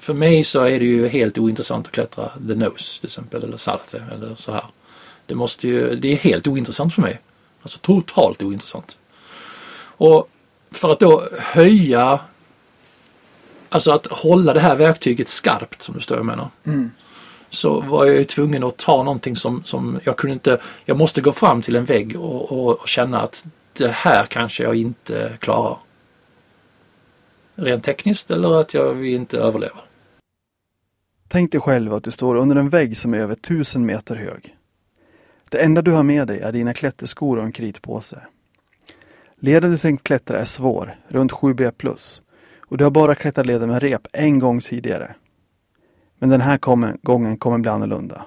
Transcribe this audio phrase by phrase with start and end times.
[0.00, 3.56] för mig så är det ju helt ointressant att klättra The Nose till exempel eller
[3.56, 4.64] Salthe eller så här.
[5.26, 7.20] Det måste ju, det är helt ointressant för mig.
[7.62, 8.98] Alltså totalt ointressant.
[9.96, 10.28] Och
[10.70, 12.20] för att då höja,
[13.68, 16.48] alltså att hålla det här verktyget skarpt som du står jag menar.
[16.64, 16.90] Mm.
[17.50, 21.20] Så var jag ju tvungen att ta någonting som, som jag kunde inte, jag måste
[21.20, 25.32] gå fram till en vägg och, och, och känna att det här kanske jag inte
[25.40, 25.78] klarar.
[27.54, 29.80] Rent tekniskt eller att jag inte överlever.
[31.28, 34.56] Tänk dig själv att du står under en vägg som är över tusen meter hög.
[35.48, 38.22] Det enda du har med dig är dina klätterskor och en kritpåse.
[39.36, 42.20] Leden du tänkt klättra är svår, runt 7B.
[42.58, 45.14] Och du har bara klättrat leden med rep en gång tidigare.
[46.18, 48.26] Men den här kommer, gången kommer bli annorlunda.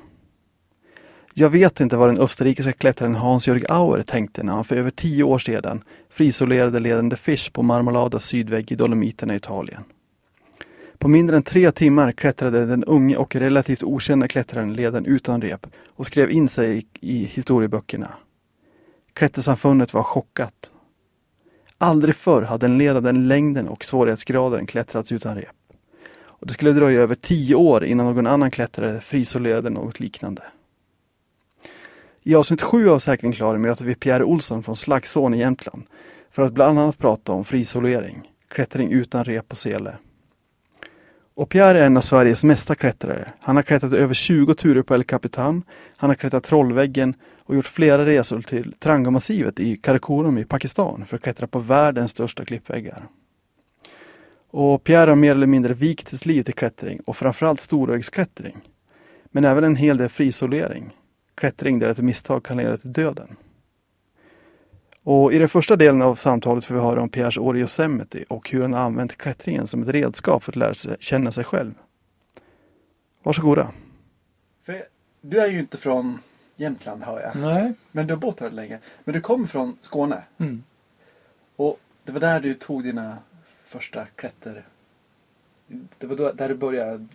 [1.40, 5.24] Jag vet inte vad den österrikiska klättraren Hans-Jörg Auer tänkte när han för över tio
[5.24, 9.84] år sedan frisolerade leden The Fish på Marmoladas sydvägg i Dolomiterna i Italien.
[10.98, 15.68] På mindre än tre timmar klättrade den unge och relativt okända klättraren leden utan rep
[15.88, 18.10] och skrev in sig i, i historieböckerna.
[19.14, 20.72] Klättersamfundet var chockat.
[21.78, 25.56] Aldrig förr hade en led av den längden och svårighetsgraden klättrats utan rep.
[26.20, 30.42] Och det skulle dröja över tio år innan någon annan klättrare frisolerade något liknande.
[32.28, 35.84] I avsnitt sju av Säkring Klar möter vi Pierre Olsson från Slagsån i Jämtland
[36.32, 39.98] för att bland annat prata om frisolering, klättring utan rep och sele.
[41.34, 43.34] Och Pierre är en av Sveriges mesta klättrare.
[43.40, 45.64] Han har klättrat över 20 turer på El Capitan.
[45.98, 51.16] Han har klättrat Trollväggen och gjort flera resor till Trangamassivet i Karakorum i Pakistan för
[51.16, 53.08] att klättra på världens största klippväggar.
[54.52, 58.58] Och Pierre har mer eller mindre vikt sitt liv till klättring och framförallt storvägsklättring.
[59.26, 60.94] Men även en hel del frisolering.
[61.38, 63.36] Klättring där ett misstag kan leda till döden.
[65.04, 68.24] Och I den första delen av samtalet får vi höra om Pierres år i Yosemite
[68.30, 71.44] och hur han har använt klättringen som ett redskap för att lära sig känna sig
[71.44, 71.74] själv.
[73.24, 73.72] Varsågoda.
[74.64, 74.84] För
[75.22, 76.20] du är ju inte från
[76.56, 77.36] Jämtland hör jag.
[77.36, 77.74] Nej.
[77.92, 78.80] Men du har bott här länge.
[79.04, 80.24] Men du kommer från Skåne.
[80.38, 80.64] Mm.
[81.56, 83.18] Och det var där du tog dina
[83.66, 84.66] första klätter...
[85.98, 87.08] Det var då, där du började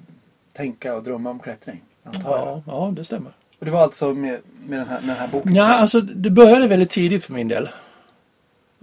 [0.53, 1.83] tänka och drömma om klättring.
[2.03, 2.47] Antar jag.
[2.49, 3.33] Ja, ja, det stämmer.
[3.63, 5.55] Och det var alltså med, med den, här, med den här boken?
[5.55, 7.69] Ja, alltså det började väldigt tidigt för min del.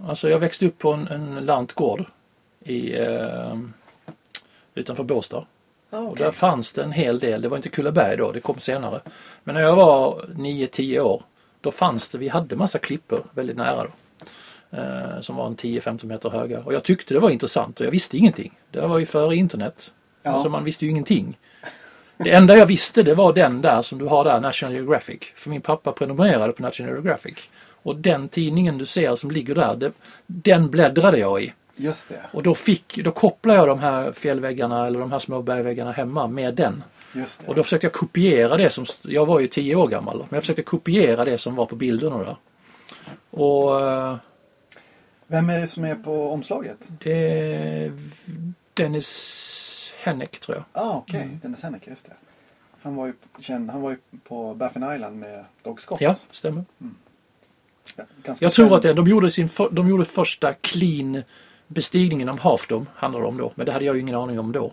[0.06, 2.04] Alltså jag växte upp på en, en lantgård
[2.64, 3.58] i, eh,
[4.74, 5.46] utanför Båstad.
[5.90, 6.24] Ah, Och okej.
[6.24, 9.00] där fanns det en hel del, det var inte Kullaberg då, det kom senare.
[9.44, 11.22] Men när jag var 9-10 år,
[11.60, 13.90] då fanns det, vi hade massa klippor väldigt nära då.
[14.78, 16.60] Eh, som var en 10-15 meter höga.
[16.60, 18.58] Och jag tyckte det var intressant och jag visste ingenting.
[18.70, 19.92] Det var ju före internet.
[20.22, 20.30] Ja.
[20.30, 21.36] Alltså man visste ju ingenting.
[22.24, 25.20] Det enda jag visste det var den där som du har där, National Geographic.
[25.34, 27.48] För min pappa prenumererade på National Geographic.
[27.82, 29.92] Och den tidningen du ser som ligger där, det,
[30.26, 31.52] den bläddrade jag i.
[31.76, 32.20] Just det.
[32.32, 36.26] Och då, fick, då kopplade jag de här fjällväggarna eller de här små bergväggarna hemma
[36.26, 36.84] med den.
[37.12, 37.48] Just det.
[37.48, 40.42] Och då försökte jag kopiera det som, jag var ju 10 år gammal, men jag
[40.42, 42.36] försökte kopiera det som var på bilderna där.
[43.30, 44.16] Och eh,
[45.26, 46.78] Vem är det som är på omslaget?
[46.88, 47.42] det
[47.84, 47.92] är
[48.74, 49.59] Dennis
[50.00, 50.84] Hennek tror jag.
[50.84, 51.22] Ah, okej.
[51.22, 51.38] Mm.
[51.42, 52.12] Dennis Henrik, just det.
[52.82, 56.00] Han var ju, känd, han var ju på Baffin Island med Dog Scott.
[56.00, 56.64] Ja, stämmer.
[58.22, 58.76] Ganska Jag tror känd.
[58.76, 61.22] att det, de gjorde, sin för, de gjorde första clean
[61.66, 63.52] bestigningen av Half Dome, handlar det om då.
[63.54, 64.72] Men det hade jag ju ingen aning om då.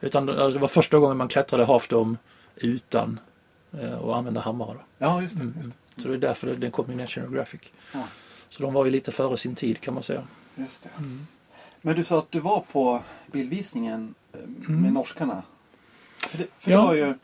[0.00, 2.16] Utan alltså, det var första gången man klättrade Half Dome
[2.56, 3.20] utan
[3.80, 4.72] eh, att använda hammare.
[4.74, 4.80] Då.
[4.98, 5.42] Ja, just det.
[5.42, 5.54] Mm.
[5.56, 5.72] Just,
[6.02, 7.60] Så det är därför den kom i National Geographic.
[7.92, 8.02] Ja.
[8.48, 10.22] Så de var ju lite före sin tid kan man säga.
[10.54, 10.90] just det.
[10.98, 11.26] Mm.
[11.82, 14.14] Men du sa att du var på bildvisningen
[14.46, 14.94] med Mm.
[14.94, 15.42] norskarna.
[16.30, 16.80] För det, för Ja.
[16.80, 17.14] det var ju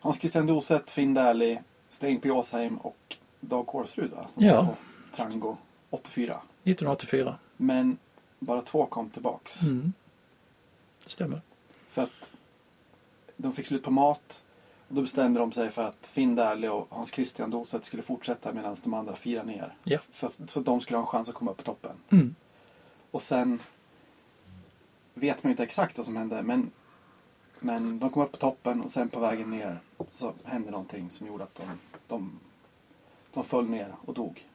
[0.00, 2.30] Hans Christian Doset, Finn Dählie, Sten P.
[2.30, 4.26] Åsheim och Dag Kårsrud va?
[4.34, 4.66] Som Ja.
[4.66, 5.56] på Trango
[5.90, 6.40] 84.
[6.62, 7.36] 1984.
[7.56, 7.96] Men
[8.38, 9.62] bara två kom tillbaks.
[9.62, 9.92] Mm.
[11.04, 11.40] Det stämmer.
[11.90, 12.32] För att
[13.36, 14.44] de fick slut på mat.
[14.88, 18.52] Och då bestämde de sig för att Finn Dählie och Hans Christian Doset skulle fortsätta
[18.52, 19.74] medan de andra firade ner.
[19.84, 19.98] Ja.
[20.12, 21.96] För, så de skulle ha en chans att komma upp på toppen.
[22.10, 22.34] Mm.
[23.10, 23.60] Och sen
[25.14, 26.42] vet man ju inte exakt vad som hände.
[26.42, 26.70] Men,
[27.58, 29.78] men de kom upp på toppen och sen på vägen ner
[30.10, 31.64] så hände någonting som gjorde att de,
[32.08, 32.38] de,
[33.32, 34.46] de föll ner och dog.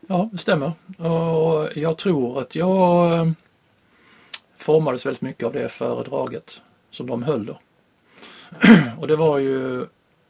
[0.00, 0.72] Ja, det stämmer.
[0.98, 3.32] Och jag tror att jag eh,
[4.56, 7.58] formades väldigt mycket av det föredraget som de höll då.
[8.98, 9.82] Och det var ju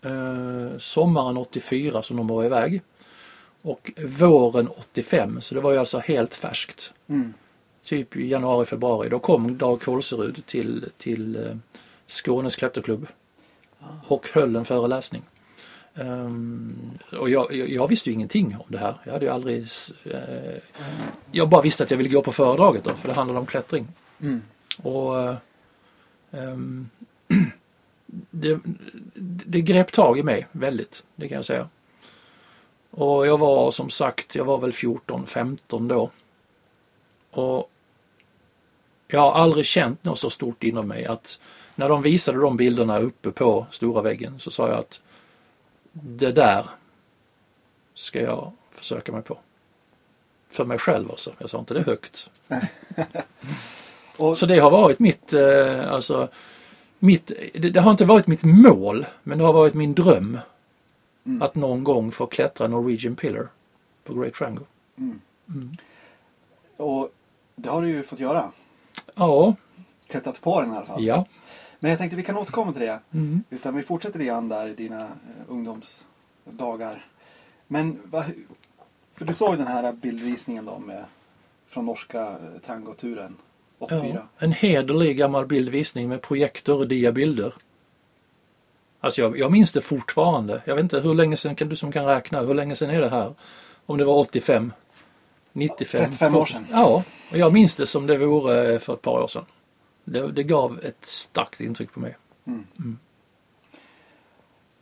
[0.02, 2.82] eh, sommaren 84 som de var iväg.
[3.66, 6.92] Och våren 85, så det var ju alltså helt färskt.
[7.08, 7.34] Mm.
[7.84, 9.08] Typ januari, februari.
[9.08, 11.56] Då kom Dag Kolserud till, till eh,
[12.06, 13.06] Skånes klätterklubb
[14.08, 15.22] och höll en föreläsning.
[15.94, 19.00] Ehm, och jag, jag, visste ju ingenting om det här.
[19.04, 19.66] Jag hade ju aldrig...
[20.04, 20.56] eh,
[21.30, 23.86] jag bara visste att jag ville gå på föredraget då, för det handlade om klättring.
[24.20, 24.42] Mm.
[24.82, 25.36] Och
[26.30, 26.88] ehm,
[28.30, 28.58] det,
[29.46, 31.68] det grep tag i mig väldigt, det kan jag säga.
[32.96, 36.10] Och jag var som sagt, jag var väl 14-15 då.
[37.30, 37.70] Och
[39.08, 41.38] jag har aldrig känt något så stort inom mig att
[41.74, 45.00] när de visade de bilderna uppe på stora väggen så sa jag att
[45.92, 46.66] det där
[47.94, 49.38] ska jag försöka mig på.
[50.50, 51.32] För mig själv alltså.
[51.38, 52.30] Jag sa inte det högt.
[54.16, 56.28] Och, Så det har varit mitt, eh, alltså,
[56.98, 60.38] mitt det, det har inte varit mitt mål men det har varit min dröm.
[61.26, 61.42] Mm.
[61.42, 63.48] Att någon gång få klättra Norwegian Pillar
[64.04, 64.64] på Great Triangle.
[64.96, 65.20] mm.
[65.48, 65.76] Mm.
[66.76, 67.10] och
[67.54, 68.50] det har du ju fått göra.
[69.14, 69.54] Ja,
[70.06, 71.04] Klättrat på den i alla fall.
[71.04, 71.26] ja.
[71.80, 73.00] Men jag tänkte vi kan återkomma till det.
[73.10, 73.44] Mm.
[73.50, 75.08] Utan vi fortsätter lite grann där i dina eh,
[75.48, 77.04] ungdomsdagar.
[77.66, 78.24] Men va,
[79.14, 81.04] för du såg den här bildvisningen då med,
[81.66, 83.36] från norska eh, Trango-turen
[83.78, 84.06] 84.
[84.14, 87.54] Ja, en hederlig gammal bildvisning med projektor och diabilder.
[89.06, 90.62] Alltså jag, jag minns det fortfarande.
[90.64, 93.00] Jag vet inte hur länge sedan kan du som kan räkna, hur länge sedan är
[93.00, 93.34] det här?
[93.86, 94.72] Om det var 85?
[95.52, 96.04] 95?
[96.04, 96.66] 35 år sedan.
[96.70, 99.44] Ja, och jag minns det som det vore för ett par år sedan.
[100.04, 102.16] Det, det gav ett starkt intryck på mig.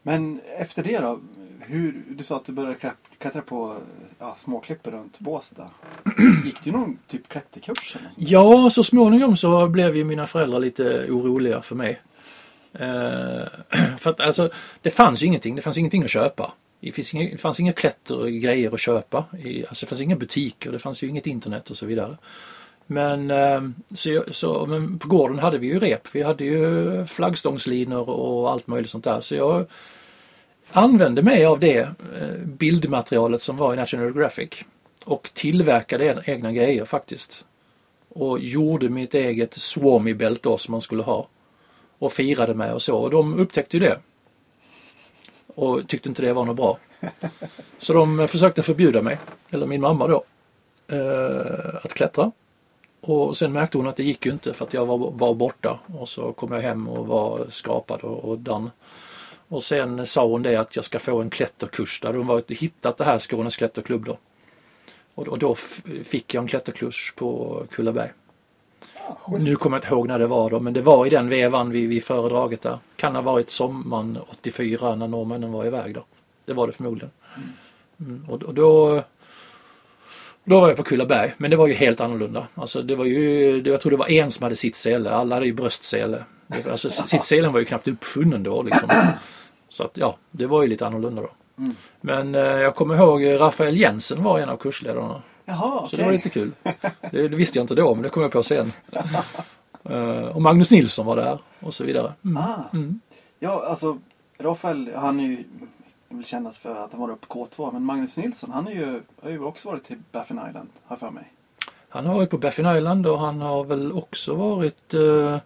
[0.02, 1.20] Men efter det då?
[1.60, 3.76] Hur, du sa att du började klä- klättra på
[4.18, 5.70] ja, småklippor runt Båstad.
[6.44, 7.96] Gick du någon typ klätterkurs?
[8.16, 12.00] Ja, så småningom så blev ju mina föräldrar lite oroliga för mig.
[12.78, 13.46] Eh,
[13.98, 14.50] för att alltså,
[14.82, 15.56] det fanns ju ingenting.
[15.56, 16.52] Det fanns ingenting att köpa.
[16.80, 19.24] Det, finns inga, det fanns inga klättergrejer att köpa.
[19.44, 22.16] I, alltså det fanns inga butiker, det fanns ju inget internet och så vidare.
[22.86, 23.62] Men, eh,
[23.94, 26.08] så, så, men på gården hade vi ju rep.
[26.12, 29.20] Vi hade ju flaggstångslinor och allt möjligt sånt där.
[29.20, 29.66] Så jag
[30.70, 34.50] använde mig av det eh, bildmaterialet som var i National Geographic.
[35.04, 37.44] Och tillverkade egna grejer faktiskt
[38.08, 41.28] och gjorde mitt eget Swami-bält då som man skulle ha.
[41.99, 42.96] Och firade med och så.
[42.96, 43.99] Och de upptäckte ju det.
[45.55, 46.79] Och tyckte inte det var något bra.
[47.79, 49.19] Så de försökte förbjuda mig,
[49.50, 50.25] eller min mamma då,
[50.88, 52.32] eh, att klättra.
[53.00, 55.79] Och sen märkte hon att det gick ju inte för att jag var, var borta.
[55.99, 58.70] Och så kom jag hem och var skrapad och, och dan.
[59.49, 62.00] Och sen sa hon det att jag ska få en klätterkurs.
[62.00, 64.19] Där de var hittat det här Skånes klätterklubb då.
[65.14, 65.55] Och, och då
[66.05, 68.11] fick jag en klätterkurs på Kullaberg.
[69.08, 69.38] Ja.
[69.38, 71.70] Nu kommer jag inte ihåg när det var då, men det var i den vevan
[71.70, 72.78] vid, vid föredraget där.
[72.96, 76.04] Kan ha varit sommaren 84 när norrmännen var iväg då.
[76.44, 77.10] Det var det förmodligen.
[78.00, 79.02] Mm, och, och då
[80.44, 82.46] då var jag på Kullaberg, men det var ju helt annorlunda.
[82.54, 85.52] Alltså det var ju, jag tror det var en som hade sittsele, alla hade ju
[85.52, 86.24] bröstsele.
[86.70, 88.88] Alltså sittselen var ju knappt uppfunnen då liksom.
[89.68, 91.30] Så att ja, det var ju lite annorlunda då.
[91.58, 91.76] Mm.
[92.00, 95.22] Men eh, jag kommer ihåg Rafael Jensen var en av kursledarna.
[95.44, 96.52] Jaha, Så det var lite kul.
[97.11, 98.73] Det, det visste jag inte då men det kom jag på sen.
[99.91, 102.12] Eh, och Magnus Nilsson var där och så vidare.
[102.25, 102.37] Mm.
[102.37, 102.64] Ah.
[102.73, 103.00] Mm.
[103.38, 103.99] Ja, alltså
[104.38, 105.44] Rafael, han är ju
[106.17, 107.73] vill kännas för att han var uppe på K2.
[107.73, 111.11] Men Magnus Nilsson, han är ju, har ju också varit till Baffin Island, har för
[111.11, 111.32] mig.
[111.88, 115.38] Han har varit på Baffin Island och han har väl också varit eh,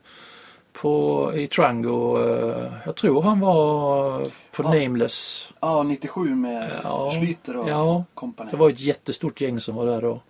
[0.80, 2.18] på, i Trango.
[2.18, 4.20] Eh, jag tror han var
[4.52, 4.74] på Ja.
[4.74, 5.48] Nameless.
[5.60, 8.04] Ja, 97 med Ja, Schlyter och ja.
[8.14, 8.50] company.
[8.50, 10.20] Det var ett jättestort gäng som var där då.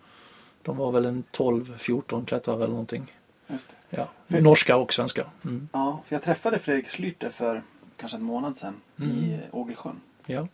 [0.63, 3.13] De var väl en 12-14 klättrare eller någonting.
[3.47, 3.97] Just det.
[3.97, 4.09] Ja.
[4.29, 5.25] För- Norska och svenska.
[5.45, 5.69] Mm.
[5.73, 7.63] Ja, för jag träffade Fredrik Schlyter för
[7.97, 9.33] kanske en månad sedan i Mm.
[9.35, 10.01] eh, Ågelsjön.
[10.27, 10.49] Ja.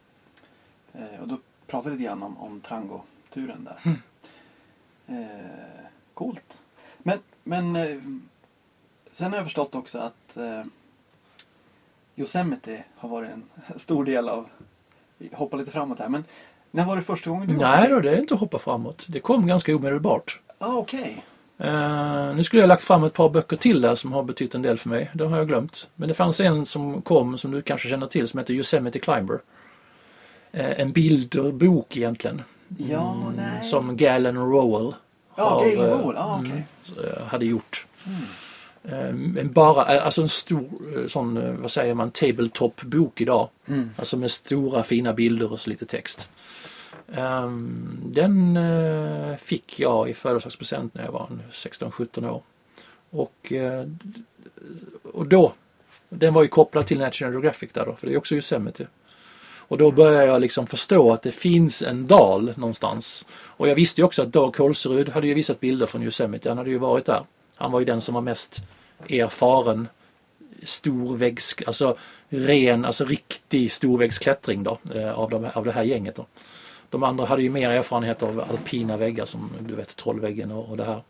[0.92, 3.78] Eh, och då pratade vi lite grann om, om Trango-turen där.
[3.84, 3.98] Mm.
[5.06, 5.84] Eh,
[6.14, 6.60] coolt.
[6.98, 7.98] Men, men eh,
[9.14, 10.62] sen har jag förstått också att eh,
[12.16, 13.44] Yosemite har varit en
[13.78, 14.49] stor del av,
[15.18, 16.25] vi hoppar lite framåt här, men
[16.71, 19.04] när var det första gången du Nej då, det är inte att hoppa framåt.
[19.09, 20.40] Det kom ganska omedelbart.
[20.59, 21.25] Ah, okej.
[21.59, 24.62] Eh, nu skulle jag lagt fram ett par böcker till där som har betytt en
[24.62, 25.11] del för mig.
[25.14, 25.88] Det har jag glömt.
[25.94, 29.40] Men det fanns en som kom som du kanske känner till som heter Yosemite Climber.
[30.52, 32.42] Eh, en bilderbok egentligen.
[32.78, 33.62] Ja, Mm, nej.
[33.62, 34.94] Som Galen Rowell
[35.37, 36.64] Ja, har, Galen eh, Rowell, ja, okej.
[36.99, 37.87] mm, eh, hade gjort.
[38.06, 38.18] Mm.
[38.84, 43.48] Eh, Men bara, eh, alltså en stor eh, sån, vad säger man, tabletop-bok idag.
[43.66, 43.90] Mm.
[43.96, 46.28] Alltså med stora fina bilder och så lite text.
[47.12, 52.42] Ehm, den eh, fick jag i födelsedagspresent när jag var en 16-17 år.
[53.10, 53.86] Och, eh,
[55.12, 55.52] och då,
[56.08, 58.86] den var ju kopplad till National Geographic där då, för det är också Yosemite.
[59.66, 63.26] Och då började jag liksom förstå att det finns en dal någonstans.
[63.32, 66.58] Och jag visste ju också att Dag Kolserud hade ju visat bilder från Yosemite, han
[66.58, 67.24] hade ju varit där.
[67.54, 68.62] Han var ju den som var mest
[69.08, 69.88] erfaren
[70.62, 71.96] storväggs, alltså
[72.28, 76.16] ren, alltså riktig storväggsklättring då eh, av, de, av det här gänget.
[76.16, 76.26] Då.
[76.90, 80.76] De andra hade ju mer erfarenhet av alpina väggar som du vet Trollväggen och, och
[80.76, 81.02] det här.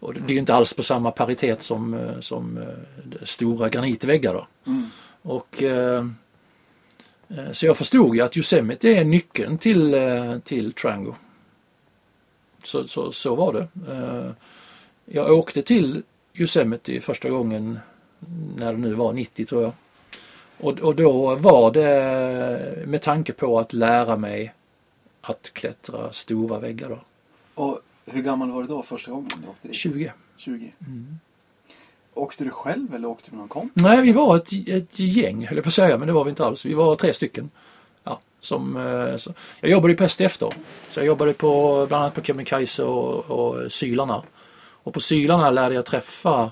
[0.00, 4.34] Och det är ju inte alls på samma paritet som, eh, som eh, stora granitväggar
[4.34, 4.46] då.
[4.66, 4.90] Mm.
[5.22, 5.62] Och,
[7.52, 9.94] så jag förstod ju att Yosemite är nyckeln till,
[10.44, 11.14] till Trango.
[12.64, 13.68] Så, så, så var det.
[15.04, 16.02] Jag åkte till
[16.34, 17.78] Yosemite första gången
[18.56, 19.72] när det nu var 90 tror jag.
[20.58, 24.54] Och, och då var det med tanke på att lära mig
[25.20, 26.98] att klättra stora väggar då.
[27.54, 29.76] Och hur gammal var du då första gången du åkte dit?
[29.76, 30.12] 20.
[30.36, 30.72] 20.
[30.80, 31.18] Mm.
[32.14, 33.82] Åkte du själv eller åkte du med någon kompis?
[33.82, 36.30] Nej, vi var ett, ett gäng höll jag på att säga, men det var vi
[36.30, 36.66] inte alls.
[36.66, 37.50] Vi var tre stycken.
[38.04, 39.34] Ja, som, eh, så.
[39.60, 40.52] Jag jobbade på STF då.
[40.90, 44.22] Så jag jobbade på, bland annat på Kebnekaise och, och Sylarna.
[44.82, 46.50] Och på Sylarna lärde jag träffa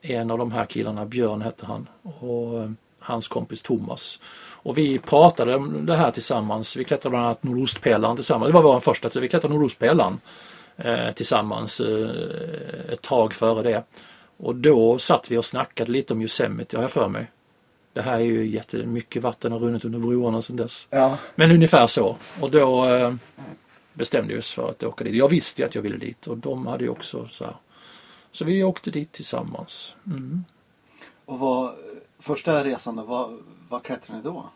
[0.00, 4.20] en av de här killarna, Björn hette han, och eh, hans kompis Thomas.
[4.62, 6.76] Och vi pratade om det här tillsammans.
[6.76, 8.48] Vi klättrade bland annat Nordostpelaren tillsammans.
[8.48, 10.20] Det var vår första, så vi klättrade Nordostpelaren
[10.76, 13.82] eh, tillsammans eh, ett tag före det.
[14.36, 17.30] Och då satt vi och snackade lite om Yosemite, har jag för mig.
[17.92, 20.88] Det här är ju jättemycket vatten har runnit under broarna sedan dess.
[20.90, 21.16] Ja.
[21.34, 22.16] Men ungefär så.
[22.40, 23.14] Och då eh,
[23.98, 25.14] bestämde vi oss för att åka dit.
[25.14, 27.56] Jag visste ju att jag ville dit och de hade ju också så här.
[28.32, 29.96] Så vi åkte dit tillsammans.
[30.06, 30.44] Mm.
[31.24, 31.74] Och vad,
[32.18, 33.38] första resan då, vad,
[33.68, 34.50] vad klättrade ni då?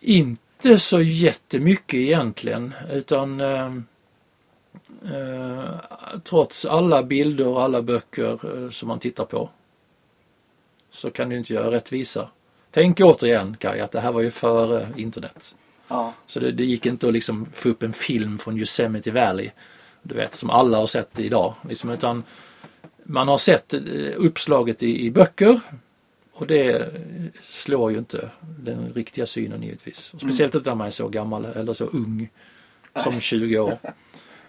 [0.00, 3.74] Inte så jättemycket egentligen utan eh,
[5.14, 5.74] eh,
[6.24, 9.50] trots alla bilder och alla böcker eh, som man tittar på
[10.90, 12.28] så kan du inte göra rättvisa.
[12.70, 15.54] Tänk återigen Kaj att det här var ju före internet.
[15.90, 16.14] Ja.
[16.26, 19.50] Så det, det gick inte att liksom få upp en film från Yosemite Valley.
[20.02, 21.54] Du vet som alla har sett idag.
[21.68, 22.22] Liksom, utan
[23.04, 23.80] man har sett eh,
[24.16, 25.60] uppslaget i, i böcker
[26.32, 26.92] och det
[27.42, 30.14] slår ju inte den riktiga synen givetvis.
[30.14, 32.28] Och speciellt inte när man är så gammal eller så ung
[33.04, 33.78] som 20 år.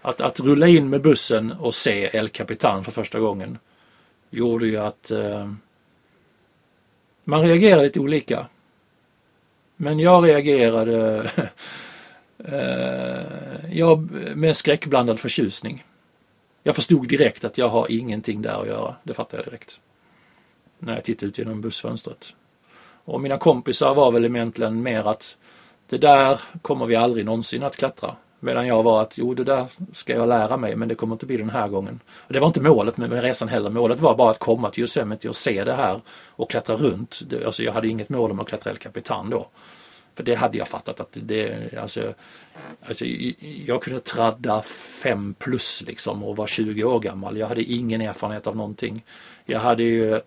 [0.02, 3.58] Att, att rulla in med bussen och se El Capitan för första gången
[4.30, 5.52] gjorde ju att eh,
[7.24, 8.48] man reagerade lite olika.
[9.82, 11.32] Men jag reagerade
[12.38, 15.84] eh, jag, med skräckblandad förtjusning.
[16.64, 18.96] Jag förstod direkt att jag har ingenting där att göra.
[19.04, 19.80] Det fattade jag direkt.
[20.80, 22.34] När jag tittade ut genom bussfönstret.
[23.06, 25.38] Och mina kompisar var väl egentligen mer att
[25.90, 28.16] det där kommer vi aldrig någonsin att klättra.
[28.44, 31.26] Medan jag var att jo det där ska jag lära mig men det kommer inte
[31.26, 32.00] bli den här gången.
[32.10, 33.70] Och det var inte målet med, med resan heller.
[33.70, 37.22] Målet var bara att komma till Yosemite och se det här och klättra runt.
[37.30, 39.48] Det, alltså jag hade inget mål om att klättra El Capitan då.
[40.16, 42.14] För det hade jag fattat att det, alltså,
[42.86, 43.06] alltså
[43.66, 44.62] jag kunde tradda
[45.04, 47.38] fem plus liksom och var 20 år gammal.
[47.38, 49.04] Jag hade ingen erfarenhet av någonting.
[49.46, 50.22] Jag hade ju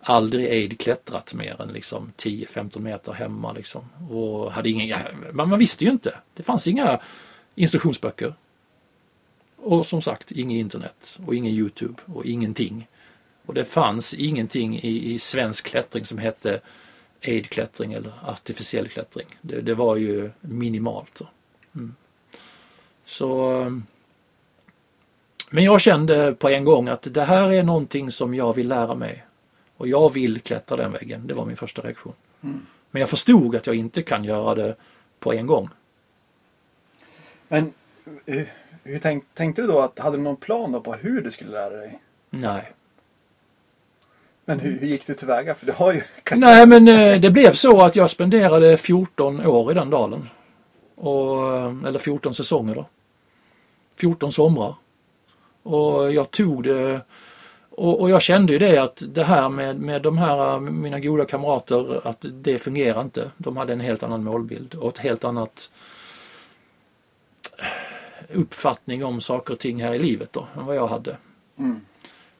[0.00, 3.88] aldrig aid klättrat mer än liksom 10-15 meter hemma liksom.
[4.10, 4.98] Och hade ingen,
[5.32, 6.14] man, man visste ju inte.
[6.34, 7.00] Det fanns inga
[7.60, 8.34] instruktionsböcker.
[9.56, 12.88] Och som sagt, inget internet och ingen Youtube och ingenting.
[13.46, 16.60] Och det fanns ingenting i, i svensk klättring som hette
[17.22, 19.26] aid-klättring eller artificiell klättring.
[19.40, 21.20] Det, det var ju minimalt.
[21.74, 21.94] Mm.
[23.04, 23.80] Så
[25.50, 28.94] Men jag kände på en gång att det här är någonting som jag vill lära
[28.94, 29.24] mig.
[29.76, 31.26] Och jag vill klättra den väggen.
[31.26, 32.12] Det var min första reaktion.
[32.40, 32.66] Mm.
[32.90, 34.76] Men jag förstod att jag inte kan göra det
[35.18, 35.68] på en gång.
[37.52, 37.72] Men
[38.26, 38.52] hur,
[38.84, 41.50] hur tänk, tänkte du då att, hade du någon plan då på hur du skulle
[41.50, 41.98] lära dig?
[42.30, 42.72] Nej.
[44.44, 45.54] Men hur, hur gick du tillväga?
[45.54, 46.02] För du har ju
[46.36, 50.28] Nej men eh, det blev så att jag spenderade 14 år i den dalen.
[50.94, 52.86] Och, eh, eller 14 säsonger då.
[53.96, 54.74] 14 somrar.
[55.62, 57.00] Och jag tog det
[57.70, 61.24] och, och jag kände ju det att det här med, med de här mina goda
[61.24, 63.30] kamrater att det fungerar inte.
[63.36, 65.70] De hade en helt annan målbild och ett helt annat
[68.34, 71.16] uppfattning om saker och ting här i livet då än vad jag hade.
[71.58, 71.80] Mm.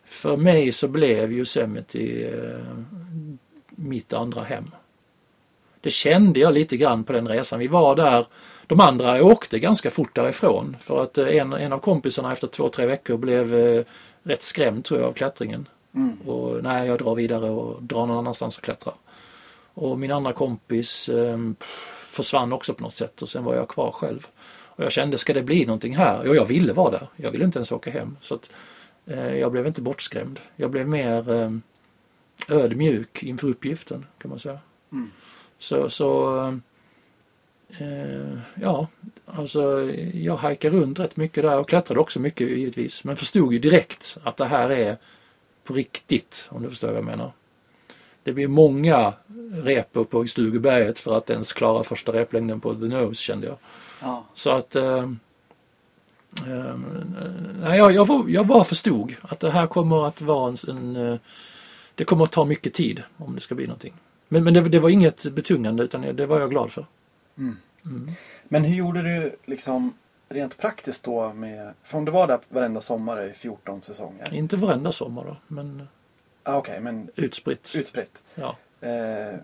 [0.05, 2.77] För mig så blev Yosemite eh,
[3.71, 4.71] mitt andra hem.
[5.81, 7.59] Det kände jag lite grann på den resan.
[7.59, 8.27] Vi var där,
[8.67, 12.69] de andra åkte ganska fort därifrån för att eh, en, en av kompisarna efter två,
[12.69, 13.85] tre veckor blev eh,
[14.23, 15.69] rätt skrämd tror jag av klättringen.
[15.95, 16.17] Mm.
[16.27, 18.95] Och nej, jag drar vidare och drar någon annanstans och klättrar.
[19.75, 21.39] Och min andra kompis eh,
[22.07, 24.27] försvann också på något sätt och sen var jag kvar själv.
[24.81, 26.25] Och jag kände, ska det bli någonting här?
[26.25, 27.09] Ja, jag ville vara där.
[27.17, 28.17] Jag ville inte ens åka hem.
[28.21, 28.51] Så att,
[29.07, 30.41] eh, jag blev inte bortskrämd.
[30.57, 31.51] Jag blev mer eh,
[32.49, 34.59] ödmjuk inför uppgiften kan man säga.
[34.93, 35.11] Mm.
[35.59, 36.39] Så, så
[37.79, 38.87] eh, ja,
[39.27, 43.05] alltså jag hajkade runt rätt mycket där och klättrade också mycket givetvis.
[43.05, 44.97] Men förstod ju direkt att det här är
[45.65, 47.33] på riktigt om du förstår vad jag menar.
[48.23, 49.13] Det blir många
[49.53, 53.57] repor på Stugeberget för att ens klara första replängden på The Nose kände jag.
[54.01, 54.25] Ja.
[54.35, 55.11] Så att eh,
[57.61, 60.57] nej, jag, jag, jag bara förstod att det här kommer att vara en,
[60.95, 61.19] en eh,
[61.95, 63.95] det kommer att ta mycket tid om det ska bli någonting.
[64.29, 66.87] Men, men det, det var inget betungande utan det var jag glad för.
[68.49, 69.95] Men hur gjorde du liksom
[70.29, 74.35] rent praktiskt då med, för om du var där varenda sommar i 14 säsonger.
[74.35, 75.89] Inte varenda sommar då, men
[76.43, 77.73] Ah, Okej, men utspritt.
[77.75, 78.23] utspritt.
[78.35, 78.57] Ja.
[78.81, 79.35] Eh,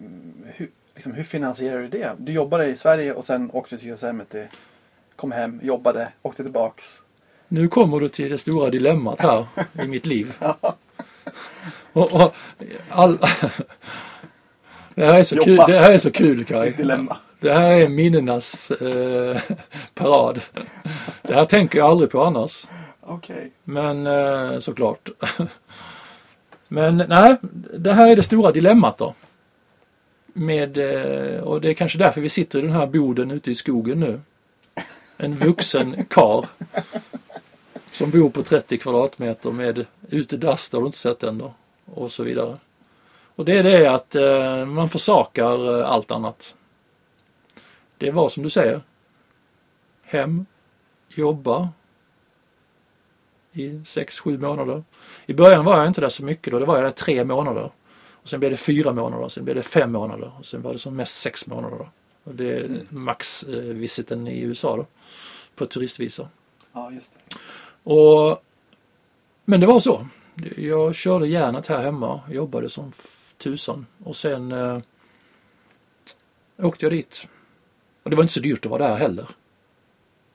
[0.45, 2.13] hur, liksom, hur finansierar du det?
[2.19, 4.49] Du jobbade i Sverige och sen åkte till Yosemite.
[5.17, 7.03] Kom hem, jobbade, åkte tillbaks.
[7.49, 9.47] Nu kommer du till det stora dilemmat här
[9.85, 10.35] i mitt liv.
[11.93, 12.35] Och, och,
[12.91, 13.19] all...
[14.95, 16.71] det, här är så kul, det här är så kul Kaj.
[16.73, 17.17] Dilemma.
[17.41, 19.41] Det här är minnenas eh,
[19.95, 20.41] parad.
[21.23, 22.67] Det här tänker jag aldrig på annars.
[23.01, 23.53] Okej.
[23.65, 25.09] Men eh, såklart.
[26.69, 27.37] Men nej,
[27.79, 29.15] det här är det stora dilemmat då.
[30.39, 33.55] Med, eh, och det är kanske därför vi sitter i den här boden ute i
[33.55, 34.21] skogen nu.
[35.17, 36.47] En vuxen kar
[37.93, 41.55] Som bor på 30 kvadratmeter med utedass, det har du inte sett än då.
[41.85, 42.59] Och så vidare.
[43.37, 46.55] Och det är det att eh, man försakar eh, allt annat.
[47.99, 48.81] Det var som du säger.
[50.03, 50.47] Hem,
[51.09, 51.69] jobba,
[53.53, 54.85] i 6-7 månader.
[55.27, 57.71] I början var jag inte där så mycket då, det var jag där tre månader.
[58.27, 60.79] Och Sen blev det fyra månader, sen blev det fem månader och sen var det
[60.79, 61.77] som mest sex månader.
[61.77, 61.89] Då.
[62.25, 64.87] Och det är max-visiten i USA då,
[65.55, 66.29] på turistvisa.
[66.73, 67.39] Ja, just det.
[67.93, 68.43] Och,
[69.45, 70.07] men det var så.
[70.57, 72.93] Jag körde järnet här hemma, jobbade som
[73.39, 74.81] tusan och sen eh,
[76.57, 77.27] åkte jag dit.
[78.03, 79.29] Och det var inte så dyrt att vara där heller.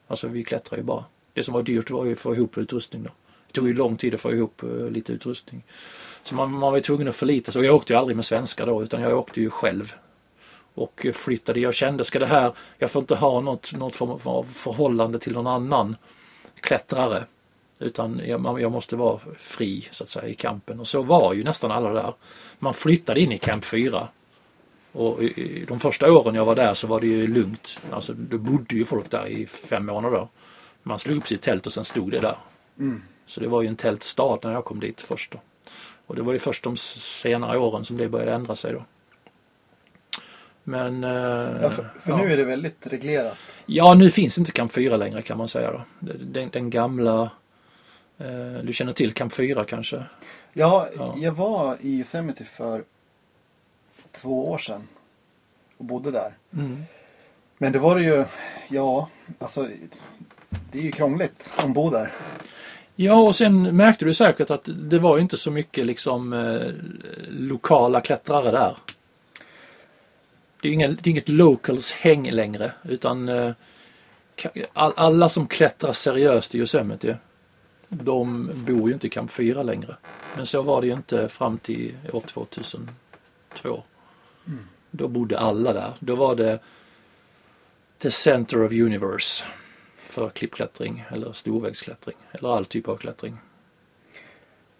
[0.07, 1.05] Alltså vi klättrar ju bara.
[1.33, 3.09] Det som var dyrt var ju att få ihop utrustning då.
[3.47, 5.63] Det tog ju lång tid att få ihop eh, lite utrustning.
[6.23, 7.59] Så man, man var tvungen att förlita sig.
[7.59, 9.93] Och jag åkte ju aldrig med svenskar då utan jag åkte ju själv.
[10.73, 11.59] Och flyttade.
[11.59, 15.33] Jag kände, ska det här, jag får inte ha något, något form av förhållande till
[15.33, 15.95] någon annan
[16.59, 17.23] klättrare.
[17.79, 20.79] Utan jag, jag måste vara fri så att säga i kampen.
[20.79, 22.13] Och så var ju nästan alla där.
[22.59, 24.07] Man flyttade in i camp 4.
[24.91, 27.79] Och i, i de första åren jag var där så var det ju lugnt.
[27.91, 30.27] Alltså det bodde ju folk där i fem månader.
[30.83, 32.37] Man slog upp sitt tält och sen stod det där.
[32.79, 33.03] Mm.
[33.25, 35.39] Så det var ju en tältstad när jag kom dit först då.
[36.11, 38.83] Och det var ju först de senare åren som det började ändra sig då.
[40.63, 41.03] Men...
[41.03, 41.09] eh,
[41.61, 42.17] Ja, för för ja.
[42.17, 43.63] nu är det väldigt reglerat.
[43.65, 45.81] Ja, nu finns inte Camp 4 längre kan man säga då.
[45.99, 47.31] Den, den gamla...
[48.17, 50.03] Eh, du känner till Camp 4 kanske?
[50.53, 51.15] Ja, Ja.
[51.17, 52.83] jag var i Yosemite för
[54.11, 54.87] två år sedan.
[55.77, 56.33] Och bodde där.
[56.53, 56.83] Mm.
[57.57, 58.25] Men det var det ju,
[58.69, 59.69] ja, alltså
[60.71, 62.11] det är ju krångligt att bo där.
[62.95, 66.71] Ja, och sen märkte du säkert att det var ju inte så mycket liksom eh,
[67.29, 68.77] lokala klättrare där.
[70.61, 73.51] Det är, inga, det är inget locals häng längre utan eh,
[74.73, 77.17] all, alla som klättrar seriöst i Yosemite
[77.93, 79.95] de bor ju inte i Camp 4 längre.
[80.35, 83.83] Men så var det ju inte fram till år 2002.
[84.91, 85.93] Då bodde alla där.
[85.99, 86.59] Då var det
[87.97, 89.43] the center of universe
[90.11, 93.37] för klippklättring eller storvägsklättring eller all typ av klättring.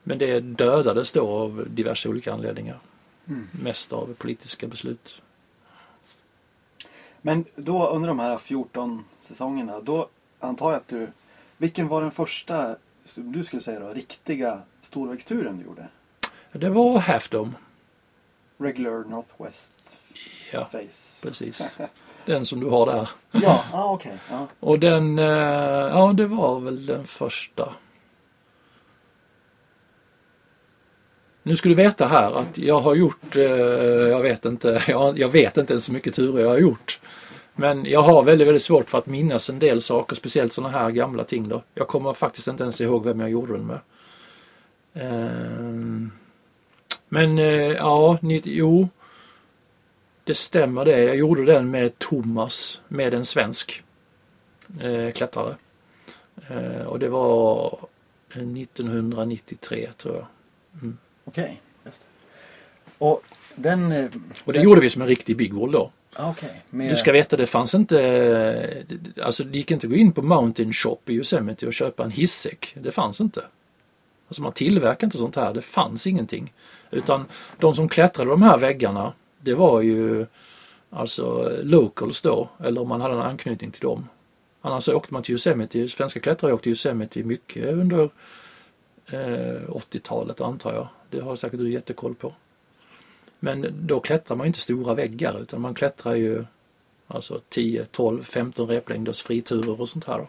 [0.04, 2.80] Men det dödades då av diverse olika anledningar.
[3.28, 3.48] Mm.
[3.52, 5.22] Mest av politiska beslut.
[7.22, 10.08] Men då under de här 14 säsongerna, då
[10.39, 11.08] antar jag att du,
[11.58, 12.76] vilken var den första,
[13.15, 15.88] du skulle säga då, riktiga storvägsturen du gjorde?
[16.52, 17.52] Det var Half Dome.
[18.58, 20.00] Regular Northwest
[20.52, 21.28] Ja, Face.
[21.28, 21.62] precis.
[22.25, 23.10] Den som du har där.
[23.31, 24.17] Ja, ah, okej.
[24.29, 24.47] Ja.
[24.60, 27.73] Och den, eh, ja det var väl den första.
[31.43, 35.29] Nu ska du veta här att jag har gjort, eh, jag vet inte, jag, jag
[35.29, 36.99] vet inte ens så mycket turer jag har gjort.
[37.55, 40.91] Men jag har väldigt, väldigt svårt för att minnas en del saker, speciellt sådana här
[40.91, 41.63] gamla ting då.
[41.73, 43.79] Jag kommer faktiskt inte ens ihåg vem jag gjorde den med.
[44.93, 46.12] Ehm,
[47.10, 48.89] men eh, ja, ni, jo.
[50.32, 51.04] Det stämmer det.
[51.04, 53.84] Jag gjorde den med Thomas, med en svensk
[54.82, 55.56] eh, klättrare.
[56.50, 57.80] Eh, och det var
[58.36, 60.26] eh, 1993 tror jag.
[61.26, 62.08] Okej, just det.
[62.98, 63.22] Och
[63.56, 63.91] den...
[63.91, 64.06] eh,
[64.46, 65.91] Och det den, gjorde vi som en riktig big wall då.
[66.15, 66.62] ah, Okej.
[66.70, 68.02] med- Du ska veta, det fanns inte...
[69.17, 72.04] eh, Alltså det gick inte att gå in på Mountain Shop i Yosemite och köpa
[72.04, 72.76] en hissäck.
[72.82, 73.44] Det fanns inte.
[74.28, 75.54] Alltså man tillverkar inte sånt här.
[75.54, 76.54] Det fanns ingenting.
[76.91, 77.26] Utan
[77.60, 80.25] de som klättrade de här väggarna, det var ju
[80.89, 82.49] alltså locals då.
[82.60, 84.10] Eller om man hade en anknytning till dem.
[84.62, 85.88] Annars så åkte man till Yosemite.
[85.88, 88.10] Svenska klättrare åkte till Yosemite mycket under
[89.06, 90.88] eh, 80-talet antar jag.
[91.10, 92.34] Det har säkert du jättekoll på.
[93.39, 96.45] Men då klättrar man inte stora väggar utan man klättrar ju
[97.08, 100.17] alltså 10, 12, 15 replängders friturer och sånt här.
[100.17, 100.27] Då.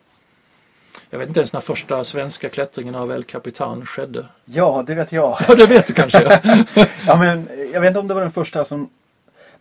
[1.11, 4.27] Jag vet inte ens när första svenska klättringen av El Capitan skedde.
[4.44, 5.38] Ja, det vet jag.
[5.48, 6.22] Ja, det vet du kanske.
[7.07, 8.90] ja, men jag vet inte om det var den första som...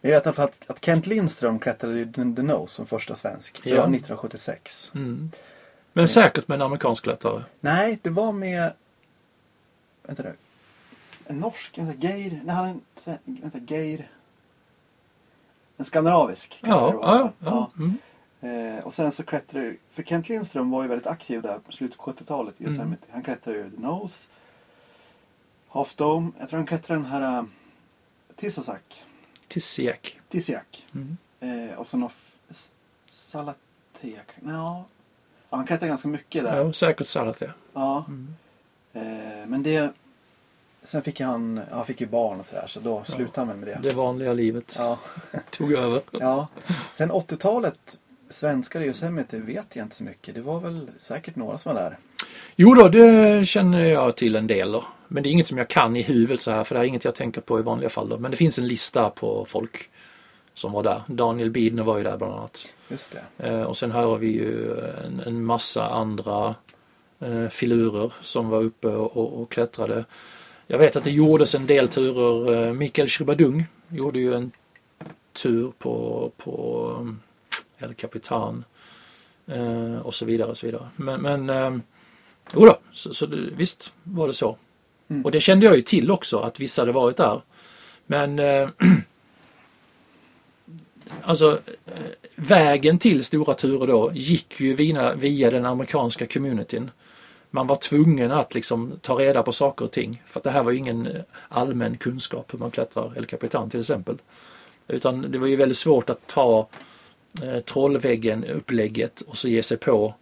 [0.01, 3.63] Men jag vet att, att Kent Lindström klättrade i The Nose som första svensk.
[3.63, 3.75] Det Ja.
[3.75, 4.91] var 1976.
[4.95, 5.31] Mm.
[5.93, 7.43] Men säkert med en amerikansk klättrare.
[7.59, 8.73] Nej, det var med...
[10.03, 10.33] Vänta nu.
[11.27, 12.41] En norsk, vänta, Geir...
[12.45, 12.81] Nej, han.
[13.25, 14.09] Vänta, Geir...
[15.77, 16.59] En skandinavisk.
[16.63, 17.71] Ja, då, ja, ja.
[17.77, 17.97] Mm.
[18.77, 21.97] Eh, och sen så klättrade För Kent Lindström var ju väldigt aktiv där på slutet
[21.97, 22.95] på 70-talet i Mm.
[23.11, 24.29] Han klättrade ju The Nose.
[25.67, 26.31] Half Dome.
[26.39, 27.39] Jag tror han klättrade den här...
[27.39, 27.45] Uh,
[28.35, 29.03] Tisasak.
[29.51, 30.19] Tissiak.
[30.29, 30.87] Tissiak.
[30.95, 31.17] Mm.
[31.69, 32.09] Eh, och så någon...
[32.49, 32.71] f-
[33.05, 34.27] Salatek.
[34.45, 34.51] Ja.
[34.51, 34.85] ja.
[35.49, 36.57] Han klättrade ganska mycket där.
[36.57, 37.53] Ja, säkert Salat det.
[37.73, 38.05] Ja.
[38.07, 38.35] Mm.
[38.93, 39.93] Eh, men det...
[40.83, 43.13] Sen fick han, han fick ju barn och sådär så då Ja.
[43.15, 43.89] slutade han väl med det.
[43.89, 44.99] Det vanliga livet Ja,
[45.49, 46.01] tog över.
[46.11, 46.47] ja.
[46.93, 50.35] Sen 80-talet, svenskar i Yosemite vet jag inte så mycket.
[50.35, 51.97] Det var väl säkert några som var där.
[52.55, 54.83] Jo då, det känner jag till en del då.
[55.07, 57.05] Men det är inget som jag kan i huvudet så här för det är inget
[57.05, 58.17] jag tänker på i vanliga fall då.
[58.17, 59.89] Men det finns en lista på folk
[60.53, 61.01] som var där.
[61.07, 62.65] Daniel Bidner var ju där bland annat.
[62.87, 63.47] Just det.
[63.47, 66.55] Eh, och sen har vi ju en, en massa andra
[67.19, 70.05] eh, filurer som var uppe och, och, klättrade.
[70.67, 72.67] Jag vet att det gjordes en del turer.
[72.67, 74.51] Eh, Mikael Shibadung gjorde ju en
[75.33, 77.19] tur på, på um,
[77.77, 78.63] El Capitan
[80.01, 80.49] och så vidare.
[80.49, 80.89] Och så vidare.
[80.95, 81.81] Men, men
[82.53, 84.57] jo då, så, så det, visst var det så.
[85.07, 85.25] Mm.
[85.25, 87.41] Och det kände jag ju till också att vissa hade varit där.
[88.05, 88.69] Men eh,
[91.21, 91.93] alltså eh,
[92.35, 96.91] vägen till stora turer då gick ju via, via den amerikanska communityn.
[97.49, 100.23] Man var tvungen att liksom ta reda på saker och ting.
[100.27, 103.69] För att det här var ju ingen eh, allmän kunskap hur man klättrar El Capitan
[103.69, 104.17] till exempel.
[104.87, 106.67] Utan det var ju väldigt svårt att ta
[107.43, 110.13] eh, trollväggen, upplägget och så ge sig på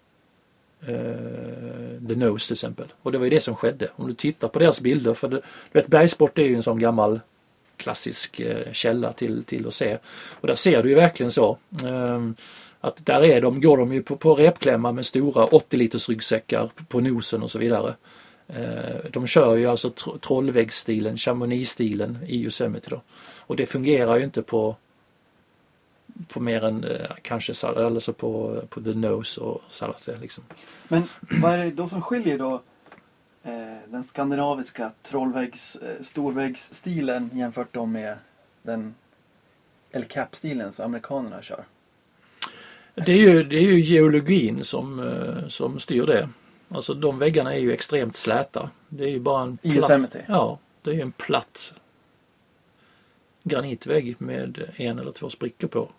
[0.88, 2.86] Eh, the Nose till exempel.
[3.02, 3.90] Och det var ju det som skedde.
[3.96, 6.80] Om du tittar på deras bilder, för det, du vet bergsport är ju en sån
[6.80, 7.20] gammal
[7.78, 9.98] klassisk eh, källa till, till att se.
[10.30, 11.58] Och där ser du ju verkligen så.
[11.84, 12.36] Ehm,
[12.82, 16.70] att där är de, går de ju på, på repklämma med stora 80 liters ryggsäckar
[16.88, 17.96] på nosen och så vidare.
[18.48, 23.02] Eh, de kör ju alltså tr- trollväggsstilen, Chamonix-stilen i Yosemite då.
[23.38, 24.76] Och det fungerar ju inte på
[26.28, 30.44] på mer än eh, kanske eller så på, på The Nose och Salate liksom.
[30.88, 31.04] Men
[31.42, 32.54] vad är det då som skiljer då
[33.44, 38.18] eh, den skandinaviska trollväggs, eh, storväggsstilen jämfört då med
[38.62, 38.96] den
[39.92, 41.64] El Cap-stilen som amerikanerna kör?
[42.96, 45.12] Det är ju, det är ju geologin som,
[45.48, 46.30] som styr det.
[46.70, 48.70] Alltså de väggarna är ju extremt släta.
[48.90, 50.26] Det är ju bara en platt, Yosemite?
[50.28, 51.74] Ja, det är ju en platt
[53.44, 55.90] granitvägg med en eller två sprickor på.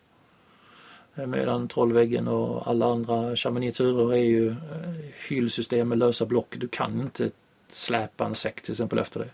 [1.21, 4.57] Eh, Medan trollväggen och alla andra chamoniturer är ju eh,
[5.29, 6.57] hyllsystem med lösa block.
[6.59, 7.31] Du kan inte
[7.69, 9.31] släpa en säck till exempel efter det.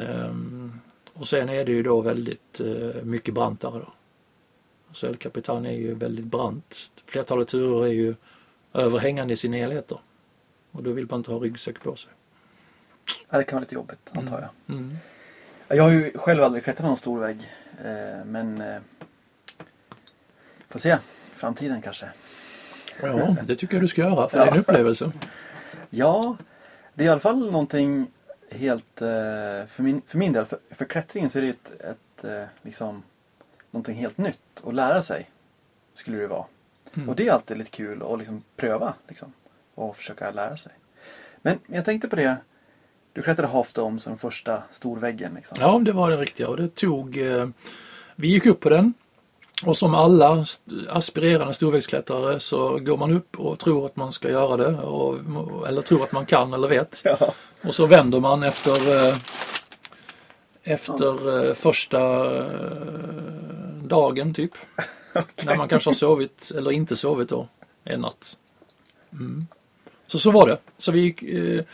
[0.00, 0.80] Ehm,
[1.12, 3.92] och sen är det ju då väldigt eh, mycket brantare då.
[4.92, 6.90] Så El Capitan är ju väldigt brant.
[7.06, 8.14] Flertalet turer är ju
[8.72, 9.98] överhängande i sina helheter.
[10.70, 12.12] Och då vill man inte ha ryggsäck på sig.
[13.30, 14.76] Ja, det kan vara lite jobbigt antar jag.
[14.76, 14.96] Mm.
[15.68, 17.50] Jag har ju själv aldrig klättrat någon stor vägg.
[18.24, 18.62] Men
[20.68, 20.98] får se.
[21.36, 22.08] Framtiden kanske.
[23.02, 25.12] Ja, det tycker jag du ska göra för det är en upplevelse.
[25.90, 26.36] Ja,
[26.94, 28.06] det är i alla fall någonting
[28.50, 29.06] helt, eh,
[29.66, 33.02] för min, för min del, för, för klättringen så är det ett, ett eh, liksom,
[33.70, 35.30] någonting helt nytt att lära sig.
[35.94, 36.44] Skulle det vara.
[36.94, 37.08] Mm.
[37.08, 39.32] Och det är alltid lite kul att liksom pröva liksom,
[39.74, 40.72] och försöka lära sig.
[41.42, 42.36] Men jag tänkte på det,
[43.12, 45.34] du klättrade Half Dome som första storväggen.
[45.34, 45.56] Liksom.
[45.60, 47.16] Ja, det var den riktiga och det tog...
[47.16, 47.48] Eh,
[48.18, 48.94] vi gick upp på den
[49.64, 50.44] och som alla
[50.88, 55.18] aspirerande storvägsklättrare så går man upp och tror att man ska göra det och,
[55.68, 57.00] eller tror att man kan eller vet.
[57.04, 57.34] Ja.
[57.62, 59.16] Och så vänder man efter eh,
[60.62, 62.00] efter eh, första
[62.36, 62.46] eh,
[63.82, 64.52] dagen typ.
[65.44, 67.48] När man kanske har sovit eller inte sovit då
[67.84, 68.36] en natt.
[69.12, 69.46] Mm.
[70.06, 70.58] Så så var det.
[70.78, 71.64] Så vi gick, eh,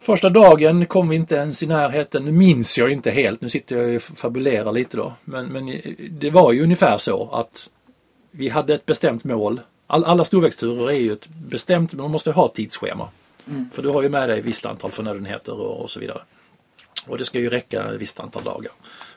[0.00, 2.24] Första dagen kom vi inte ens i närheten.
[2.24, 3.40] Nu minns jag inte helt.
[3.40, 5.12] Nu sitter jag och fabulerar lite då.
[5.24, 5.80] Men, men
[6.10, 7.70] det var ju ungefär så att
[8.30, 9.60] vi hade ett bestämt mål.
[9.86, 13.08] All, alla storvägsturer är ju ett bestämt, man måste ha ett tidsschema.
[13.46, 13.70] Mm.
[13.72, 16.22] För du har ju med dig ett visst antal förnödenheter och, och så vidare.
[17.06, 18.72] Och det ska ju räcka ett visst antal dagar.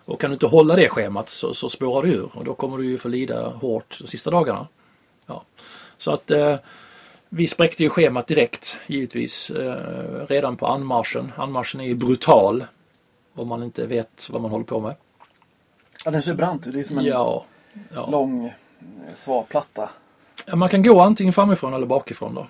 [0.06, 2.78] Och kan du inte hålla det schemat så, så spårar du ur och då kommer
[2.78, 4.68] du ju få lida hårt de sista dagarna.
[5.26, 5.44] Ja.
[5.98, 6.56] Så att eh,
[7.34, 11.32] vi spräckte ju schemat direkt givetvis eh, redan på anmarschen.
[11.38, 12.66] Anmarschen är ju brutal
[13.36, 14.96] om man inte vet vad man håller på med.
[16.06, 16.74] ja, den ser brant ut.
[16.74, 17.46] Det är som en Ja,
[17.94, 18.10] ja.
[18.12, 18.52] lång eh,
[19.16, 19.90] svavplatta.
[20.46, 22.48] Ja, man kan gå antingen framifrån eller bakifrån då.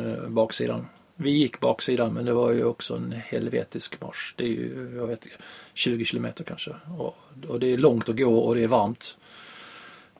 [0.00, 0.86] Eh, baksidan.
[1.16, 4.34] Vi gick baksidan men det var ju också en helvetisk marsch.
[4.36, 5.26] Det är ju, jag vet
[5.74, 6.70] 20 kilometer kanske.
[6.98, 7.16] Och,
[7.48, 9.16] och det är långt att gå och det är varmt.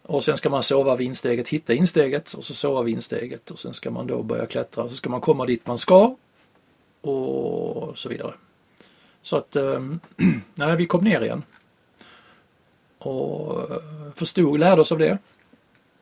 [0.08, 3.58] Och sen ska man sova vid insteget, hitta insteget och så sova vid insteget och
[3.58, 6.16] sen ska man då börja klättra och så ska man komma dit man ska
[7.00, 8.34] och så vidare.
[9.22, 9.80] Så att, äh,
[10.54, 11.42] nej, vi kom ner igen.
[12.98, 13.78] Och eh,
[14.14, 15.18] förstod, lärde oss av det.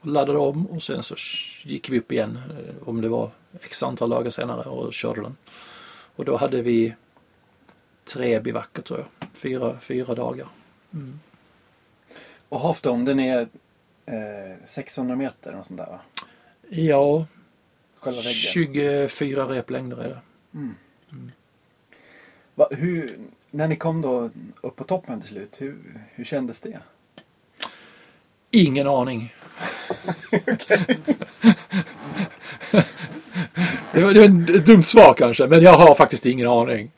[0.00, 1.14] Och laddade om och sen så
[1.62, 3.30] gick vi upp igen, eh, om det var
[3.62, 5.36] x antal dagar senare och körde den.
[6.16, 6.94] Och då hade vi
[8.04, 10.48] tre bivacker tror jag, fyra, fyra dagar.
[10.92, 11.20] Mm.
[12.48, 13.48] Och Hafdom den är
[14.64, 16.00] 600 meter och sånt där va?
[16.68, 17.26] Ja,
[18.04, 19.08] Själva väggen.
[19.08, 20.20] 24 replängder är det.
[20.54, 20.74] Mm.
[22.54, 23.18] Va, hur,
[23.50, 25.76] när ni kom då upp på toppen till slut, hur,
[26.14, 26.78] hur kändes det?
[28.50, 29.34] Ingen aning.
[33.92, 36.90] det, var, det var ett dumt svar kanske, men jag har faktiskt ingen aning.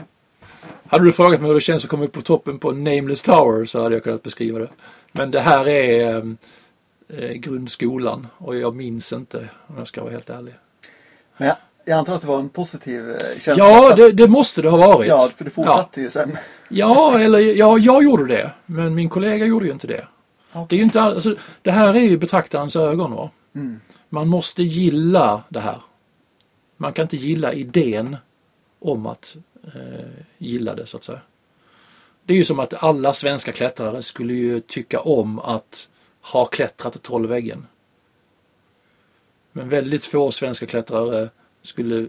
[0.87, 3.65] Hade du frågat mig hur det känns att komma upp på toppen på Nameless Tower
[3.65, 4.71] så hade jag kunnat beskriva det.
[5.13, 6.37] Men det här är
[7.09, 10.55] eh, grundskolan och jag minns inte om jag ska vara helt ärlig.
[11.37, 13.55] Men jag, jag antar att det var en positiv eh, känsla?
[13.57, 15.09] Ja, det, det måste det ha varit.
[15.09, 16.37] Ja, för du fortsatte ju sen.
[16.69, 18.51] Ja, eller ja, jag gjorde det.
[18.67, 20.07] Men min kollega gjorde ju inte det.
[20.53, 20.67] Okej.
[20.69, 23.13] Det är ju inte all, alltså, Det här är ju betraktarens ögon.
[23.13, 23.31] Va?
[23.55, 23.81] Mm.
[24.09, 25.81] Man måste gilla det här.
[26.77, 28.17] Man kan inte gilla idén
[28.79, 30.07] om att eh,
[30.39, 31.21] gilla det så att säga.
[32.25, 35.89] Det är ju som att alla svenska klättrare skulle ju tycka om att
[36.33, 37.67] ha klättrat Trollväggen.
[39.53, 41.29] Men väldigt få svenska klättrare
[41.63, 42.09] skulle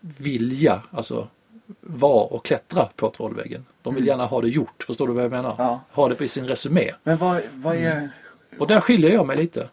[0.00, 1.28] vilja, alltså
[1.80, 3.64] vara och klättra på Trollväggen.
[3.82, 4.08] De vill Mm.
[4.08, 5.54] gärna ha det gjort, förstår du vad jag menar?
[5.58, 5.80] Ja.
[5.90, 6.92] Ha det på sin resumé.
[7.02, 8.10] Men vad, vad är...
[8.58, 9.68] Och där skiljer jag mig lite.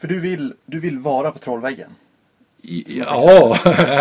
[0.00, 1.90] För du vill, du vill vara på Trollväggen?
[2.62, 3.56] Ja,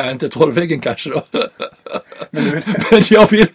[0.12, 1.24] inte Trollväggen kanske då.
[2.30, 2.64] Men du vill...
[2.92, 3.48] Men jag vill,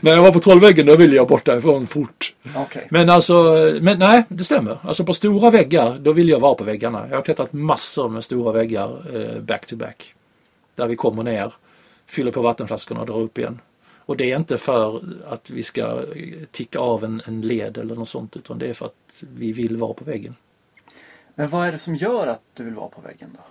[0.00, 2.34] när jag var på Trollväggen då ville jag bort därifrån fort.
[2.56, 2.86] Okej.
[2.90, 3.42] Men alltså,
[3.82, 4.78] men nej det stämmer.
[4.82, 7.06] Alltså på stora väggar, då vill jag vara på väggarna.
[7.10, 10.14] Jag har klättrat massor med stora väggar eh, back to back.
[10.74, 11.52] Där vi kommer ner,
[12.06, 13.60] fyller på vattenflaskorna och drar upp igen.
[13.98, 17.94] Och det är inte för att vi ska eh, ticka av en, en led eller
[17.94, 20.34] något sånt utan det är för att vi vill vara på väggen.
[21.34, 23.42] Men vad är det som gör att du vill vara på väggen då?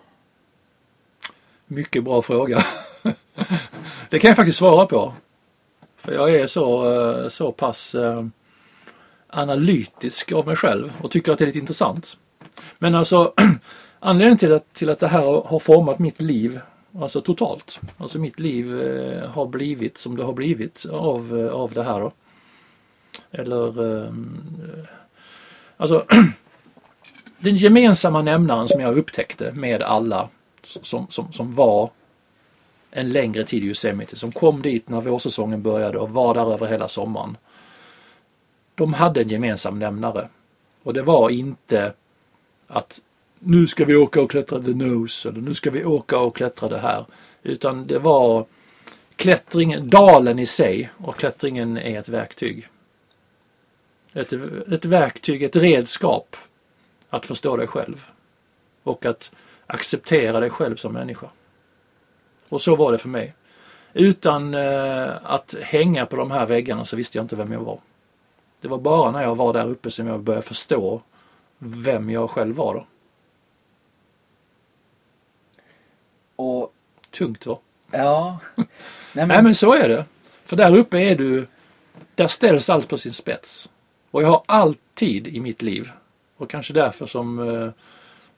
[1.71, 2.65] Mycket bra fråga.
[4.10, 5.13] det kan jag faktiskt svara på.
[5.97, 8.25] För jag är så, eh, så pass eh,
[9.27, 12.17] analytisk av mig själv och tycker att det är lite intressant.
[12.77, 13.34] Men alltså
[13.99, 16.60] anledningen till att, till att det här har format mitt liv,
[16.99, 17.79] alltså totalt.
[17.97, 21.99] Alltså mitt liv eh, har blivit som det har blivit av, eh, av det här
[21.99, 22.12] då.
[23.32, 24.13] Eller eh,
[25.77, 26.05] Alltså
[27.39, 30.29] den gemensamma nämnaren som jag upptäckte med alla
[30.63, 31.89] som, som, som var
[32.91, 36.67] en längre tid i Yosemite, som kom dit när vårsäsongen började och var där över
[36.67, 37.38] hela sommaren.
[38.76, 40.30] De hade en gemensam nämnare.
[40.84, 41.93] Och det var inte
[42.67, 43.02] att
[43.39, 46.69] nu ska vi åka och klättra the nose eller nu ska vi åka och klättra
[46.69, 47.06] det här.
[47.43, 48.45] Utan det var
[49.15, 52.67] klättringen, dalen i sig och klättringen är ett verktyg.
[54.13, 54.34] Ett,
[54.72, 56.36] ett verktyg, ett redskap
[57.10, 58.06] att förstå dig själv.
[58.84, 59.32] Och att
[59.69, 61.27] acceptera dig själv som människa.
[62.49, 63.34] Och så var det för mig.
[63.93, 67.79] Utan eh, att hänga på de här väggarna så visste jag inte vem jag var.
[68.62, 71.01] Det var bara när jag var där uppe som jag började förstå
[71.58, 72.86] vem jag själv var då.
[76.36, 76.73] Och
[77.12, 77.60] Tungt va?
[77.91, 78.39] ja...
[78.55, 78.65] Nej
[79.13, 80.05] men, Nej men så är det.
[80.45, 81.47] För där uppe är du,
[82.15, 83.69] där ställs allt på sin spets.
[84.12, 85.91] Och jag har alltid i mitt liv,
[86.38, 87.69] och kanske därför som, eh,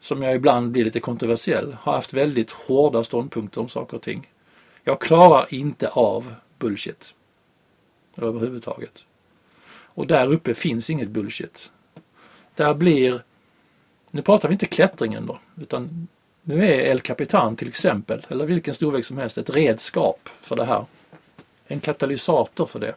[0.01, 4.29] som jag ibland blir lite kontroversiell, har haft väldigt hårda ståndpunkter om saker och ting.
[4.83, 7.13] Jag klarar inte av bullshit.
[8.17, 9.05] Överhuvudtaget.
[9.93, 11.71] Och där uppe finns inget bullshit.
[12.55, 13.21] Där blir,
[14.11, 16.07] nu pratar vi inte klättringen då, utan
[16.41, 20.65] nu är El Capitan till exempel, eller vilken storväg som helst, ett redskap för det
[20.65, 20.85] här.
[21.67, 22.95] En katalysator för det.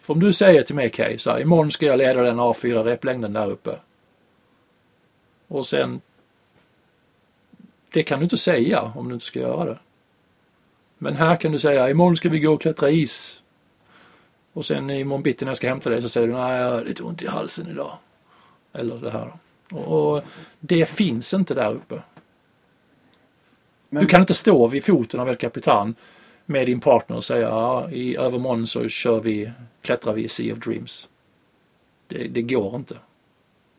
[0.00, 2.84] För om du säger till mig Kaj, så här, imorgon ska jag leda den A4
[2.84, 3.78] replängden där uppe.
[5.48, 6.00] Och sen,
[7.92, 9.78] det kan du inte säga om du inte ska göra det.
[10.98, 13.42] Men här kan du säga, imorgon ska vi gå och klättra is.
[14.52, 16.84] Och sen imorgon bitti när jag ska hämta dig så säger du, nej jag har
[16.84, 17.98] lite ont i halsen idag.
[18.72, 19.32] Eller det här.
[19.70, 20.24] Och, och
[20.60, 22.02] det finns inte där uppe.
[23.88, 25.94] men, Du kan inte stå vid foten av El Capitan
[26.46, 29.50] med din partner och säga ja, i övermorgon så kör vi,
[29.82, 31.08] klättrar vi i Sea of Dreams.
[32.06, 32.96] Det, det går inte.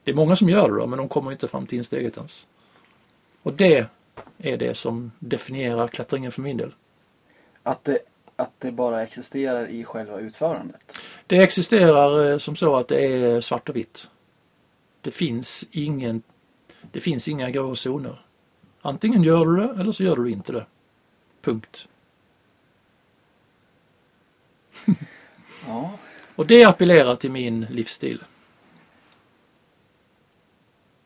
[0.04, 2.46] Det är många som gör det då, men de kommer inte fram till insteget ens.
[3.44, 3.88] Och det
[4.38, 6.74] är det som definierar klättringen för min del.
[7.64, 8.00] Att det,
[8.36, 11.00] att det bara existerar i själva utförandet?
[11.28, 14.10] Det existerar eh, som så att det är svart och vitt.
[15.02, 16.22] Det finns ingen
[16.92, 18.26] det finns inga grå zoner.
[18.82, 20.66] Antingen gör du det eller så gör du inte det.
[21.42, 21.88] Punkt.
[25.68, 25.92] Ja.
[26.36, 28.24] Och det appellerar till min livsstil.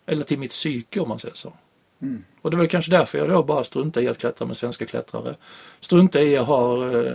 [0.06, 1.54] Eller till mitt psyke om man säger så.
[2.02, 2.24] Mm.
[2.42, 5.36] Och det var kanske därför jag då bara struntade i att klättra med svenska klättrare.
[5.80, 7.14] Struntade i att ha eh,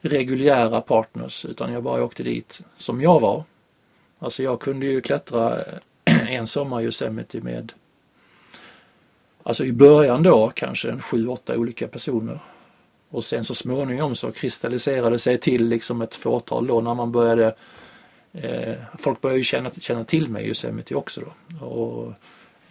[0.00, 3.44] reguljära partners utan jag bara åkte dit som jag var.
[4.18, 5.78] Alltså jag kunde ju klättra eh,
[6.34, 7.72] en sommar i Yosemite med
[9.46, 12.38] Alltså i början då kanske en sju, åtta olika personer.
[13.10, 17.54] Och sen så småningom så kristalliserade sig till liksom ett fåtal då när man började
[18.32, 21.66] eh, Folk började ju känna, känna till mig i Yosemite också då.
[21.66, 22.12] Och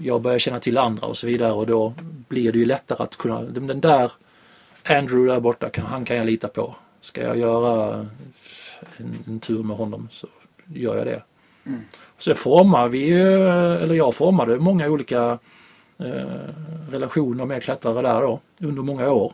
[0.04, 1.94] jag började känna till andra och så vidare och då
[2.28, 4.12] blir det ju lättare att kunna, den där
[4.84, 6.76] Andrew där borta, kan, han kan jag lita på.
[7.02, 8.06] Ska jag göra
[8.98, 10.28] en, en tur med honom så
[10.66, 11.22] gör jag det.
[11.66, 11.82] Mm.
[12.18, 15.40] Så formar vi ju, eller jag formade många olika
[15.98, 16.26] eh,
[16.92, 19.34] relationer med klättrare där då under många år.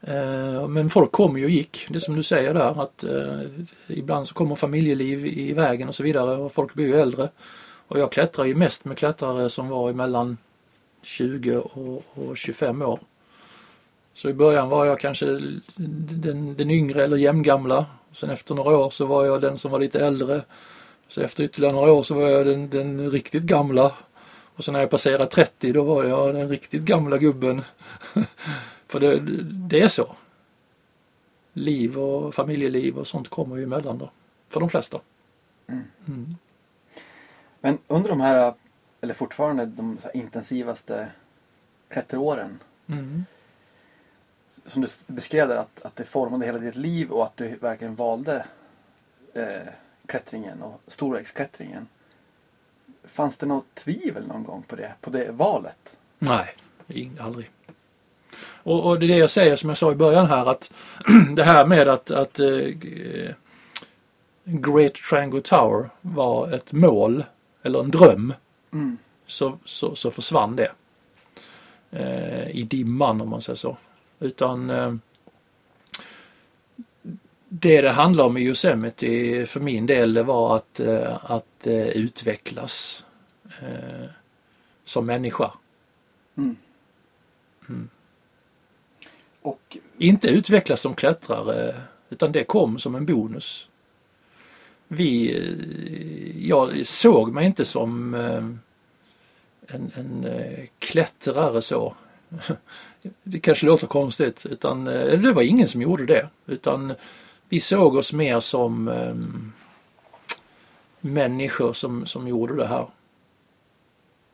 [0.00, 1.86] Eh, men folk kommer ju och gick.
[1.90, 3.40] Det som du säger där att eh,
[3.86, 7.28] ibland så kommer familjeliv i vägen och så vidare och folk blir ju äldre.
[7.88, 10.36] Och jag klättrar ju mest med klättrare som var mellan
[11.02, 13.00] 20 och, och 25 år.
[14.14, 15.26] Så i början var jag kanske
[15.76, 17.86] den, den yngre eller jämngamla.
[18.12, 20.42] Sen efter några år så var jag den som var lite äldre.
[21.08, 23.94] Så efter ytterligare några år så var jag den, den riktigt gamla.
[24.54, 27.62] Och sen när jag passerade 30 då var jag den riktigt gamla gubben.
[28.88, 29.20] För det,
[29.68, 30.16] det är så.
[31.52, 34.10] Liv och familjeliv och sånt kommer ju emellan då.
[34.48, 35.00] För de flesta.
[36.06, 36.36] Mm.
[37.64, 38.54] Men under de här,
[39.00, 41.08] eller fortfarande de intensivaste
[41.88, 42.58] klätteråren.
[42.86, 43.24] Mm.
[44.66, 47.94] Som du beskrev där, att, att det formade hela ditt liv och att du verkligen
[47.94, 48.46] valde
[49.34, 49.68] eh,
[50.06, 51.86] klättringen och storvägsklättringen.
[53.04, 55.96] Fanns det något tvivel någon gång på det, på det valet?
[56.18, 56.56] Nej,
[57.20, 57.50] aldrig.
[58.42, 60.72] Och, och det är det jag säger som jag sa i början här att
[61.36, 62.68] det här med att, att eh,
[64.44, 67.24] Great Triangle Tower var ett mål
[67.64, 68.34] eller en dröm
[68.72, 68.98] Mm.
[69.26, 70.72] så, så, så försvann det.
[71.90, 73.76] Eh, I dimman om man säger så.
[74.20, 74.94] Utan eh,
[77.48, 81.88] det det handlar om i Yosemite för min del det var att, eh, att eh,
[81.88, 83.04] utvecklas
[83.60, 84.06] eh,
[84.84, 85.52] som människa.
[86.36, 86.56] Mm.
[87.68, 87.88] Mm.
[89.42, 91.74] Och Inte utvecklas som klättrare
[92.10, 93.68] utan det kom som en bonus.
[94.88, 95.34] Vi,
[96.38, 98.44] jag såg mig inte som eh,
[99.74, 101.94] en, en eh, klättrare så.
[103.22, 106.94] Det kanske låter konstigt utan eh, det var ingen som gjorde det utan
[107.48, 108.90] vi såg oss mer som
[111.00, 112.86] människor som, som gjorde det här.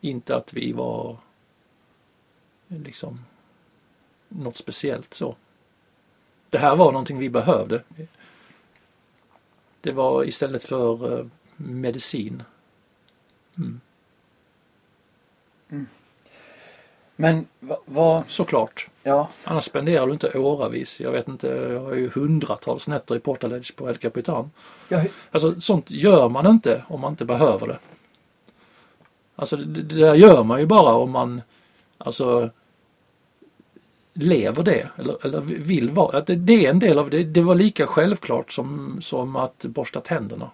[0.01, 1.17] Inte att vi var
[2.69, 3.25] liksom
[4.29, 5.37] något speciellt så.
[6.51, 7.83] Det här var någonting vi behövde.
[9.81, 12.43] Det var istället för eh, medicin.
[13.59, 13.81] Mm.
[17.17, 17.79] Men vad...
[17.85, 18.89] Va, Såklart.
[19.03, 21.01] ja, Annars spenderar du inte åravis.
[21.01, 24.51] Jag vet inte, jag har ju hundratals nätter i Portaledge på El Capitan.
[24.89, 27.79] ja, Alltså sånt gör man inte om man inte behöver det.
[29.37, 31.43] Alltså det, det där gör man ju bara om man
[31.99, 32.51] alltså
[34.13, 36.19] lever det eller, eller vill vara.
[36.19, 37.25] Att det, det är en del av det.
[37.25, 40.51] Det var lika självklart som, som att borsta tänderna.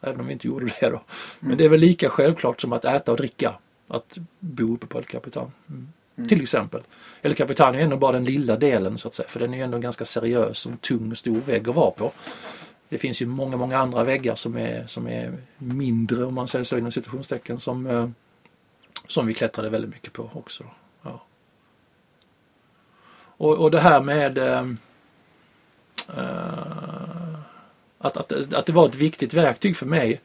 [0.00, 1.00] Även om vi inte gjorde det då.
[1.40, 3.54] Men det är väl lika självklart som att äta och dricka.
[3.88, 5.52] Att bo uppe på El Capitan.
[5.68, 5.88] Mm.
[6.16, 6.28] Mm.
[6.28, 6.80] Till exempel.
[7.22, 9.28] El Capitan är ändå bara den lilla delen så att säga.
[9.28, 11.90] För den är ju ändå en ganska seriös och tung och stor vägg att vara
[11.90, 12.12] på.
[12.88, 16.64] Det finns ju många, många andra väggar som är, som är mindre om man säger
[16.64, 18.08] så inom situationstecken som, eh,
[19.06, 20.64] som vi klättrade väldigt mycket på också.
[23.42, 24.66] Och, och det här med eh,
[26.16, 27.34] eh,
[27.98, 30.20] att, att, att det var ett viktigt verktyg för mig.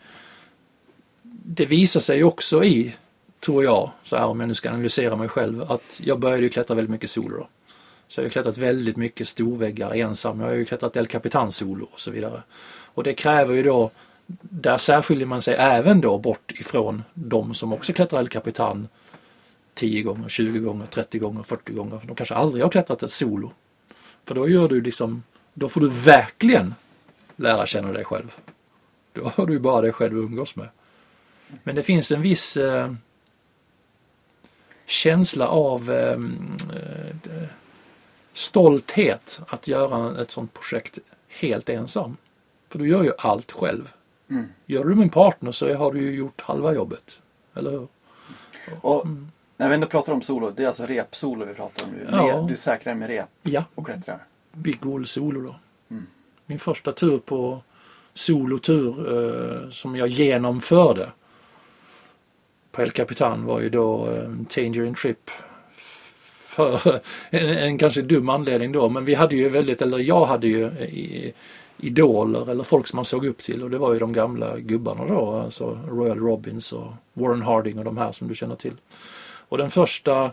[1.43, 2.95] Det visar sig också i,
[3.45, 6.49] tror jag, så här om jag nu ska analysera mig själv, att jag började ju
[6.49, 7.37] klättra väldigt mycket solo.
[7.37, 7.47] Då.
[8.07, 10.39] Så jag har ju klättrat väldigt mycket storväggar ensam.
[10.39, 12.41] Jag har ju klättrat El Capitan solo och så vidare.
[12.93, 13.91] Och det kräver ju då,
[14.41, 18.87] där särskiljer man sig även då bort ifrån de som också klättrar El Capitan
[19.77, 22.01] 10 gånger, 20 gånger, 30 gånger, 40 gånger.
[22.07, 23.51] De kanske aldrig har klättrat ett solo.
[24.25, 25.23] För då gör du liksom,
[25.53, 26.73] då får du verkligen
[27.35, 28.35] lära känna dig själv.
[29.13, 30.69] Då har du ju bara dig själv att umgås med.
[31.63, 32.93] Men det finns en viss eh,
[34.85, 36.19] känsla av eh,
[36.75, 37.47] eh,
[38.33, 42.17] stolthet att göra ett sånt projekt helt ensam.
[42.69, 43.89] För du gör ju allt själv.
[44.29, 44.45] Mm.
[44.65, 47.19] Gör du med en partner så har du ju gjort halva jobbet.
[47.55, 47.87] Eller hur?
[48.81, 49.31] Och Mm.
[49.57, 52.07] När vi ändå pratar om solo, det är alltså repsolo vi pratar om nu.
[52.11, 52.45] Ja.
[52.49, 54.19] Du säkrar med rep Ja, och klättrar.
[54.51, 55.55] Big Wall Solo då.
[55.89, 56.07] Mm.
[56.45, 57.61] Min första tur på
[58.13, 61.09] solotur eh, som jag genomförde
[62.71, 65.29] på El Capitan var ju då eh, Tangerine Trip.
[66.47, 66.99] För
[67.29, 70.65] en, en kanske dum anledning då men vi hade ju väldigt, eller jag hade ju
[70.65, 71.33] eh, i,
[71.77, 75.05] idoler eller folk som man såg upp till och det var ju de gamla gubbarna
[75.05, 78.73] då, alltså Royal Robbins och Warren Harding och de här som du känner till.
[79.49, 80.31] Och den första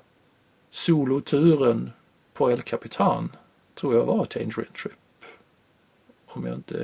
[0.71, 1.93] soloturen
[2.33, 3.37] på El Capitan
[3.75, 4.93] tror jag var Tangerine Trip.
[6.27, 6.77] Om jag inte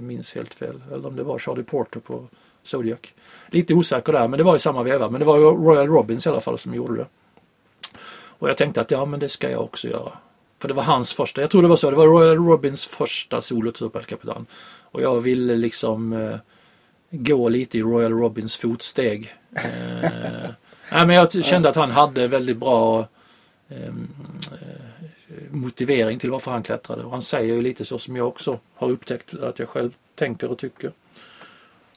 [0.00, 0.82] minns helt fel.
[0.92, 2.28] Eller om det var Charlie Porter på
[2.62, 3.00] Zodiac.
[3.48, 5.10] Lite osäker där men det var i samma veva.
[5.10, 7.06] Men det var Royal Robbins i alla fall som gjorde det.
[8.38, 10.12] Och jag tänkte att ja men det ska jag också göra.
[10.58, 13.40] För det var hans första, jag tror det var så, det var Royal Robbins första
[13.40, 14.46] solotur på El Capitan.
[14.82, 16.36] Och jag ville liksom eh,
[17.10, 19.34] gå lite i Royal Robins fotsteg.
[19.56, 20.50] Eh,
[20.94, 23.08] nej, men jag kände att han hade väldigt bra
[23.68, 24.08] ehm,
[24.52, 27.04] eh, motivering till varför han klättrade.
[27.04, 30.50] Och han säger ju lite så som jag också har upptäckt att jag själv tänker
[30.50, 30.92] och tycker.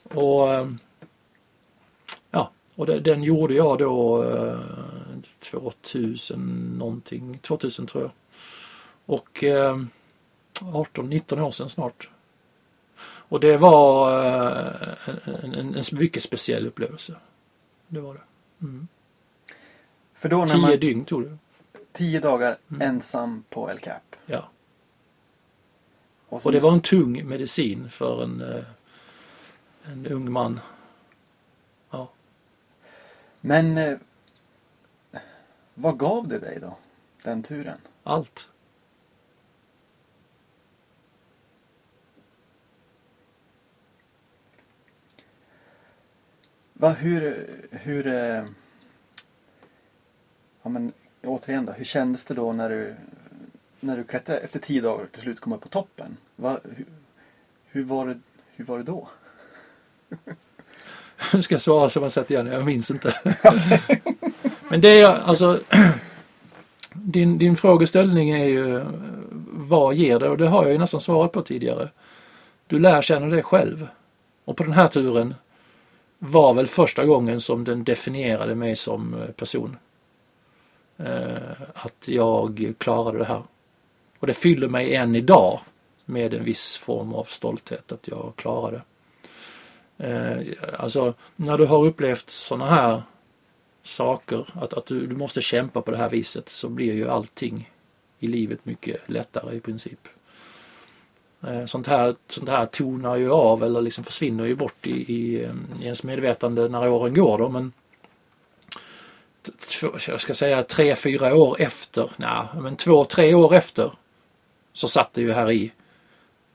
[0.04, 0.80] Och ehm,
[2.32, 4.60] ja, och det, den gjorde jag då eh,
[5.52, 8.12] 2000 någonting, 2000 tror jag.
[9.06, 9.78] Och eh,
[10.62, 12.10] 18-19 år sedan snart.
[13.30, 14.90] Och det var eh,
[15.26, 17.16] en, en, en mycket speciell upplevelse.
[17.88, 18.20] Det var det.
[18.62, 18.88] Mm.
[20.14, 21.38] För då när Tio man, dygn tog det.
[21.94, 22.82] tio dagar Mm.
[22.82, 24.16] ensam på El Cap.
[24.26, 24.50] Ja.
[26.30, 28.64] Och, Och det var en tung medicin för en, eh,
[29.84, 30.60] en ung man.
[33.42, 33.98] Men eh,
[35.74, 36.78] vad gav det dig då?
[37.24, 37.78] Den turen?
[38.04, 38.50] Allt.
[46.80, 48.44] Va, hur, hur, eh,
[50.64, 52.96] ja men återigen då, hur kändes det då när du,
[53.80, 56.18] när du klättrade efter tio dagar och till slut kom upp på toppen?
[56.36, 56.86] Va, hur,
[57.66, 58.20] hur, var det,
[58.56, 59.10] hur var det då?
[61.34, 63.14] Nu ska jag svara som jag sett igen, jag minns inte.
[64.70, 65.60] Men det är alltså
[66.94, 68.86] din, din frågeställning är ju
[69.50, 70.30] vad ger det?
[70.30, 71.90] Och det har jag ju nästan svarat på tidigare.
[72.68, 73.88] Du lär känna dig själv.
[74.46, 75.34] Och på den här turen
[76.20, 79.78] var väl första gången som den definierade mig som eh, person.
[80.98, 83.44] Eh, att jag klarade det här.
[84.20, 85.60] Och det fyller mig än idag
[86.06, 88.82] med en viss form av stolthet att jag klarade.
[89.98, 90.08] det.
[90.08, 93.02] Eh, alltså när du har upplevt sådana här
[93.84, 97.72] saker, att, att du, du måste kämpa på det här viset så blir ju allting
[98.20, 100.08] i livet mycket lättare i princip.
[101.44, 105.46] Eh, sånt här, sånt här tonar ju av eller liksom försvinner ju bort i, i,
[105.46, 107.72] ehm, i ens medvetande när åren går då men
[109.80, 113.92] två- jag ska säga tre, fyra år efter, nej men två, tre år efter
[114.74, 115.72] så satt det ju här i.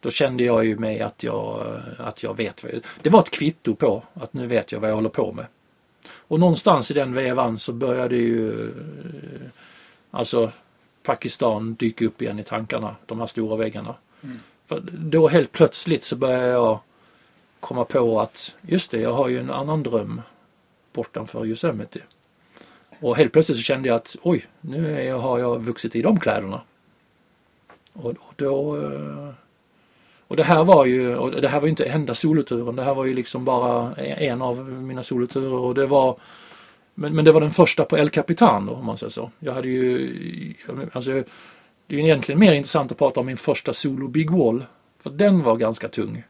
[0.00, 2.62] Då kände jag ju mig att jag, eh, att jag vet.
[2.64, 5.32] vad jag- Det var ett kvitto på att nu vet jag vad jag håller på
[5.32, 5.46] med.
[6.12, 9.48] Och någonstans i den vevan så började ju eh,
[10.10, 10.52] alltså
[11.02, 13.94] Pakistan dyka upp igen i tankarna, de här stora väggarna.
[14.22, 14.40] Mm.
[14.92, 16.78] Då helt plötsligt så började jag
[17.60, 20.22] komma på att just det, jag har ju en annan dröm
[20.92, 22.00] bortanför Yosemite.
[23.00, 26.02] Och helt plötsligt så kände jag att oj, nu är jag, har jag vuxit i
[26.02, 26.60] de kläderna.
[27.92, 29.28] Och, och då eh,
[30.32, 32.94] och det här var ju, och det här var ju inte enda soloturen, det här
[32.94, 36.16] var ju liksom bara en av mina soloturer och det var
[36.94, 39.30] men, men det var den första på El Capitan då om man säger så.
[39.38, 40.54] Jag hade ju,
[40.92, 41.22] alltså
[41.92, 44.64] det är ju egentligen mer intressant att prata om min första solo Big Wall.
[45.02, 46.24] För den var ganska tung.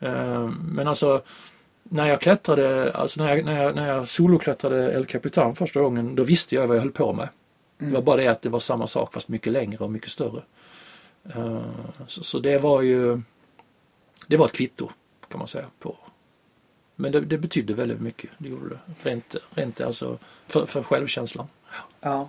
[0.00, 1.22] Eh, Men alltså
[1.82, 6.14] när jag klättrade, alltså när jag, när jag, när jag soloklättrade El Capitan första gången,
[6.14, 7.28] då visste jag vad jag höll på med.
[7.78, 10.42] Det var bara det att det var samma sak fast mycket längre och mycket större.
[11.34, 11.62] Eh,
[12.06, 13.20] Så, så det var ju,
[14.26, 14.90] det var ett kvitto
[15.28, 15.96] kan man säga på.
[16.96, 18.78] Men det, det betydde väldigt mycket, det gjorde det.
[19.10, 21.46] Rent, rent alltså för, för självkänslan.
[22.00, 22.28] Ja.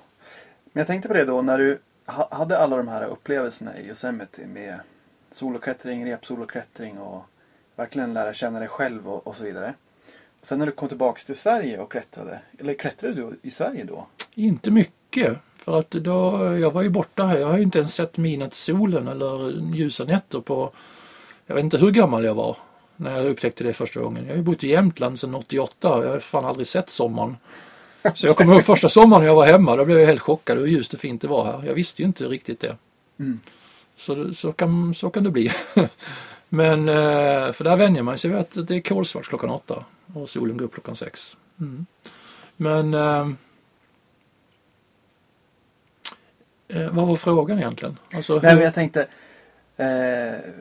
[0.63, 1.79] Men jag tänkte på det då när du
[2.09, 4.79] hade alla de här upplevelserna i Yosemite med
[5.31, 7.25] soloklättring, repsoloklättring och
[7.75, 9.73] verkligen lära känna dig själv och, och så vidare.
[10.41, 13.83] Och sen när du kom tillbaks till Sverige och klättrade, eller klättrade du i Sverige
[13.83, 14.07] då?
[14.33, 15.37] Inte mycket.
[15.57, 17.37] För att då, jag var ju borta här.
[17.37, 20.71] Jag har ju inte ens sett midnattssolen eller ljusa nätter på,
[21.45, 22.57] jag vet inte hur gammal jag var.
[22.95, 24.23] när jag upptäckte det första gången.
[24.23, 27.37] Jag har ju bott i Jämtland sedan 88 och jag har fan aldrig sett sommaren.
[28.15, 30.65] Så jag kommer ihåg första sommaren jag var hemma, då blev jag helt chockad hur
[30.65, 31.63] ljust och fint det var här.
[31.65, 32.77] Jag visste ju inte riktigt det.
[33.19, 33.39] Mm.
[33.95, 35.51] Så, så, kan, så kan det bli.
[36.49, 40.29] Men eh, för där vänjer man sig vid att det är kolsvart klockan åtta och
[40.29, 41.37] solen går upp klockan sex.
[41.59, 41.85] Mm.
[42.57, 43.29] Men eh,
[46.67, 47.97] eh, vad var frågan egentligen?
[48.13, 49.07] Alltså, Nej, men hur, jag tänkte,
[49.77, 50.51] eh,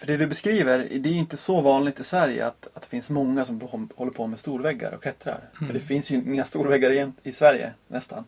[0.00, 2.88] för det du beskriver, det är ju inte så vanligt i Sverige att, att det
[2.88, 5.40] finns många som hå- håller på med storväggar och klättrar.
[5.60, 5.66] Mm.
[5.66, 8.24] För det finns ju inga storväggar i, i Sverige, nästan.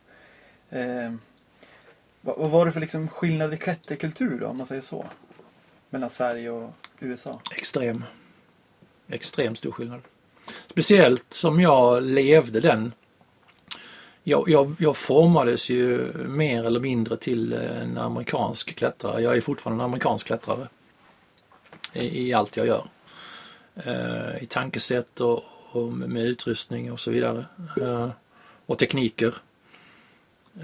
[0.71, 1.13] Eh,
[2.21, 5.07] vad, vad var det för liksom skillnad i klätterkultur då, om man säger så?
[5.91, 6.71] Mellan Sverige och
[7.01, 7.41] USA?
[7.57, 8.05] extrem.
[9.09, 10.01] Extremt stor skillnad.
[10.67, 12.93] Speciellt som jag levde den.
[14.23, 19.23] Jag, jag, jag formades ju mer eller mindre till en amerikansk klättrare.
[19.23, 20.69] Jag är fortfarande en amerikansk klättrare.
[21.93, 22.85] I, i allt jag gör.
[23.75, 27.45] Eh, I tankesätt och, och med utrustning och så vidare.
[27.81, 28.11] Eh,
[28.67, 29.35] och tekniker.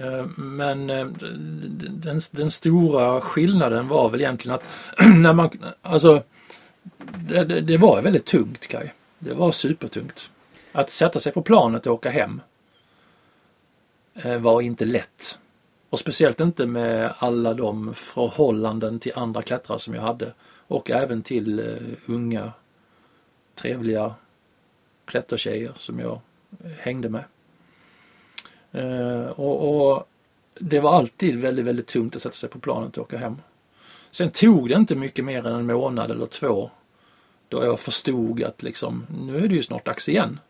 [0.00, 4.68] Eh, men den, den stora skillnaden var väl egentligen att
[4.98, 5.50] när man,
[5.82, 6.22] alltså
[7.28, 8.94] det, det, det var väldigt tungt Kaj.
[9.18, 10.30] Det var supertungt.
[10.72, 12.40] Att sätta sig på planet och åka hem
[14.40, 15.38] var inte lätt.
[15.90, 20.32] Och speciellt inte med alla de förhållanden till andra klättrare som jag hade.
[20.68, 22.52] Och även till eh, unga
[23.54, 24.14] trevliga
[25.04, 26.20] klättertjejer som jag
[26.78, 27.24] hängde med.
[28.72, 30.08] Eh, och, och
[30.54, 33.36] det var alltid väldigt, väldigt tungt att sätta sig på planet och åka hem.
[34.10, 36.70] Sen tog det inte mycket mer än en månad eller två
[37.48, 40.40] då jag förstod att liksom, nu är det ju snart dags igen.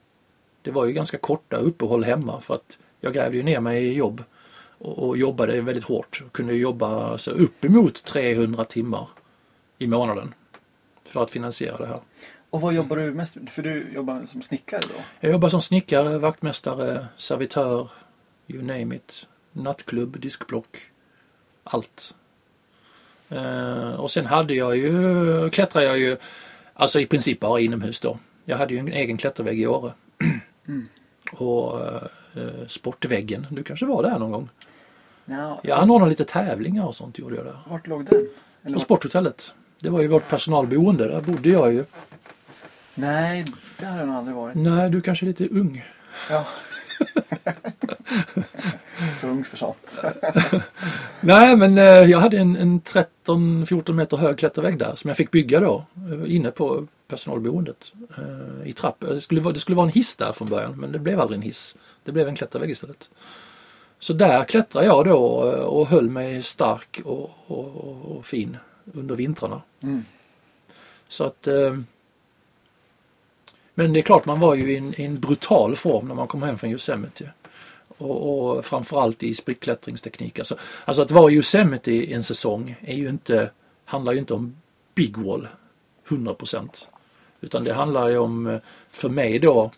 [0.63, 3.93] Det var ju ganska korta uppehåll hemma för att jag grävde ju ner mig i
[3.93, 4.25] jobb
[4.79, 6.19] och, och jobbade väldigt hårt.
[6.23, 9.09] Jag kunde jobba alltså, uppemot 300 timmar
[9.79, 10.35] i månaden
[11.05, 12.01] för att finansiera det här.
[12.51, 14.95] Och vad jobbar du mest För du jobbar som snickare då?
[15.21, 17.91] Jag jobbar som snickare, vaktmästare, servitör,
[18.47, 19.27] you name it.
[19.53, 20.77] Nattklubb, diskblock,
[21.65, 22.15] allt.
[23.29, 26.17] Eh, och sen hade jag ju, klättrade jag ju,
[26.75, 28.19] alltså i princip bara inomhus då.
[28.45, 29.93] Jag hade ju en egen klättervägg i Åre.
[30.69, 30.89] Mm.
[31.33, 34.49] Och eh, sportväggen, du kanske var där någon gång?
[35.25, 37.59] Ja, Jag anordnade lite tävlingar och sånt gjorde jag där.
[37.69, 38.15] Vart låg den?
[38.15, 38.29] Eller
[38.65, 39.55] På vart- sporthotellet.
[39.81, 41.85] Det var ju vårt personalboende, där bodde jag ju.
[42.95, 43.45] Nej,
[43.79, 44.55] det har jag nog aldrig varit.
[44.57, 45.85] Nej, du kanske är lite ung.
[46.31, 46.47] Ja.
[49.21, 50.01] För ung för sånt.
[51.21, 55.31] Nej, men eh, jag hade en, en 13-14 meter hög klättervägg där som jag fick
[55.31, 57.93] bygga då eh, inne på personalboendet.
[58.19, 58.97] Eh, I trapp.
[59.01, 61.37] Det skulle, vara, det skulle vara en hiss där från början men det blev aldrig
[61.37, 61.77] en hiss.
[62.05, 63.11] Det blev en klättervägg istället.
[63.99, 65.19] Så där klättrade jag då
[65.67, 68.57] och höll mig stark och, och, och fin
[68.95, 69.63] under vintrarna.
[69.81, 70.05] Mm.
[71.09, 71.79] Så att eh,
[73.75, 76.29] Men det är klart man var ju i en, i en brutal form när man
[76.29, 77.31] kom hem från Yosemite.
[77.99, 80.39] Och, och framförallt i sprickklättringsteknik.
[80.39, 83.51] Alltså, alltså att vara i Yosemite i en säsong är ju inte,
[83.85, 84.57] handlar ju inte om
[84.95, 85.49] big wall
[86.09, 86.87] 100%.
[87.41, 88.59] Utan det handlar ju om, eh,
[88.91, 89.71] för mig då,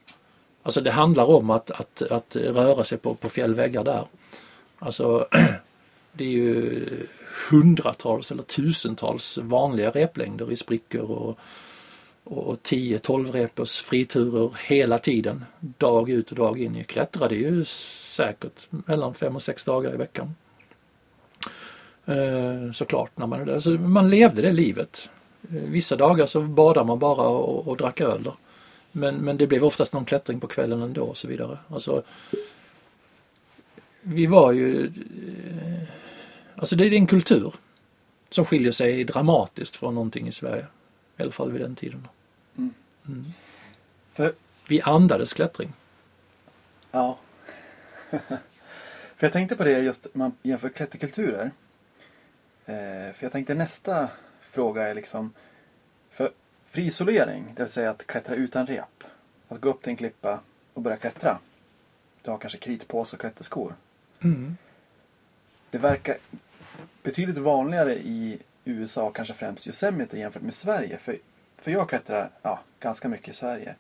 [0.63, 4.05] alltså det handlar om att, att, att röra sig på, på fjällväggar där.
[4.79, 5.29] Alltså
[6.13, 7.07] det är ju
[7.51, 11.39] hundratals eller tusentals vanliga replängder i sprickor och,
[12.25, 15.45] och 10-12 repers friturer hela tiden.
[15.61, 16.75] Dag ut och dag in.
[16.75, 20.35] Jag klättrade ju säkert mellan 5 och 6 dagar i veckan.
[22.07, 23.59] Eh, såklart när man är där.
[23.59, 25.11] Så man levde det livet.
[25.43, 28.23] Eh, vissa dagar så badade man bara och, och drack öl.
[28.23, 28.37] Då.
[28.93, 31.59] Men, men det blev oftast någon klättring på kvällen ändå och så vidare.
[31.69, 32.03] Alltså,
[34.03, 34.87] vi var ju...
[34.87, 35.89] Eh,
[36.61, 37.55] Alltså det är en kultur
[38.31, 40.67] som skiljer sig dramatiskt från någonting i Sverige.
[41.17, 42.09] I alla fall vid den tiden.
[42.57, 42.75] Mm.
[43.09, 43.25] Mm.
[44.13, 44.35] För,
[44.69, 45.73] Vi andades klättring.
[46.91, 47.19] ja.
[49.17, 51.51] för jag tänkte på det just när man jämför klätterkulturer.
[52.67, 54.09] Eh, för jag tänkte nästa
[54.51, 55.33] fråga är liksom
[56.11, 56.31] för
[56.71, 59.05] friisolering, det vill säga att klättra utan rep.
[59.49, 60.41] Att gå upp till en klippa
[60.75, 61.39] och börja klättra.
[62.23, 63.75] Du har kanske kritpåse och klätterskor.
[64.21, 64.57] Mm.
[65.71, 66.17] Det verkar
[67.03, 70.99] betydligt vanligare i USA, kanske främst Yosemite jämfört med Sverige.
[70.99, 71.17] För,
[71.59, 73.75] för jag klättrar ja, ganska mycket i Sverige.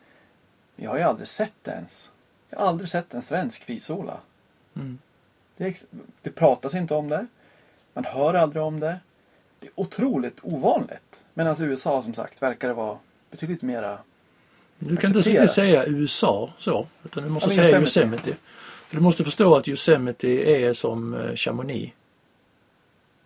[0.77, 2.11] Men jag har ju aldrig sett ens.
[2.51, 4.21] Jag har aldrig sett en svensk frisola.
[4.77, 4.99] Mm.
[5.57, 5.85] Det,
[6.23, 7.27] det pratas inte om det.
[7.95, 8.99] Man hör aldrig om det.
[9.61, 11.25] Det är otroligt ovanligt.
[11.35, 12.99] Medan i USA som sagt verkar det vara
[13.31, 13.99] betydligt mera...
[14.79, 15.27] Du kan inte Accepterat.
[15.27, 18.01] riktigt säga USA så, utan du måste Ja, säga Yosemite.
[18.11, 18.37] Yosemite.
[18.87, 21.93] För du måste förstå att Yosemite är som eh, Chamonix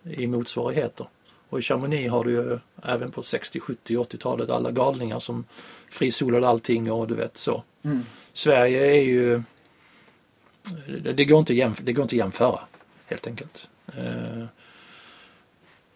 [0.05, 1.07] i motsvarigheter.
[1.49, 5.45] Och i Chamonix har du ju även på 60, 70, 80-talet alla galningar som
[5.91, 7.63] frisolade allting och du vet så.
[7.83, 8.03] Mm.
[8.33, 9.43] Sverige är ju
[11.15, 12.61] det, går inte jämf- det går inte jämföra
[13.07, 13.69] helt enkelt.
[13.97, 14.45] Eh,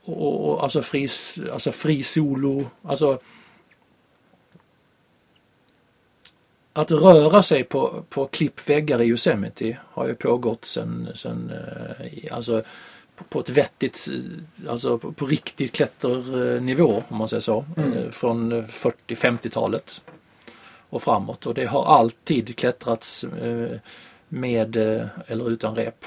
[0.04, 1.09] och, och alltså fri,
[1.52, 3.20] alltså fri solo, alltså
[6.72, 12.62] att röra sig på, på klippväggar i Yosemite har ju pågått sen, sen eh, alltså
[13.28, 17.92] på, ett vettigt, eh, alltså på, på riktigt klätternivå om man säger så, Mm.
[17.92, 20.00] eh, från 40-50-talet
[20.90, 23.78] och framåt och det har alltid klättrats eh,
[24.28, 26.04] med eh, eller utan rep.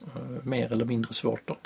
[0.00, 1.56] Eh, Mer eller mindre svårt då.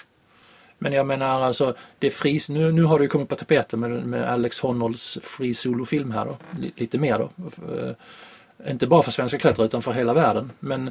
[0.79, 3.81] Men jag menar alltså, det är fri, nu, nu har det ju kommit på tapeten
[3.81, 6.37] med, med Alex Honnolds free solo-film här då.
[6.59, 7.31] Li- Lite mer då.
[7.75, 10.51] Eh, Inte bara för svenska klättrare utan för hela världen.
[10.61, 10.91] Men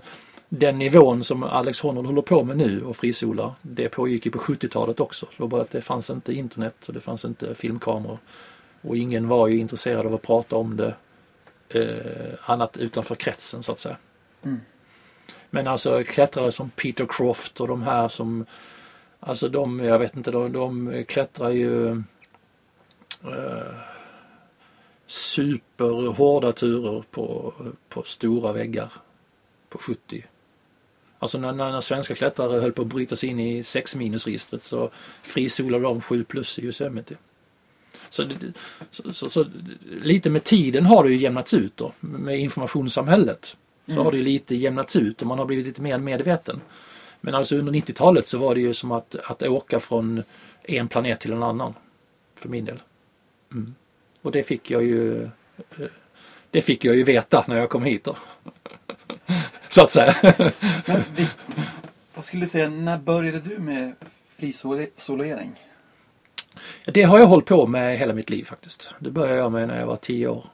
[0.50, 4.39] den nivån som Alex Honnold håller på med nu och frisolar, det pågick ju på
[4.39, 5.26] 70-talet också.
[5.26, 8.18] Det var bara att det fanns inte internet och det fanns inte filmkameror.
[8.82, 10.93] Och ingen var ju intresserad av att prata om det
[11.70, 13.97] eh, annat utanför kretsen så att säga.
[14.43, 14.60] Mm.
[15.50, 18.45] Men alltså klättrare som Peter Croft och de här som
[19.20, 21.89] Alltså de, jag vet inte, de, de klättrar ju
[23.24, 23.76] eh,
[25.06, 27.54] superhårda turer på,
[27.89, 28.91] på stora väggar
[29.70, 30.24] på 70.
[31.20, 34.63] Alltså när, när, när svenska klättrare höll på att bryta sig in i 6 minusregistret
[34.63, 34.89] så
[35.24, 37.15] frisolade de 7 plus i Yosemite.
[38.09, 38.30] Så,
[38.91, 39.45] så, så, så
[40.01, 41.91] lite med tiden har det ju jämnats ut då.
[41.99, 44.05] Med informationssamhället så Mm.
[44.05, 46.61] har det ju lite jämnats ut och man har blivit lite mer medveten.
[47.22, 50.24] Men alltså under 90-talet så var det ju som att, att åka från
[50.63, 51.74] en planet till en annan.
[52.36, 52.80] För min del.
[53.51, 53.76] Mm.
[54.22, 55.30] Och det fick jag ju eh,
[56.51, 58.15] det fick jag ju veta när jag kom hit då.
[59.70, 60.15] Så att säga.
[60.86, 61.28] Men vi,
[62.13, 63.95] vad skulle du säga, när började du med
[64.38, 65.59] frisolering?
[66.86, 68.93] Det har jag hållit på med hela mitt liv faktiskt.
[68.99, 70.45] Det började jag med när jag var 10 år.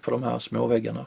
[0.00, 1.06] På de här små väggarna.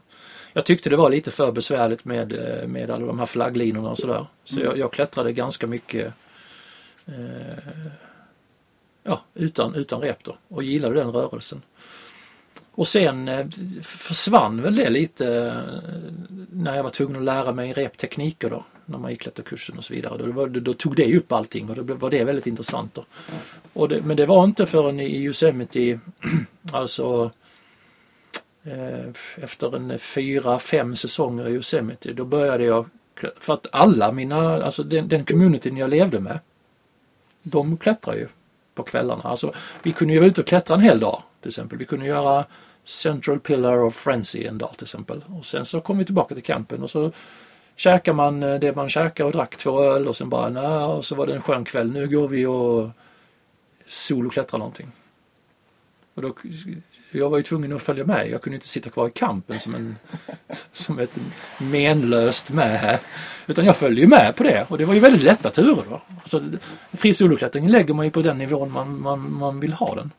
[0.54, 3.98] Jag tyckte det var lite för besvärligt med, eh, med alla de här flagglinorna och
[3.98, 4.26] sådär.
[4.44, 4.66] Så Mm.
[4.68, 6.14] jag, jag klättrade ganska mycket
[7.06, 7.14] eh,
[9.04, 11.62] ja, utan, utan rep då och gillade den rörelsen.
[12.76, 13.48] Och sen eh,
[13.82, 15.92] försvann väl det lite eh,
[16.52, 18.66] när jag var tvungen att lära mig reptekniker då.
[18.86, 20.18] När man gick klätterkursen och så vidare.
[20.18, 22.94] Då, var, då tog det upp allting och då var det väldigt intressant.
[22.94, 23.06] Då.
[23.74, 26.00] Och det, men det var inte förrän i Yosemite,
[26.72, 27.32] alltså
[28.64, 32.86] eh, efter en fyra, fem säsonger i Yosemite, då började jag,
[33.40, 36.40] för att alla mina, alltså den, den communityn jag levde med,
[37.44, 38.28] de klättrar ju
[38.76, 39.24] på kvällarna.
[39.24, 39.54] Alltså,
[39.84, 41.78] vi kunde ju vara ute och klättra en hel dag till exempel.
[41.78, 42.46] Vi kunde göra
[42.84, 45.24] Central Pillar of Frenzy en dag till exempel.
[45.38, 47.12] Och sen så kom vi tillbaka till campen och så
[47.76, 51.06] käkade man eh, det man käkade och drack två öl och sen bara nä, och
[51.06, 51.92] så var det en skön kväll.
[51.92, 52.90] Nu går vi och
[53.86, 54.92] soloklättrar någonting.
[56.14, 56.34] Och då,
[57.12, 58.30] jag var ju tvungen att följa med.
[58.30, 59.96] Jag kunde inte sitta kvar i campen som, en,
[60.74, 61.18] som ett
[61.58, 63.00] menlöst med.
[63.48, 66.02] Utan jag följde ju med på det och det var ju väldigt lätta turer då.
[66.18, 66.44] Alltså,
[66.92, 70.12] fri soloklättring lägger man ju på den nivån man, man, man vill ha den.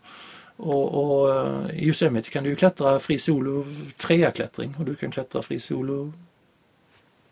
[0.57, 4.94] Och, och eh, i Yosemite kan du ju klättra fri solo trea klättring och du
[4.94, 6.12] kan klättra fri solo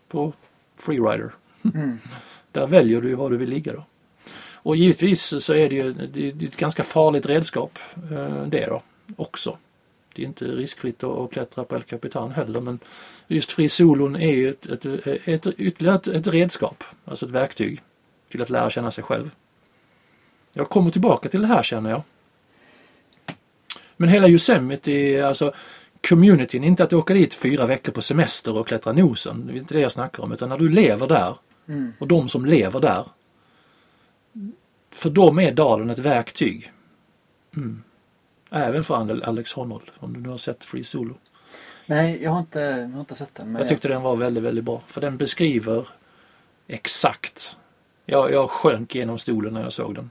[0.09, 0.33] på
[0.77, 1.33] freerider.
[1.75, 1.99] Mm.
[2.53, 3.85] Där väljer du var du vill ligga då.
[4.55, 7.79] Och givetvis så är det ju det är ett ganska farligt redskap
[8.11, 8.83] eh, det då
[9.17, 9.59] också.
[10.15, 12.79] Det är inte riskfritt att att klättra på El Capitan heller men
[13.27, 17.83] just fri solon är ju ett, ett, ett, ytterligare ett, ett redskap, alltså ett verktyg
[18.29, 19.31] till att lära känna sig själv.
[20.53, 22.03] Jag kommer tillbaka till det här känner jag.
[24.03, 25.53] Men hela Yosemite, alltså
[26.09, 29.75] communityn, inte att åka dit fyra veckor på semester och klättra nosen, det är inte
[29.75, 31.35] det jag snackar om, utan när du lever där
[31.69, 31.93] Mm.
[31.99, 33.07] och de som lever där.
[34.91, 36.73] För dem är dalen ett verktyg.
[37.57, 37.83] Mm.
[38.51, 41.15] Även för Alex Honnold, om du nu har sett Free Solo.
[41.87, 43.55] Nej, jag har inte, jag har inte sett den.
[43.55, 44.83] Jag tyckte den var väldigt, väldigt bra.
[44.87, 45.89] För den beskriver
[46.67, 47.57] exakt.
[48.07, 50.11] Jag, jag sjönk genom stolen när jag såg den.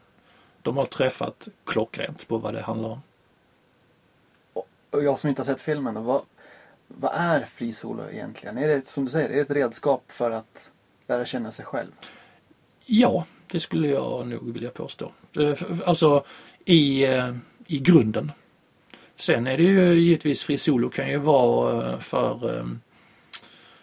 [0.62, 3.02] De har träffat klockrent på vad det handlar om.
[4.92, 6.22] Och jag som inte har sett filmen, då, vad,
[6.88, 8.58] vad är frisolo egentligen?
[8.58, 10.72] Är det som du säger, är det ett redskap för att
[11.08, 11.92] lära känna sig själv?
[12.86, 15.12] Ja, det skulle jag nog vilja påstå.
[15.39, 16.24] Eh, alltså
[16.66, 17.36] i, eh,
[17.68, 18.32] i grunden.
[19.16, 22.66] Sen är det ju givetvis fri solo kan ju vara eh, för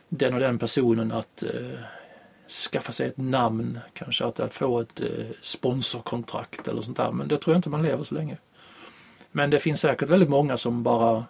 [0.08, 1.44] den och den personen att
[2.70, 5.00] skaffa sig ett namn, kanske att, få ett
[5.40, 7.12] sponsorkontrakt eller sånt där.
[7.12, 8.36] Men det tror jag inte man lever så länge.
[9.38, 11.24] Men det finns säkert väldigt många som bara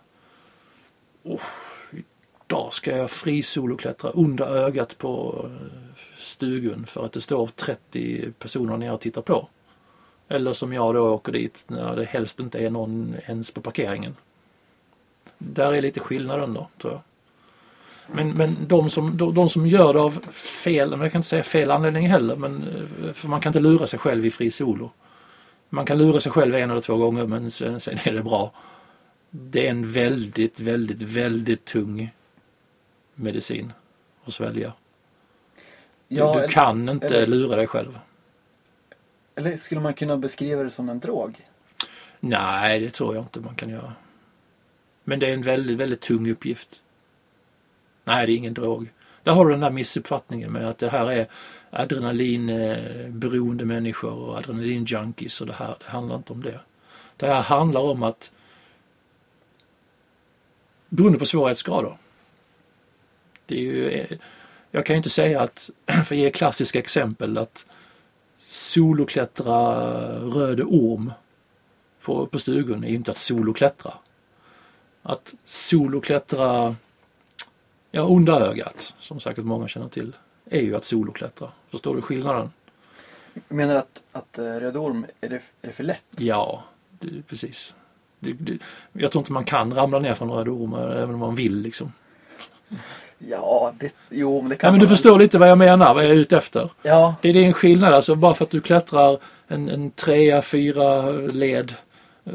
[1.22, 1.40] oh,
[2.46, 5.50] idag ska jag frisoloklättra under ögat på eh,
[6.16, 9.48] stugan stugun för att det står 30 personer nere och tittar på.
[10.28, 14.16] Eller som jag då åker dit när det helst inte är någon ens på parkeringen.
[15.38, 17.02] Där är lite skillnaden då, tror jag.
[18.06, 21.28] Men, men de, som, de, de som gör det av fel, men jag kan inte
[21.28, 22.62] säga fel anledning heller, men
[23.04, 24.90] eh, för man kan inte lura sig själv i fri solo.
[25.68, 28.52] Man kan lura sig själv en eller två gånger men sen, sen är det bra.
[29.30, 32.10] Det är en väldigt, väldigt, väldigt tung
[33.14, 33.72] medicin
[34.24, 34.72] att svälja.
[36.08, 37.98] Ja, du, du eller- kan inte eller- lura dig själv.
[39.34, 41.44] Eller skulle man kunna beskriva det som en drog?
[42.20, 43.92] Nej, det tror jag inte man kan göra.
[45.04, 46.82] Men det är en väldigt, väldigt tung uppgift.
[48.04, 48.92] Nej, det är ingen drog.
[49.28, 51.28] Där har du den där missuppfattningen med att det här är
[51.70, 55.76] adrenalinberoende människor och adrenalinjunkies och det här.
[55.78, 56.60] Det handlar inte om det.
[57.16, 58.32] Det här handlar om att
[60.88, 61.98] beroende på svårighetsgrader.
[63.46, 64.06] Det är ju,
[64.70, 67.66] jag kan ju inte säga att, för att ge klassiska exempel, att
[68.46, 69.78] soloklättra
[70.20, 71.12] röde orm
[72.02, 73.94] på, på stugan är ju inte att soloklättra.
[75.02, 76.76] Att soloklättra,
[77.90, 80.16] ja onda ögat, som säkert många känner till,
[80.50, 81.48] är ju att soloklättra.
[81.70, 82.50] Förstår du skillnaden?
[83.48, 86.02] Menar att, att eh, Röd Orm, är det, är det för lätt?
[86.16, 86.62] Ja,
[87.00, 87.74] det, precis.
[88.18, 88.58] Det, det,
[88.92, 91.92] jag tror inte man kan ramla ner från röda orm även om man vill liksom.
[93.18, 96.04] Ja, det, jo men det kan Ja, men du förstår lite vad jag menar, vad
[96.04, 96.70] jag är ute efter.
[96.82, 100.42] Ja, Det är det en skillnad, alltså bara för att du klättrar en, en trea,
[100.42, 101.74] fyra led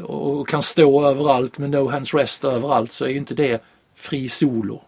[0.02, 3.62] och kan stå överallt med no hands rest överallt så är ju inte det
[3.94, 4.82] fri solo.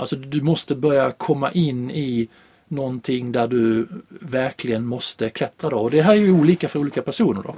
[0.00, 2.28] Alltså du måste börja komma in i
[2.68, 5.78] någonting där du verkligen måste klättra då.
[5.78, 7.54] Och det här är ju olika för olika personer då.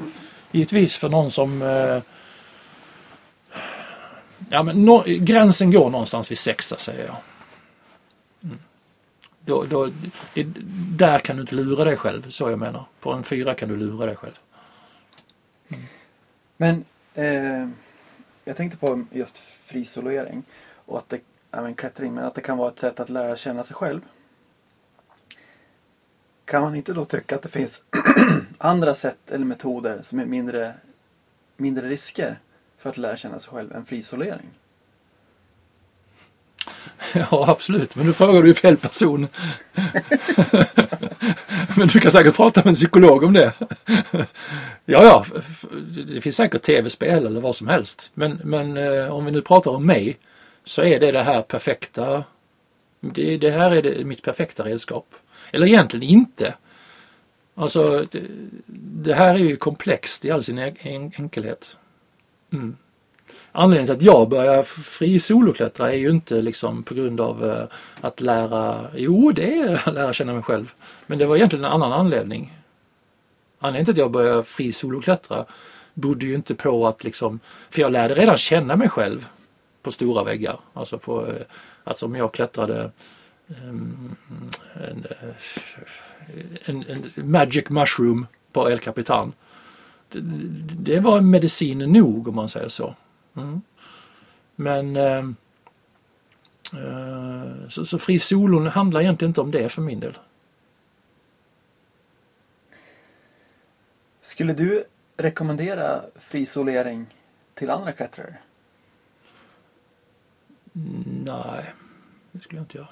[0.52, 2.02] Givetvis för någon som eh,
[4.50, 7.16] Ja men no, gränsen går någonstans vid sexa säger jag.
[8.42, 8.58] Mm.
[9.40, 9.90] Då, då,
[10.34, 10.46] det,
[10.96, 12.84] där kan du inte lura dig själv, så jag menar.
[13.00, 14.38] På en fyra kan du lura dig själv.
[15.68, 15.84] Mm.
[16.56, 16.84] men
[17.14, 17.68] eh,
[18.44, 20.42] jag tänkte på just frisolering
[20.86, 21.20] och att det,
[21.52, 24.00] även klättring, men att det kan vara ett sätt att lära känna sig själv.
[26.44, 27.82] Kan man inte då tycka att det finns
[28.58, 30.74] andra sätt eller metoder som är mindre,
[31.56, 32.36] mindre risker
[32.78, 34.50] för att lära känna sig själv än frisolering?
[37.14, 37.96] Ja, absolut.
[37.96, 39.28] Men nu frågar du ju fel person.
[41.76, 43.52] Men du kan säkert prata med en psykolog om det.
[44.84, 45.24] Ja, ja,
[46.06, 48.10] det finns säkert tv-spel eller vad som helst.
[48.14, 50.18] Men, men eh, om vi nu pratar om mig
[50.64, 52.24] så är det det här perfekta.
[53.00, 55.14] Det, det här är det, mitt perfekta redskap.
[55.52, 56.54] Eller egentligen inte.
[57.54, 58.22] Alltså, det,
[59.04, 61.76] det här är ju komplext i all sin en- enkelhet.
[62.52, 62.76] Mm.
[63.52, 67.64] Anledningen till att jag börjar fri soloklättra är ju inte liksom på grund av eh,
[68.00, 70.72] att lära, jo det är att lära känna mig själv.
[71.06, 72.58] Men det var egentligen en annan anledning.
[73.58, 75.44] Anledningen till att jag började fri soloklättra
[75.94, 77.40] bodde ju inte på att liksom,
[77.70, 79.26] för jag lärde redan känna mig själv
[79.82, 80.60] på stora väggar.
[80.72, 81.42] Alltså på, eh,
[81.84, 82.90] alltså om jag klättrade
[83.48, 84.16] ehm,
[84.74, 85.34] en, eh,
[86.64, 89.32] en, en magic mushroom på El Capitan.
[90.08, 90.20] Det,
[90.78, 92.94] det var medicin nog om man säger så.
[93.36, 93.62] Mm.
[94.56, 95.36] Men ehm,
[96.72, 100.18] eh, så, så fri solon handlar egentligen inte om det för min del.
[104.20, 104.84] Skulle du
[105.16, 107.06] rekommendera frisolering
[107.54, 108.36] till andra klättrare?
[110.72, 111.64] Nej,
[112.32, 112.88] det skulle jag inte göra.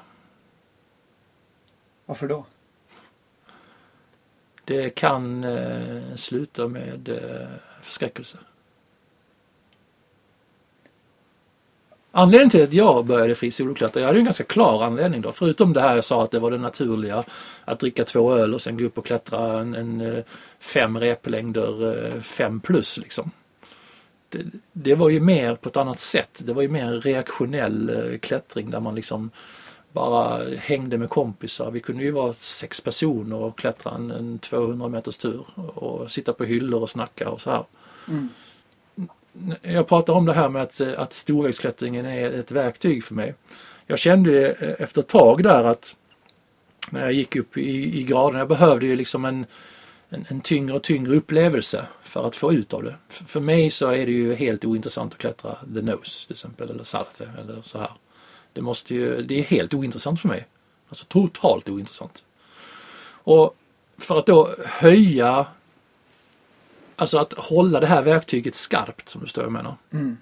[2.06, 2.46] Varför då?
[4.64, 7.48] Det kan eh, sluta med eh,
[7.82, 8.38] förskräckelse.
[12.12, 15.32] Anledningen till att jag började fri soloklättra, jag hade ju en ganska klar anledning då.
[15.32, 17.24] Förutom det här jag sa att det var det naturliga.
[17.64, 20.24] Att dricka två öl och sen gå upp och klättra en, en eh,
[20.58, 23.30] fem replängder, eh, fem plus liksom.
[24.30, 26.42] Det, det var ju mer på ett annat sätt.
[26.44, 29.30] Det var ju mer en reaktionell eh, klättring där man liksom
[29.92, 31.70] bara hängde med kompisar.
[31.70, 36.32] Vi kunde ju vara sex personer och klättra en, en 200 meters tur och sitta
[36.32, 37.64] på hyllor och snacka och så här.
[38.08, 38.28] Mm.
[39.62, 43.34] Jag pratar om det här med att, att storvägsklättringen är ett verktyg för mig.
[43.86, 45.96] Jag kände eh, efter ett tag där att
[46.90, 49.46] när jag gick upp i, i graden, jag behövde ju liksom en,
[50.10, 52.94] en, en tyngre och tyngre upplevelse för att få ut av det.
[53.08, 56.70] F- för mig så är det ju helt ointressant att klättra the nose till exempel
[56.70, 57.90] eller salate eller så här.
[58.52, 60.46] Det måste ju, det är helt ointressant för mig.
[60.88, 62.24] Alltså totalt ointressant.
[63.08, 63.56] Och
[63.98, 65.46] för att då höja,
[66.96, 69.76] alltså att hålla det här verktyget skarpt som du står jag menar.
[69.92, 70.16] Mm.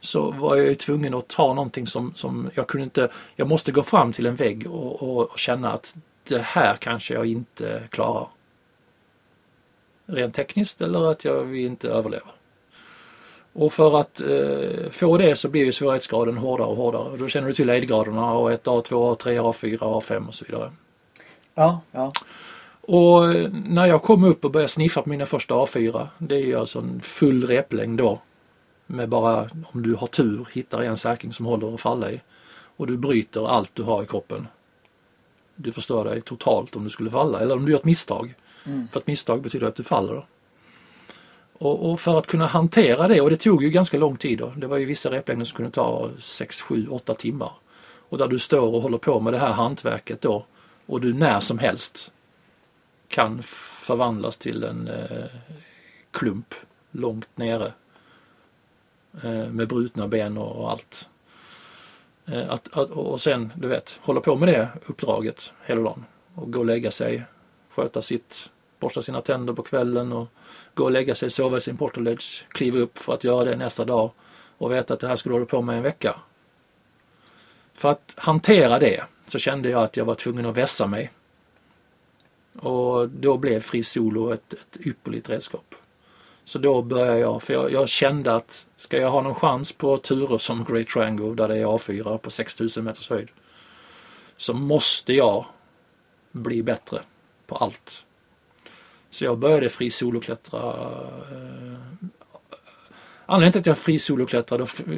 [0.00, 3.72] Så var jag ju tvungen att ta någonting som, som jag kunde inte, jag måste
[3.72, 5.94] gå fram till en vägg och, och, och känna att
[6.28, 8.28] det här kanske jag inte klarar.
[10.06, 12.28] Rent tekniskt eller att jag inte överlever.
[13.52, 17.16] Och för att eh, få det så blir ju svårighetsgraden hårdare och hårdare.
[17.16, 20.72] Då känner du till aidgraderna A1, A2, A3, A4, A5 och så vidare.
[21.54, 22.12] Ja, ja.
[22.80, 26.46] Och eh, när jag kom upp och började sniffa på mina första A4, det är
[26.46, 28.20] ju alltså en full replängd då.
[28.86, 32.20] Med bara, om du har tur, hittar en säkring som håller att falla i.
[32.76, 34.48] Och du bryter allt du har i kroppen.
[35.56, 38.34] Du förstör dig totalt om du skulle falla eller om du gör ett misstag.
[38.64, 38.88] Mm.
[38.88, 40.26] För att misstag betyder att du faller.
[41.52, 44.52] Och, och för att kunna hantera det, och det tog ju ganska lång tid då.
[44.56, 47.52] Det var ju vissa replängder som kunde ta 6, 7, 8 timmar.
[48.08, 50.46] Och där du står och håller på med det här hantverket då.
[50.86, 52.12] Och du när som helst
[53.08, 55.26] kan förvandlas till en eh,
[56.10, 56.54] klump
[56.90, 57.72] långt nere.
[59.22, 61.08] Eh, med brutna ben och, och allt.
[62.26, 66.04] Eh, att, att, och sen, du vet, hålla på med det uppdraget hela dagen.
[66.34, 67.22] Och gå och lägga sig,
[67.70, 68.50] sköta sitt,
[68.80, 70.28] borsta sina tänder på kvällen och
[70.74, 73.84] gå och lägga sig, sova i sin portaledge, kliva upp för att göra det nästa
[73.84, 74.10] dag
[74.58, 76.14] och veta att det här skulle hålla på med en vecka.
[77.74, 81.12] För att hantera det så kände jag att jag var tvungen att vässa mig.
[82.58, 85.74] Och då blev Fri Solo ett, ett ypperligt redskap.
[86.44, 89.98] Så då började jag, för jag, jag, kände att ska jag ha någon chans på
[89.98, 93.28] turer som Great Triangle där det är A4 på 6000 meters höjd
[94.36, 95.46] så måste jag
[96.32, 97.02] bli bättre
[97.46, 98.04] på allt.
[99.14, 100.58] Så jag började fri soloklättra.
[100.60, 102.06] Eh,
[103.26, 103.98] anledningen till att jag fri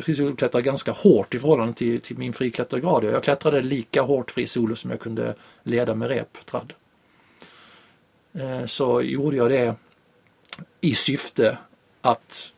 [0.03, 3.05] frisoloklättrade ganska hårt i förhållande till, till min friklättergrad.
[3.05, 6.73] Jag klättrade lika hårt fri solo som jag kunde leda med rep, tradd.
[8.33, 9.75] Eh, så gjorde jag det
[10.81, 11.59] i syfte
[12.01, 12.53] att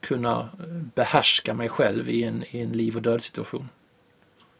[0.00, 0.48] kunna
[0.94, 3.68] behärska mig själv i en, i en liv och död situation.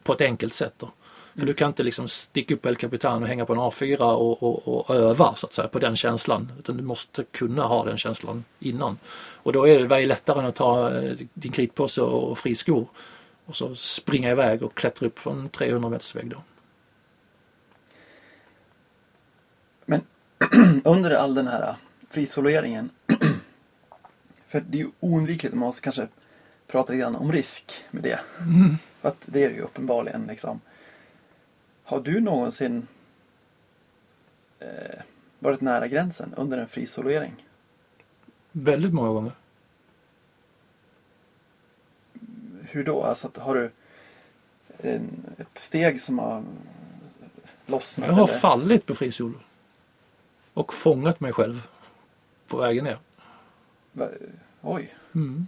[0.03, 0.73] På ett enkelt sätt.
[0.77, 0.91] Då.
[1.37, 4.43] För du kan inte liksom sticka upp El Capitan och hänga på en A4 och,
[4.43, 6.51] och, och, öva så att säga på den känslan.
[6.59, 8.97] Utan du måste kunna ha den känslan innan.
[9.17, 12.87] Och då är det väldigt lättare än att ta eh, din kritpåse och friskor
[13.45, 16.41] och så springa iväg och klättra upp från 300 meters vägg då.
[19.85, 20.01] Men
[20.83, 21.75] under all den här
[22.09, 22.89] frisoleringen.
[24.47, 26.07] för det är ju oundvikligt, man måste kanske
[26.67, 28.19] prata lite grann om risk med det.
[28.39, 28.77] Mm.
[29.01, 30.61] För att det är ju uppenbarligen liksom.
[31.87, 32.87] Har du någonsin
[34.59, 35.01] eh,
[35.39, 37.45] varit nära gränsen under en frisolering?
[38.51, 39.31] Väldigt många gånger.
[42.61, 43.03] Hur då?
[43.03, 43.71] Alltså har du
[44.77, 46.43] en, ett steg som har
[47.65, 48.07] lossnat?
[48.07, 48.39] Jag har eller?
[48.39, 49.39] fallit på frisolo.
[50.53, 51.67] Och fångat mig själv
[52.47, 52.97] på vägen ner.
[53.91, 54.09] Va-
[54.61, 54.95] Oj.
[55.15, 55.47] Mm.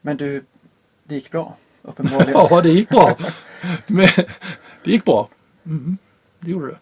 [0.00, 0.44] Men du,
[1.04, 1.56] det gick bra?
[1.82, 2.32] Uppenbarligen.
[2.50, 3.16] Ja, det gick bra.
[3.86, 4.06] Men,
[4.84, 5.28] det gick bra.
[5.66, 5.98] Mm.
[6.40, 6.78] Det gjorde det.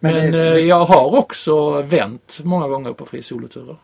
[0.00, 3.76] Men, Men det- eh, jag har också vänt många gånger på fri soloturer.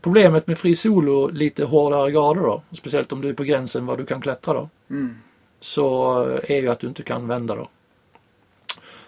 [0.00, 3.98] Problemet med fri solo, lite hårdare grader då, speciellt om du är på gränsen vad
[3.98, 5.14] du kan klättra då, Mm.
[5.60, 7.68] så är ju att du inte kan vända då.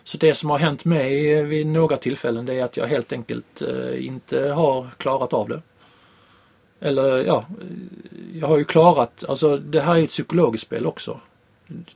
[0.03, 3.63] Så det som har hänt mig vid några tillfällen det är att jag helt enkelt
[3.63, 5.63] eh, inte har klarat av det.
[6.81, 7.45] Eller ja,
[8.35, 11.21] jag har ju klarat, alltså det här är ett psykologiskt spel också.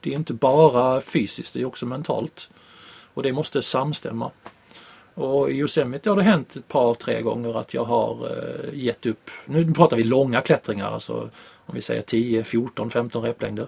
[0.00, 2.50] Det är inte bara fysiskt, det är också mentalt.
[3.14, 4.30] Och det måste samstämma.
[5.14, 9.06] Och i Yosemite har det hänt ett par, tre gånger att jag har eh, gett
[9.06, 9.30] upp.
[9.44, 11.30] Nu pratar vi långa klättringar, alltså
[11.66, 13.66] om vi säger 10, 14, 15 replängder.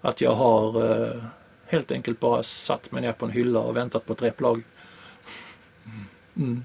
[0.00, 1.22] Att jag har eh,
[1.66, 4.62] helt enkelt bara satt mig ner på en hylla och väntat på ett replag.
[6.36, 6.64] Mm.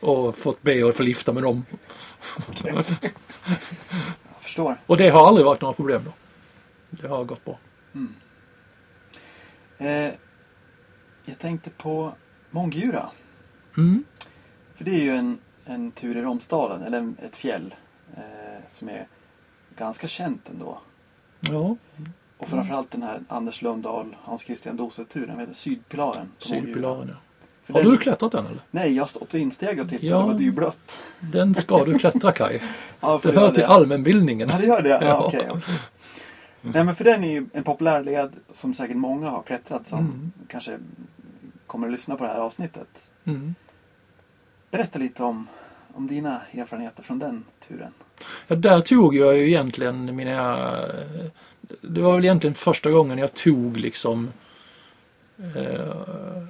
[0.00, 1.64] Och fått be att få lifta med dem.
[2.64, 2.84] Jag
[4.40, 4.76] förstår.
[4.86, 6.12] Och det har aldrig varit några problem då.
[6.90, 7.58] Det har gått bra.
[9.78, 10.12] Eh,
[11.24, 12.12] jag tänkte på
[12.50, 13.10] Månggura.
[13.76, 14.04] Mm.
[14.74, 17.74] För det är ju en, en tur i Romsdalen, eller en, ett fjäll
[18.16, 18.22] eh,
[18.68, 19.06] som är
[19.76, 20.80] ganska känt ändå.
[21.40, 21.76] Ja,
[22.38, 26.32] Och framförallt den här Anders Lundahl, Hans Christian Dose-turen, den heter Sydpilaren.
[26.38, 27.16] Sydpilaren ja.
[27.72, 28.58] Har den- du klättrat den eller?
[28.70, 30.18] Nej, jag har stått vid insteg och tittat Ja.
[30.18, 31.02] det var dyblött.
[31.20, 32.62] Den ska du klättra Kaj.
[33.00, 34.48] Ja, Det hör gör till allmänbildningen.
[34.52, 34.88] Ja, det gör det?
[34.88, 35.24] Ja, Ja.
[35.26, 35.46] okej.
[35.50, 35.74] okej.
[36.62, 39.98] Nej, men för den är ju en populär led som säkert många har klättrat som
[39.98, 40.32] Mm.
[40.48, 40.78] kanske
[41.66, 43.10] kommer att lyssna på det här avsnittet.
[43.24, 43.54] Mm.
[44.70, 45.46] Berätta lite om,
[45.94, 47.92] om dina erfarenheter från den turen.
[48.46, 50.70] Ja, där tog jag ju egentligen mina...
[51.80, 54.30] Det var väl egentligen första gången jag tog liksom...
[55.56, 56.42] Eh,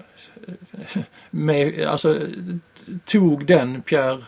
[1.30, 2.20] med, alltså
[3.04, 4.24] tog den Pierre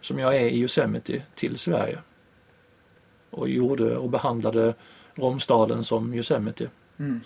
[0.00, 1.98] som jag är i Yosemite till Sverige.
[3.30, 4.74] Och gjorde och behandlade
[5.14, 6.68] Romstaden som Yosemite.
[6.98, 7.20] Mm.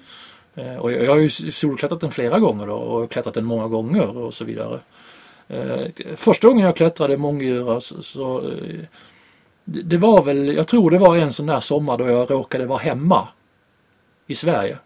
[0.55, 3.69] Eh, och jag, jag har ju solklättrat den flera gånger då, och klättrat den många
[3.69, 4.81] gånger och så vidare.
[5.49, 5.87] Eh,
[6.17, 8.53] första gången jag klättrade Mångyra så, så
[9.65, 12.67] det, det var väl, jag tror det var en sån där sommar då jag råkade
[12.67, 13.29] vara hemma
[14.27, 14.79] i Sverige.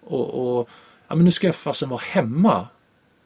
[0.00, 0.68] Och, och
[1.12, 2.66] ja men nu ska jag fasen vara hemma.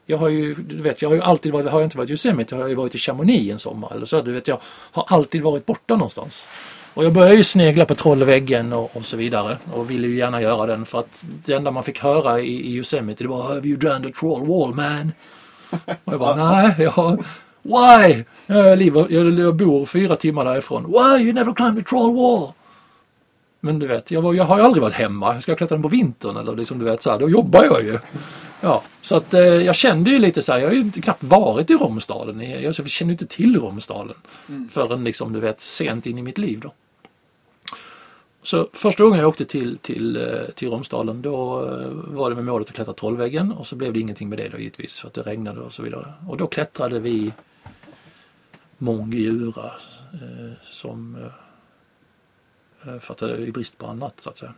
[0.06, 2.12] Jag har ju, du vet, jag har ju alltid varit, har jag inte varit i
[2.12, 4.22] Yosemite, jag har ju varit i Chamonix en sommar eller så.
[4.22, 4.60] Du vet, jag
[4.92, 6.48] har alltid varit borta någonstans.
[6.94, 10.42] Och jag började ju snegla på Trollväggen och, och så vidare och ville ju gärna
[10.42, 13.68] göra den för att det enda man fick höra i, i Yosemite det var Have
[13.68, 15.12] you done the troll wall man?
[16.04, 17.24] Och jag bara nej, jag,
[17.62, 18.24] why?
[18.46, 20.84] Jag, lever, jag, jag bor fyra timmar därifrån.
[20.86, 22.52] Why you never climbed the troll wall?
[23.66, 25.34] Men du vet, jag, var, jag har ju aldrig varit hemma.
[25.34, 27.84] Jag ska klättra den på vintern eller liksom du vet så här, då jobbar jag
[27.84, 27.98] ju.
[28.60, 31.24] Ja, så att eh, jag kände ju lite så här, jag har ju inte knappt
[31.24, 32.50] varit i Romstaden.
[32.50, 34.16] Jag, jag känner inte till Romstaden
[34.48, 34.68] Mm.
[34.68, 36.72] förrän liksom du vet sent in i mitt liv då.
[38.42, 42.44] Så första gången jag åkte till, till, eh, till Romsdalen då eh, var det med
[42.44, 45.14] målet att klättra Trollväggen och så blev det ingenting med det då givetvis för att
[45.14, 46.12] det regnade och så vidare.
[46.28, 47.32] Och då klättrade vi
[48.78, 49.70] Månggura
[50.12, 51.30] eh, som eh,
[53.00, 54.54] för att det är brist på annat så att säga.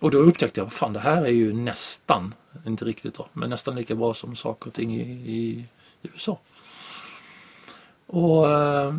[0.00, 2.34] Och då upptäckte jag, fan det här är ju nästan,
[2.66, 5.64] inte riktigt då, men nästan lika bra som saker och ting i, i
[6.02, 6.38] USA.
[8.06, 8.94] Och eh,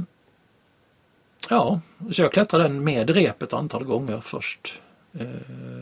[1.50, 4.82] ja, så jag klättrade den med rep ett antal gånger först.
[5.20, 5.28] Eh,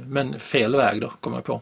[0.06, 1.62] men fel väg då, kom jag på.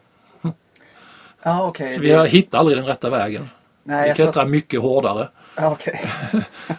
[1.42, 1.94] Ja, okej.
[1.94, 3.48] Så vi hittat aldrig den rätta vägen.
[3.82, 4.46] Nej, Vi jag klättrar fattar.
[4.46, 5.28] mycket hårdare.
[5.56, 6.10] Ja, okej.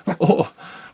[0.18, 0.48] Och,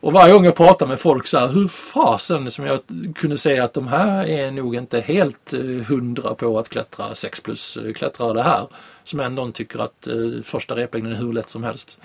[0.04, 2.80] och varje gång jag pratar med folk så här, hur fasen som jag
[3.16, 7.42] kunde säga att de här är nog inte helt eh, hundra på att klättra 6
[7.42, 8.68] plus eh, klättra det här.
[9.04, 12.00] Som ändå tycker att eh, första replängden är hur lätt som helst.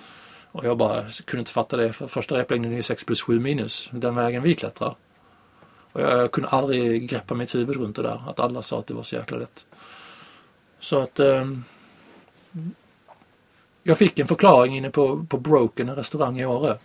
[0.52, 3.40] Och jag bara kunde inte fatta det för första replängden är ju 6 plus 7
[3.40, 4.94] minus den vägen vi klättrar.
[5.92, 8.86] Och jag, jag kunde aldrig greppa mitt huvud runt det där att alla sa att
[8.86, 9.66] det var så jäkla lätt.
[10.80, 11.46] Så att eh,
[13.82, 16.78] jag fick en förklaring inne på, på Broken, en restaurang i Åre.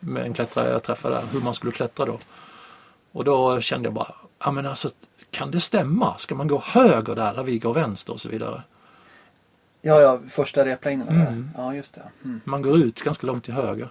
[0.00, 2.18] Med en klättrare jag träffade där, hur man skulle klättra då.
[3.12, 4.90] Och då kände jag bara, ja men alltså
[5.30, 6.18] kan det stämma?
[6.18, 8.62] Ska man gå höger där, där vi går vänster och så vidare?
[9.80, 11.08] Ja, ja, första replängden.
[11.08, 11.50] Mm.
[11.56, 12.02] Ja, just det.
[12.24, 12.40] Mm.
[12.44, 13.88] Man går ut ganska långt till höger.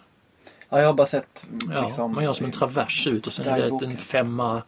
[0.69, 3.47] Ja, jag har bara sett Ja, liksom, man gör som en travers ut och sen
[3.47, 4.61] är det en femma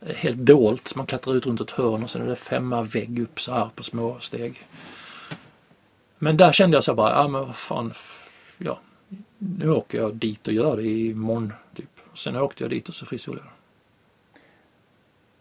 [0.00, 0.94] eh, helt dolt.
[0.94, 3.70] Man klättrar ut runt ett hörn och sen är det femma vägg upp så här
[3.74, 4.66] på små steg.
[6.18, 7.92] Men där kände jag så bara, ja men vad fan,
[8.58, 8.78] ja,
[9.38, 11.52] nu åker jag dit och gör det imorgon.
[11.74, 11.90] Typ.
[12.14, 13.52] Sen åkte jag dit och så frisolade jag.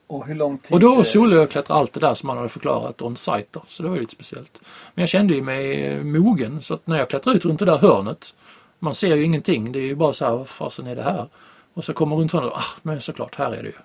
[0.07, 0.74] Och hur lång tid?
[0.74, 3.18] Och då eh, solade jag och klättrade allt det där som man hade förklarat on
[3.18, 3.59] site.
[3.68, 4.59] Så det var ju lite speciellt.
[4.93, 7.65] Men jag kände ju mig eh, mogen så att när jag klättrade ut runt det
[7.65, 8.34] där hörnet
[8.80, 9.72] man ser ju ingenting.
[9.72, 11.28] Det är ju bara så här, vad fasen är det här?
[11.74, 13.76] Och så kommer runt hörnet, ah, men såklart, här är det ju.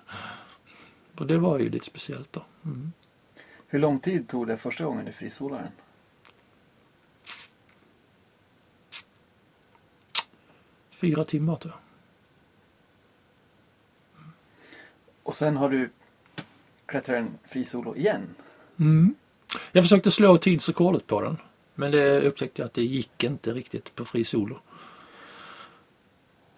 [1.17, 2.41] Och det var ju lite speciellt då.
[2.65, 2.91] Mm.
[3.67, 5.71] Hur lång tid tog det första gången du frisolade den?
[11.03, 11.79] Fyra timmar tror jag.
[15.23, 15.89] Och sen har du
[16.85, 18.35] klättrat en frisolo igen?
[18.79, 19.15] Mm.
[19.71, 21.37] Jag försökte slå tidsrekordet på den.
[21.75, 24.59] Men det upptäckte jag att det gick inte riktigt på fri solo.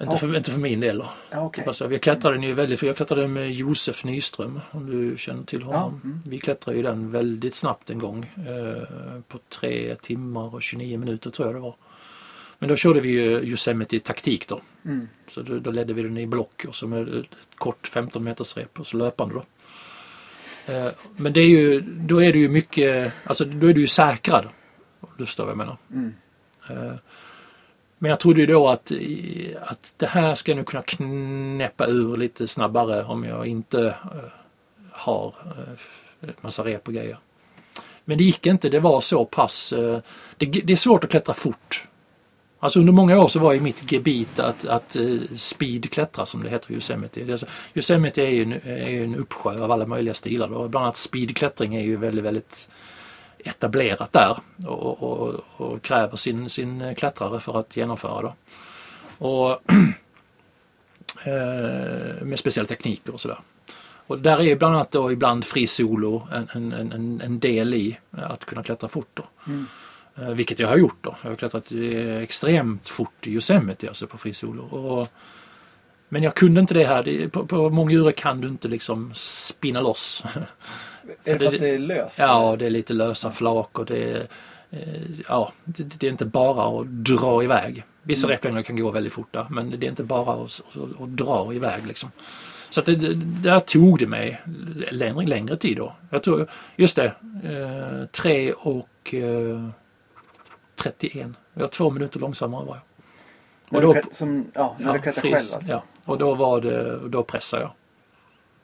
[0.01, 1.09] Inte, för, inte för min del då.
[1.29, 1.63] Ja, okej.
[1.67, 5.43] Alltså, vi klättrade den ju väldigt, för jag klättrade med Josef Nyström om du känner
[5.43, 6.01] till honom.
[6.03, 6.21] Ja, mm.
[6.25, 8.25] Vi klättrade ju den väldigt snabbt en gång.
[8.35, 11.75] Eh, på tre timmar och 29 minuter tror jag det var.
[12.59, 14.61] Men då körde vi ju Yosemite taktik då.
[14.85, 15.09] Mm.
[15.27, 17.25] Så då, då ledde vi den i block och så med ett
[17.55, 19.43] kort 15 meters rep och så löpande då.
[20.73, 23.87] Eh, Men det är ju, då är det ju mycket, alltså då är du ju
[23.87, 24.47] säkrad.
[24.99, 25.77] Om du förstår vad jag menar.
[25.91, 26.13] Mm.
[26.69, 26.95] Eh,
[27.97, 28.91] Men jag trodde ju då att,
[29.61, 34.31] att det här ska jag nog kunna knäppa ur lite snabbare om jag inte eh,
[34.91, 35.35] har
[36.21, 37.17] eh, massa rep och grejer.
[38.05, 39.73] Men det gick inte, det var så pass,
[40.37, 41.87] det, det är svårt att klättra fort.
[42.65, 46.49] Alltså under många år så var ju mitt gebit att, att eh, speedklättra som det
[46.49, 47.31] heter i Yosemite.
[47.31, 50.47] Alltså, Yosemite är ju, en, är en uppsjö av alla möjliga stilar.
[50.47, 50.67] Då.
[50.67, 52.69] Bland annat speedklättring är ju väldigt, väldigt
[53.37, 54.37] etablerat där
[54.67, 58.33] och, och, och kräver sin, sin eh, klättrare för att genomföra det.
[59.17, 59.51] Och
[61.25, 63.39] eh, med speciella tekniker och sådär.
[64.07, 67.97] Och där är bland annat då ibland fri solo en, en, en, en del i
[68.11, 69.09] att kunna klättra fort.
[69.13, 69.23] Då.
[69.47, 69.65] Mm.
[70.19, 71.15] Eh, Vilket jag har gjort då.
[71.21, 71.71] Jag har klättrat
[72.21, 74.63] extremt fort i Yosemite alltså på fri solo.
[74.63, 75.07] Och,
[76.09, 77.27] men jag kunde inte det här.
[77.29, 80.23] På, på många djur kan du inte liksom spinna loss.
[81.23, 82.19] Är det för att det är löst?
[82.19, 84.27] Ja, det är lite lösa flak och det är,
[84.71, 84.79] eh,
[85.27, 87.83] ja, det, det är inte bara att dra iväg.
[88.03, 88.35] Vissa Mm.
[88.35, 91.53] replängder kan gå väldigt fort där, men det är inte bara att, att, att dra
[91.53, 92.11] iväg liksom.
[92.69, 92.95] Så att det,
[93.43, 94.41] där tog det mig
[94.91, 95.93] längre, längre tid då.
[96.09, 97.05] Jag tror, just det,
[97.43, 99.69] eh, 3 och eh,
[100.75, 101.27] 31.
[101.53, 102.83] Jag var två minuter långsammare var jag.
[103.75, 105.71] Och du, då- som, ja, när du klättrar fris, själv alltså?
[105.71, 105.83] ja.
[106.05, 107.71] Och då var det, då pressade jag.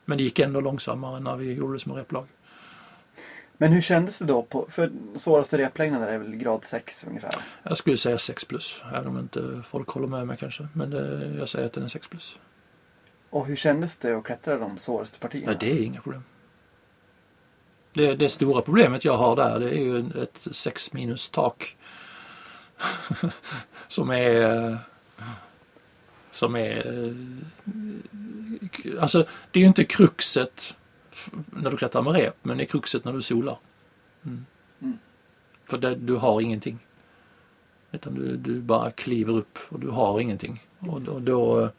[0.04, 2.26] Men det gick ändå långsammare när vi gjorde det som replag.
[3.56, 4.42] Men hur kändes det då?
[4.42, 7.34] På, för svåraste replängden är väl grad 6 ungefär?
[7.62, 10.68] Jag skulle säga 6 plus, även om inte folk håller med mig kanske.
[10.74, 12.38] Men det, jag säger att den är 6 plus.
[13.30, 15.46] Och hur kändes det att klättra de svåraste partierna?
[15.46, 16.24] Nej, det är inga problem.
[17.92, 21.76] Det, det stora problemet jag har där det är ju ett 6 minus tak.
[23.88, 24.78] som är
[26.30, 27.14] som är
[29.00, 30.76] alltså det är ju inte kruxet
[31.46, 33.58] när du klättrar med rep men det är kruxet när du solar.
[34.22, 34.46] Mm.
[34.80, 34.98] Mm.
[35.64, 36.78] För det, du har ingenting.
[37.92, 40.66] Utan du, du bara kliver upp och du har ingenting.
[40.78, 41.70] Och då, då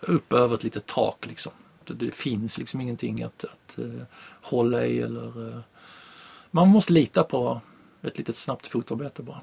[0.00, 1.52] upp över ett litet tak liksom.
[1.84, 4.02] Det, finns liksom ingenting att, att eh,
[4.42, 5.60] hålla i eller eh,
[6.50, 7.60] man måste lita på
[8.02, 9.40] ett litet snabbt fotarbete bara.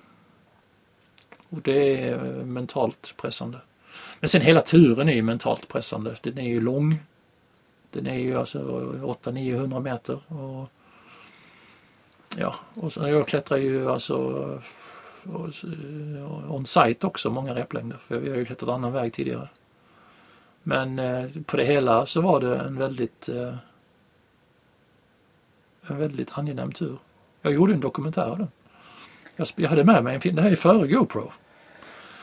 [1.50, 3.58] Och det är eh, mentalt pressande.
[4.20, 6.16] Men sen hela turen är ju mentalt pressande.
[6.22, 7.00] Den är ju lång.
[7.92, 8.60] Den är ju alltså
[9.24, 10.20] 800-900 meter.
[10.28, 10.70] Och,
[12.38, 14.16] ja, och så jag klättrar ju alltså
[15.26, 17.98] eh, on site också många replängder.
[18.08, 19.50] För vi har ju klättrat annan väg tidigare.
[20.64, 23.30] Men eh, på det hela så var det en väldigt
[25.88, 26.98] en väldigt angenäm tur.
[27.42, 28.48] Jag gjorde en dokumentär av den.
[29.40, 31.32] Jag, jag hade med mig en film, det här är före GoPro.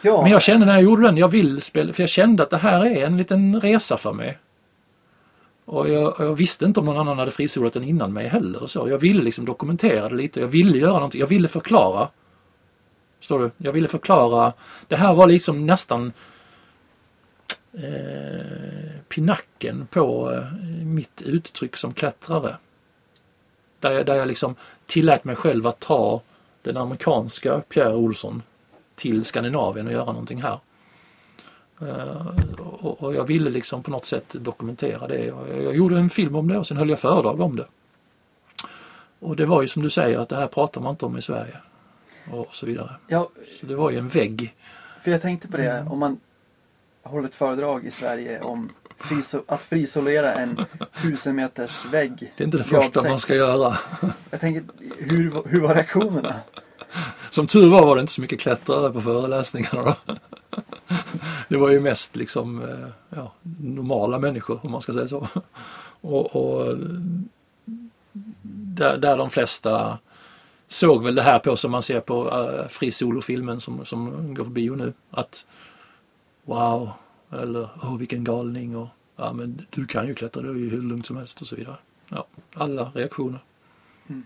[0.02, 2.50] Ja, Men jag kände när jag gjorde den, jag vill spela, för jag kände att
[2.50, 4.38] det här är en liten resa för mig.
[5.64, 8.62] Och jag, jag visste inte om någon annan hade frisolat den innan mig heller.
[8.62, 8.88] Och så.
[8.88, 12.08] Jag ville liksom dokumentera det lite, jag ville göra någonting, jag ville förklara.
[13.18, 13.50] Förstår du?
[13.56, 14.52] Jag ville förklara.
[14.88, 16.12] Det här var liksom nästan
[17.72, 22.56] eh, pinacken på eh, mitt uttryck som klättrare.
[23.80, 24.54] Där jag, där jag liksom
[24.86, 26.22] tillät mig själv att ta
[26.66, 28.42] den amerikanska Pierre Olsson
[28.94, 30.58] till Skandinavien och göra någonting här.
[31.80, 32.26] Eh,
[32.82, 35.24] och, jag ville liksom på något sätt dokumentera det.
[35.24, 37.66] Jag, jag gjorde en film om det och sen höll jag föredrag om det.
[39.18, 41.22] Och det var ju som du säger att det här pratar man inte om i
[41.22, 41.56] Sverige.
[42.32, 42.90] Och så vidare.
[43.08, 43.28] ja,
[43.60, 44.54] Så det var ju en vägg.
[45.02, 45.70] för jag tänkte på det.
[45.70, 45.92] Mm.
[45.92, 46.20] Om man
[47.02, 50.64] håller ett föredrag i Sverige om friso- att frisolera en
[51.02, 52.32] tusen meters vägg.
[52.36, 53.22] Det är inte det första man sex.
[53.22, 53.78] ska göra.
[54.30, 54.64] Jag tänker,
[54.98, 56.34] hur, hur var reaktionerna?
[57.30, 60.16] Som tur var var det inte så mycket klättrare på föreläsningarna då.
[61.48, 62.88] Det var ju mest liksom eh,
[63.18, 65.28] ja, normala människor om man ska säga så.
[66.00, 66.78] Och, och
[68.42, 69.98] där, där de flesta
[70.68, 74.50] såg väl det här på som man ser på uh, frisolofilmen som, som går på
[74.50, 74.92] bio nu.
[75.10, 75.46] Att
[76.44, 76.90] wow,
[77.36, 80.82] eller åh vilken galning och ja men du kan ju klättra, det är ju hur
[80.82, 81.76] lugnt som helst och så vidare.
[82.08, 83.40] Ja, alla reaktioner.
[84.06, 84.24] Mm.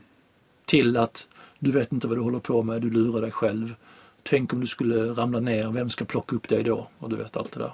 [0.65, 3.75] Till att du vet inte vad du håller på med, du lurar dig själv.
[4.23, 6.89] Tänk om du skulle ramla ner, vem ska plocka upp dig då?
[6.99, 7.73] Och du vet allt det där.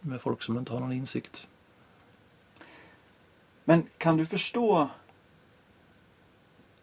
[0.00, 1.48] Med folk som inte har någon insikt.
[3.64, 4.88] Men kan du förstå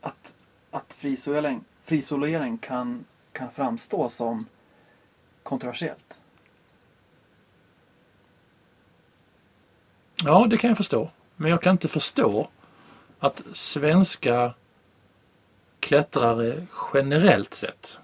[0.01, 0.35] att,
[0.71, 4.45] att frisolering, frisolering kan, kan framstå som
[5.43, 6.20] kontroversiellt?
[10.25, 11.09] Ja, det kan jag förstå.
[11.35, 12.49] Men jag kan inte förstå
[13.19, 14.53] att svenska
[15.79, 17.99] klättrare generellt sett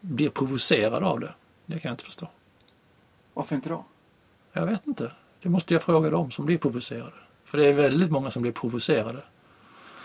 [0.00, 1.32] blir provocerade av det.
[1.66, 2.28] Det kan jag inte förstå.
[3.34, 3.84] Varför inte då?
[4.52, 5.12] Jag vet inte.
[5.42, 7.12] Det måste jag fråga dem som blir provocerade.
[7.44, 9.22] För det är väldigt många som blir provocerade.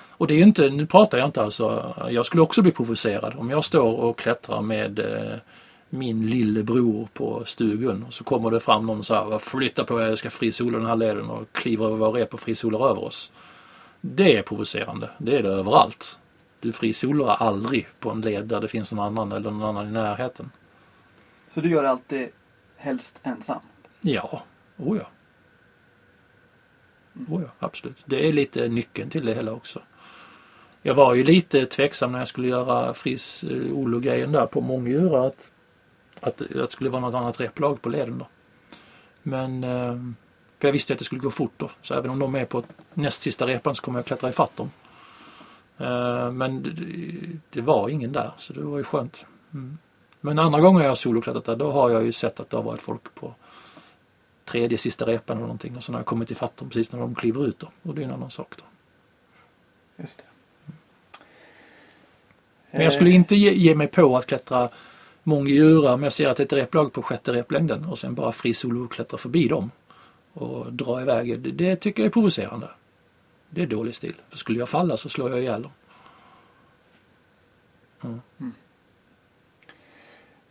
[0.09, 3.49] Och det är inte, nu pratar jag inte alltså, jag skulle också bli provocerad om
[3.49, 5.37] jag står och klättrar med eh,
[5.89, 10.05] min lillebror på stugun och så kommer det fram någon så här, flytta på er,
[10.05, 13.31] jag ska frisola den här leden och kliver över vår rep och frisolar över oss.
[14.01, 16.17] Det är provocerande, det är det överallt.
[16.59, 19.91] Du frisolar aldrig på en led där det finns någon annan eller någon annan i
[19.91, 20.51] närheten.
[21.49, 22.29] Så du gör alltid
[22.77, 23.61] helst ensam?
[24.01, 24.43] Ja,
[24.77, 25.07] oh ja.
[27.29, 28.03] Oh ja, absolut.
[28.05, 29.81] Det är lite nyckeln till det hela också.
[30.81, 35.27] Jag var ju lite tveksam när jag skulle göra fris eh, Olo-grejen där på månggöra
[35.27, 35.51] att,
[36.21, 38.27] att det skulle vara något annat replag på leden då.
[39.23, 39.95] Men eh,
[40.59, 41.71] för jag visste att det skulle gå fort då.
[41.81, 42.63] Så även om de är på
[42.93, 44.71] näst sista repan så kommer jag klättra ifatt dem.
[45.77, 46.71] Eh, Men det,
[47.49, 49.25] det var ingen där så det var ju skönt.
[49.53, 49.77] Mm.
[50.21, 52.63] Men andra gånger jag har soloklättrat där då har jag ju sett att det har
[52.63, 53.33] varit folk på
[54.45, 57.15] tredje sista repan eller någonting och så har jag kommit ifatt dem precis när de
[57.15, 57.67] kliver ut då.
[57.83, 58.63] Och det är en annan sak då.
[60.01, 60.23] Just det.
[62.71, 64.69] Men jag skulle inte ge, ge mig på att klättra
[65.27, 68.31] mångdjura om jag ser att det är ett replag på sjätte replängden och sen bara
[68.31, 69.71] fri soloklättra förbi dem
[70.33, 71.39] och dra iväg.
[71.39, 72.69] Det, det tycker jag är provocerande.
[73.49, 74.15] Det är dålig stil.
[74.29, 75.71] För skulle jag falla så slår jag ihjäl dem.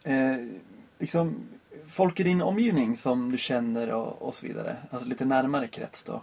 [0.03, 0.37] Eh,
[0.99, 1.37] liksom,
[1.89, 6.05] folk i din omgivning som du känner och, och så vidare, alltså lite närmare krets
[6.05, 6.23] då,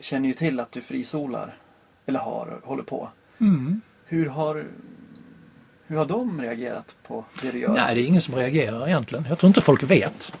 [0.00, 1.56] känner ju till att du frisolar,
[2.06, 3.08] eller har, håller på.
[3.38, 3.80] Mm.
[4.04, 4.66] Hur har,
[5.86, 7.68] hur har de reagerat på det du gör?
[7.72, 9.26] Nej, det är ingen som reagerar egentligen.
[9.28, 10.32] Jag tror inte folk vet.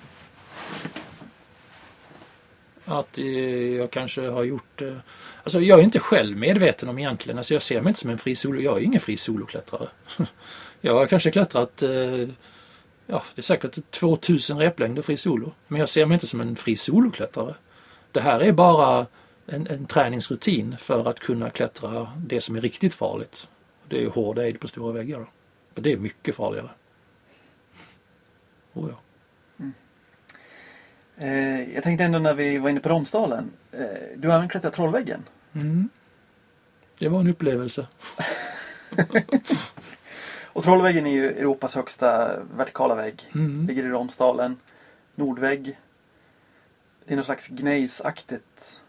[2.84, 3.26] Att eh,
[3.74, 4.82] jag kanske har gjort...
[4.82, 4.96] Eh,
[5.42, 7.38] alltså jag är inte själv medveten om egentligen.
[7.38, 8.60] Alltså jag ser mig inte som en fri solo.
[8.60, 9.88] Jag är ingen fri soloklättrare.
[10.80, 11.82] jag har kanske klättrat...
[11.82, 11.90] Eh,
[13.06, 15.52] ja, det är säkert 2000 replängder fri solo.
[15.68, 17.54] Men jag ser mig inte som en fri soloklättrare.
[18.12, 19.06] Det här är bara
[19.46, 23.48] en, en träningsrutin för att kunna klättra det som är riktigt farligt.
[23.88, 25.18] Det är ju hård aid på stora väggar.
[25.18, 25.26] Då.
[25.76, 26.70] För det är mycket farligare.
[28.74, 28.98] Oh ja.
[31.16, 33.50] Eh, jag tänkte ändå när vi var inne på Romsdalen.
[33.72, 33.86] Eh,
[34.16, 35.24] du har även klättrat Trollväggen.
[35.52, 35.88] Mm.
[36.98, 37.86] Det var en upplevelse.
[40.44, 43.30] Och Trollväggen är ju Europas högsta vertikala vägg.
[43.34, 43.66] Mm.
[43.66, 44.56] Ligger i Romsdalen.
[45.14, 45.78] Nordvägg.
[47.04, 48.82] Det är något slags gnejsaktigt.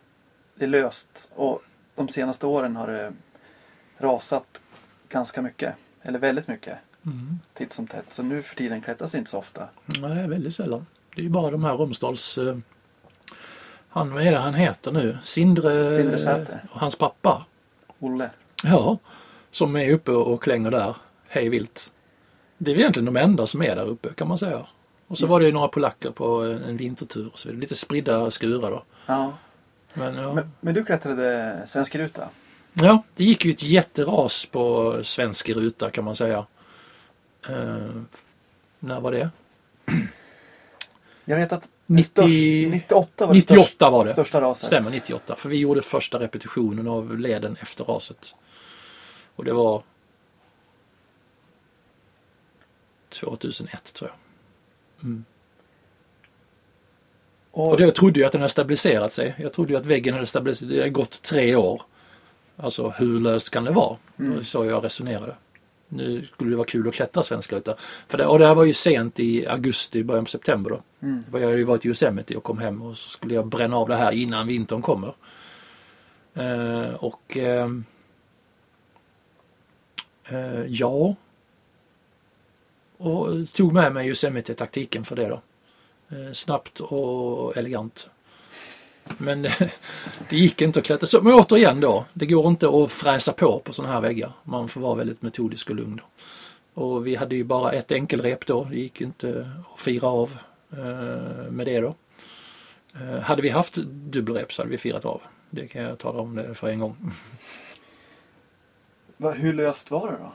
[0.56, 1.32] Det är löst.
[1.36, 1.62] Och
[1.96, 3.14] de senaste åren har det
[3.98, 4.62] rasat
[5.10, 5.76] ganska mycket.
[6.08, 6.78] Eller väldigt mycket.
[7.06, 7.40] Mm.
[7.54, 8.06] Titt som tätt.
[8.10, 9.68] Så nu för tiden klättras det inte så ofta.
[9.86, 10.86] Nej, väldigt sällan.
[11.16, 12.38] Det är ju bara de här Romsdals...
[12.38, 12.58] Eh,
[13.90, 15.18] han, vad är det han heter nu?
[15.24, 15.98] Sindre...
[15.98, 16.64] Sindre Säter.
[16.72, 17.46] Och hans pappa.
[18.00, 18.30] Olle.
[18.64, 18.98] Ja.
[19.52, 20.96] Som är uppe och klänger där.
[21.28, 21.92] Hej vilt.
[22.58, 24.66] Det är väl egentligen de enda som är där uppe kan man säga.
[25.08, 25.32] Och så Mm.
[25.32, 27.30] var det ju några polacker på en en vintertur.
[27.34, 27.62] och Så vidare.
[27.62, 28.84] Lite spridda skurar då.
[29.06, 29.34] Ja.
[29.94, 30.34] Men, ja.
[30.34, 32.30] Men, men du klättrade svensk ruta.
[32.82, 36.46] Ja, det gick ju ett jätteras på svensk ruta kan man säga.
[37.50, 37.88] Eh,
[38.80, 39.30] när var det?
[41.26, 42.28] Jag vet att det 90 störst,
[42.72, 44.12] 98 var det 98 största, var det.
[44.12, 44.68] största raset.
[44.68, 45.36] Stämmer, 98.
[45.36, 48.36] För vi gjorde första repetitionen av leden efter raset.
[49.36, 49.84] Och det var
[53.10, 54.18] 2001 tror jag.
[57.52, 59.36] Och, Och då trodde jag att den hade stabiliserat sig.
[59.40, 61.82] Jag trodde ju att väggen hade stabiliserat Det hade gått tre år.
[62.58, 63.98] Alltså hur löst kan det vara?
[64.20, 64.44] Mm.
[64.44, 65.36] Så jag resonerade.
[65.90, 67.76] Nu skulle det vara kul att klättra svensk ruta.
[68.08, 70.82] För det, och det här var ju sent i augusti, början på september då.
[71.08, 71.24] Mm.
[71.32, 73.90] Jag hade ju varit i Yosemite och kom hem och så skulle jag bränna av
[73.90, 75.14] det här innan vintern kommer.
[76.34, 77.86] Eh, och ehm,
[80.26, 81.16] eh, ja.
[82.98, 85.42] Och tog med mig Yosemite-taktiken för det då.
[86.10, 88.10] Eh, snabbt och elegant.
[89.18, 89.42] Men
[90.30, 91.08] det gick inte att klättra.
[91.08, 94.32] Så, men återigen då, det går inte att fräsa på på sådana här väggar.
[94.44, 95.96] Man får vara väldigt metodisk och lugn.
[95.96, 96.04] Då.
[96.82, 98.64] Och vi hade ju bara ett enkelrep då.
[98.64, 100.38] Det gick inte att fira av
[100.72, 101.96] eh, med det då.
[102.94, 105.22] Eh, hade vi haft dubbelrep så hade vi firat av.
[105.50, 106.96] Det kan jag tala om det för en gång.
[109.18, 110.32] Va, hur löst var det då?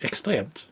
[0.00, 0.66] Extremt.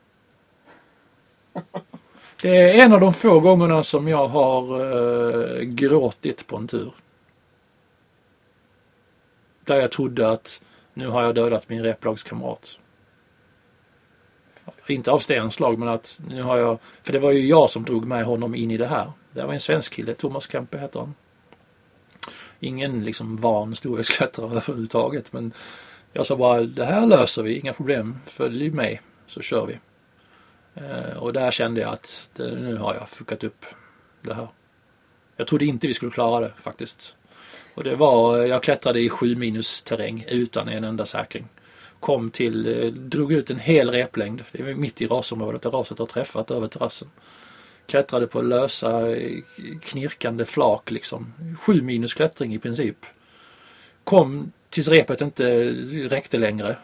[2.42, 6.92] Det är en av de få gångerna som jag har eh, gråtit på en tur.
[9.64, 10.62] Där jag trodde att
[10.94, 12.78] nu har jag dödat min replagskamrat.
[14.86, 18.06] Inte av stenslag men att nu har jag, för det var ju jag som drog
[18.06, 19.12] med honom in i det här.
[19.32, 21.14] Det var en svensk kille, Thomas Kempe heter han.
[22.60, 25.52] Ingen liksom van storhetsklättrare överhuvudtaget men
[26.12, 28.18] jag sa bara det här löser vi, inga problem.
[28.26, 29.78] Följ med så kör vi.
[30.74, 33.66] Eh, och där kände jag att det, nu har jag fuckat upp
[34.20, 34.48] det här.
[35.36, 37.16] Jag trodde inte vi skulle klara det faktiskt.
[37.74, 41.48] Och det var, jag klättrade i 7 minus terräng utan en enda säkring.
[42.00, 44.44] Kom till, eh, drog ut en hel replängd.
[44.52, 47.10] Det är mitt i rasområdet där raset har träffat över terrassen.
[47.86, 49.42] Klättrade på lösa eh,
[49.82, 51.34] knirkande flak liksom.
[51.60, 52.96] 7 minus klättring i princip.
[54.04, 55.70] Kom tills repet inte
[56.08, 56.76] räckte längre.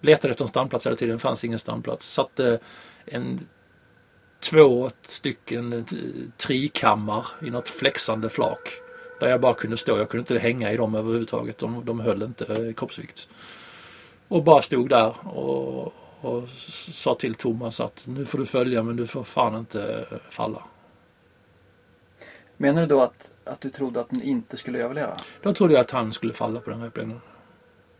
[0.00, 2.12] Letade efter en standplats hela tiden, fanns ingen standplats.
[2.12, 2.58] Satte
[3.04, 3.48] en
[4.40, 5.82] två stycken eh,
[6.36, 8.81] trikammar i något flexande flak.
[9.22, 9.98] Där jag bara kunde stå.
[9.98, 11.58] Jag kunde inte hänga i dem överhuvudtaget.
[11.58, 13.28] De, de höll inte eh, kroppsvikt.
[14.28, 16.48] Och bara stod där och, och
[16.92, 20.62] sa till Thomas att nu får du följa men du får fan inte eh, falla.
[22.56, 25.16] Menar du då att, att du trodde att den inte skulle överleva?
[25.42, 27.20] Då trodde jag att han skulle falla på den replängden.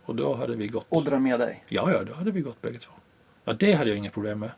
[0.05, 0.87] Och då hade vi gått.
[0.89, 1.65] Och dra med dig?
[1.69, 2.93] Ja, ja, då hade vi gått bägge två.
[3.45, 4.51] Ja, det hade jag inga problem med.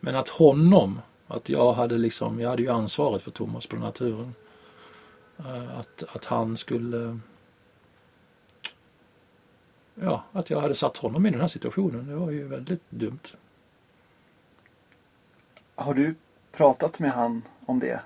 [0.00, 3.84] Men att honom, att jag hade liksom, jag hade ju ansvaret för Thomas på den
[3.84, 4.34] här turen.
[5.38, 7.18] Eh, Att, att han skulle...
[9.94, 12.06] Ja, att jag hade satt honom i den här situationen.
[12.08, 13.18] Det var ju väldigt dumt.
[15.74, 16.14] Har du
[16.52, 18.00] pratat med han om det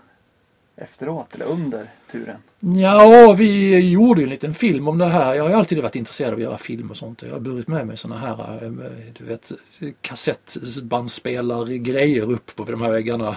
[0.76, 2.36] efteråt eller under turen?
[2.60, 5.34] Ja, vi gjorde ju en liten film om det här.
[5.34, 7.22] Jag har alltid varit intresserad av att göra film och sånt.
[7.22, 8.70] Jag har burit med mig såna här, eh,
[9.18, 9.52] du vet,
[10.00, 13.36] kassettbandspelare grejer upp på de här väggarna.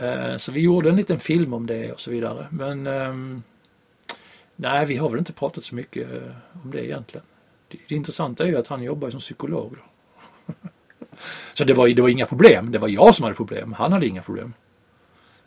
[0.00, 2.46] Eh, så vi gjorde en liten film om det och så vidare.
[2.50, 3.42] Men ehm,
[4.56, 6.32] nej, vi har väl inte pratat så mycket eh,
[6.64, 7.26] om det egentligen.
[7.68, 9.76] Det, intressanta är ju att han jobbar som psykolog.
[11.54, 12.70] Så det var, det var inga problem.
[12.72, 13.72] Det var jag som hade problem.
[13.72, 14.54] Han hade inga problem.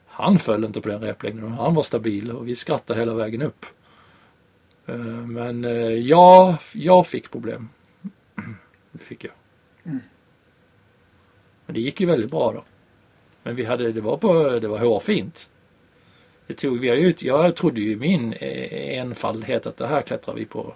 [0.05, 1.51] Han föll inte på den replängden.
[1.51, 3.65] Han var stabil och vi skrattade hela vägen upp.
[4.85, 5.63] Eh, men
[6.07, 7.69] jag, jag fick problem.
[8.91, 9.33] Det fick jag.
[9.83, 9.99] Mm.
[11.65, 12.63] Men det gick ju väldigt bra då.
[13.43, 15.49] Men vi hade, det var, på, det var hårfint.
[16.47, 20.01] Det tog, vi hade ut, jag trodde ju i min eh, enfaldhet att det här
[20.01, 20.73] klättrar vi på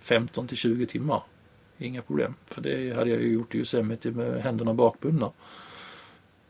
[0.00, 1.22] 15 till 20 timmar.
[1.78, 2.34] Inga problem.
[2.46, 5.30] För det hade jag ju gjort i Yosemite med händerna bakbundna.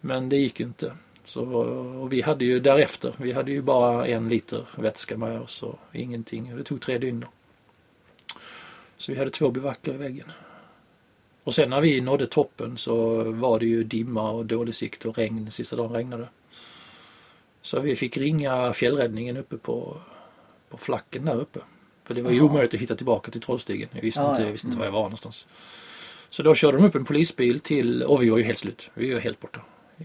[0.00, 0.92] Men det gick ju inte.
[1.24, 1.44] Så,
[2.00, 5.78] och vi hade ju därefter, vi hade ju bara en liter vätska med oss och
[5.92, 6.56] ingenting.
[6.56, 7.26] Det tog tre dygn då.
[8.96, 10.32] Så vi hade två bivacker i väggen.
[11.46, 15.18] Och sen när vi nådde toppen så var det ju dimma och dålig sikt och
[15.18, 15.50] regn.
[15.50, 16.28] Sista dagen regnade.
[17.62, 19.96] Så vi fick ringa fjällräddningen uppe på,
[20.70, 21.60] på flacken där uppe.
[22.04, 23.88] För det var ju omöjligt att hitta tillbaka till Trollstigen.
[23.92, 24.46] Jag visste, Ja, inte, ja.
[24.46, 25.46] jag visste inte var jag var någonstans.
[26.30, 28.90] Så då körde de upp en polisbil till, och vi var ju helt slut.
[28.94, 29.60] Vi var helt borta.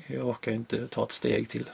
[0.08, 1.70] Jag orkar inte ta ett steg till.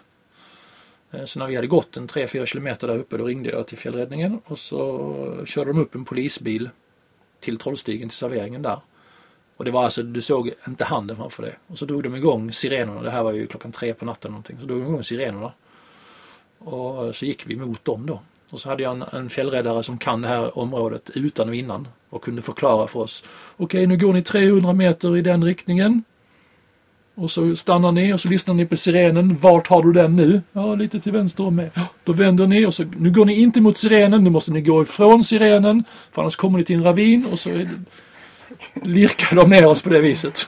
[1.12, 3.78] Eh, Så när vi hade gått en 3-4 kilometer där uppe då ringde jag till
[3.78, 6.70] fjällräddningen och så körde de upp en polisbil
[7.40, 8.80] till Trollstigen till serveringen där.
[9.58, 11.56] Och det var alltså, du såg inte handen framför det.
[11.68, 13.02] Och så drog de igång sirenerna.
[13.02, 14.58] Det här var ju klockan tre på natten någonting.
[14.60, 15.52] Så drog de igång sirenerna.
[16.60, 18.20] Och eh, så gick vi mot dem då.
[18.50, 21.88] Och så hade jag en, en fjällräddare som kan det här området utan och innan.
[22.10, 23.24] Och kunde förklara för oss.
[23.58, 26.04] Okej, nu går ni 300 meter i den riktningen.
[27.16, 29.36] Och så stannar ni och så lyssnar ni på sirenen.
[29.36, 30.42] Vart har du den nu?
[30.52, 31.72] Ja, lite till vänster om mig.
[32.04, 34.24] Då vänder ni och så, nu går ni inte mot sirenen.
[34.24, 35.84] Nu måste ni gå ifrån sirenen.
[36.12, 37.50] För annars kommer ni till en ravin och så
[38.74, 40.48] lirkar de ner oss på det viset.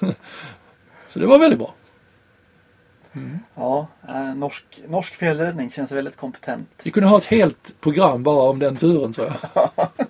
[1.08, 1.74] Så det var väldigt bra.
[3.56, 6.70] Ja, eh, norsk, norsk fjällräddning känns väldigt kompetent.
[6.84, 9.70] Vi kunde ha ett helt program bara om den turen tror jag.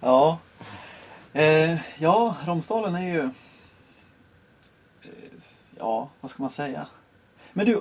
[0.00, 0.38] Ja,
[1.32, 3.20] eh, ja Romsdalen är ju...
[3.20, 3.30] Eh,
[5.78, 6.86] ja, vad ska man säga?
[7.52, 7.80] Men du,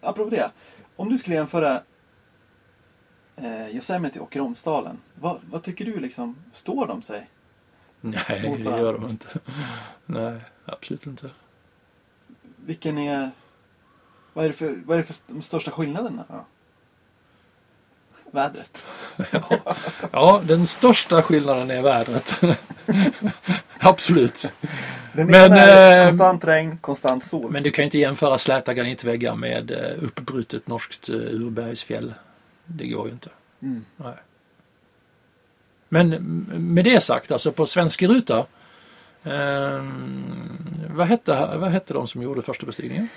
[0.00, 0.50] apropå det.
[0.96, 1.82] Om du skulle jämföra
[3.36, 4.98] eh, Yosemite och Romsdalen.
[5.14, 6.36] Vad, vad tycker du liksom?
[6.52, 7.28] Står de sig?
[8.00, 9.28] Nej, Mot det gör de inte.
[10.06, 11.30] Nej, absolut inte.
[12.56, 13.30] Vilken är...
[14.32, 16.24] Vad är det för, vad är det för de största skillnaderna?
[16.28, 16.44] då?
[18.30, 18.86] Vädret.
[20.12, 22.40] Ja, den största skillnaden är vädret.
[23.78, 24.52] absolut.
[25.12, 27.50] Den Men, ena är eh, konstant regn, konstant sol.
[27.50, 32.14] Men du kan inte jämföra släta granitväggar med eh, uppbrutet norskt eh, urbergsfjäll.
[32.64, 33.30] Det går ju inte.
[33.62, 33.84] Mm.
[33.96, 34.14] Nej.
[35.88, 36.10] Men
[36.48, 38.38] med det sagt, alltså på svensk ruta.
[39.22, 39.82] Eh,
[40.90, 43.08] vad, hette, vad hette de som gjorde första bestigningen?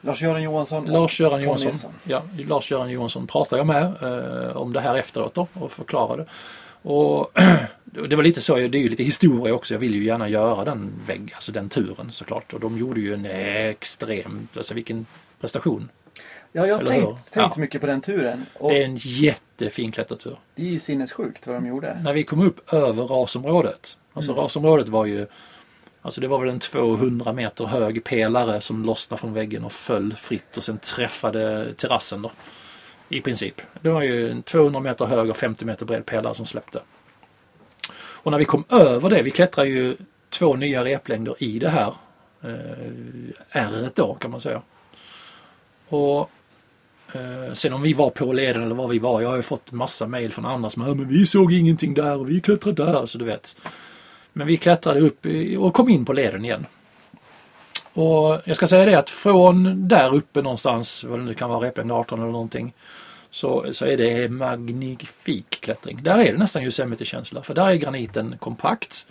[0.00, 1.92] Lars-Göran Johansson Lars-Göran Johansson.
[2.04, 6.26] Ja, Lars-Göran Johansson pratade jag med eh, om det här efteråt då, och förklarade.
[6.82, 7.32] Och
[7.84, 9.74] det var lite så, det är ju lite historia också.
[9.74, 12.52] Jag vill ju gärna göra den vägg, alltså den turen såklart.
[12.52, 15.06] Och de gjorde ju en extrem, alltså vilken
[15.40, 15.88] prestation.
[16.52, 17.60] Ja, jag har tänkt, tänkt Ja.
[17.60, 18.46] mycket på den turen.
[18.54, 20.36] Och Det är en jättefin klättertur.
[20.54, 22.00] det är ju sinnessjukt vad de gjorde.
[22.04, 23.96] När vi kom upp över rasområdet.
[24.12, 24.42] Alltså Mm.
[24.42, 25.26] rasområdet var ju
[26.04, 30.14] Alltså det var väl en 200 meter hög pelare som lossnade från väggen och föll
[30.14, 32.30] fritt och sen träffade terrassen då.
[33.08, 33.62] I princip.
[33.80, 36.80] Det var ju en 200 meter hög och 50 meter bred pelare som släppte.
[37.94, 39.96] Och när vi kom över det, vi klättrade ju
[40.30, 41.94] två nya replängder i det här
[42.42, 44.62] eh, ärret då kan man säga.
[45.88, 46.30] Och
[47.14, 49.72] eh, sen om vi var på leden eller var vi var, jag har ju fått
[49.72, 53.06] massa mail från andra som "Ja, men vi såg ingenting där och vi klättrade där,
[53.06, 53.56] så du vet.
[54.32, 55.26] Men vi klättrade upp
[55.58, 56.66] och kom in på leden igen.
[57.92, 61.66] Och jag ska säga det att från där uppe någonstans, vad det nu kan vara,
[61.66, 62.72] replängd 18 eller någonting.
[63.30, 66.02] Så, så är det magnifik klättring.
[66.02, 67.42] Där är det nästan Yosemite-känsla.
[67.42, 69.06] För där är graniten kompakt.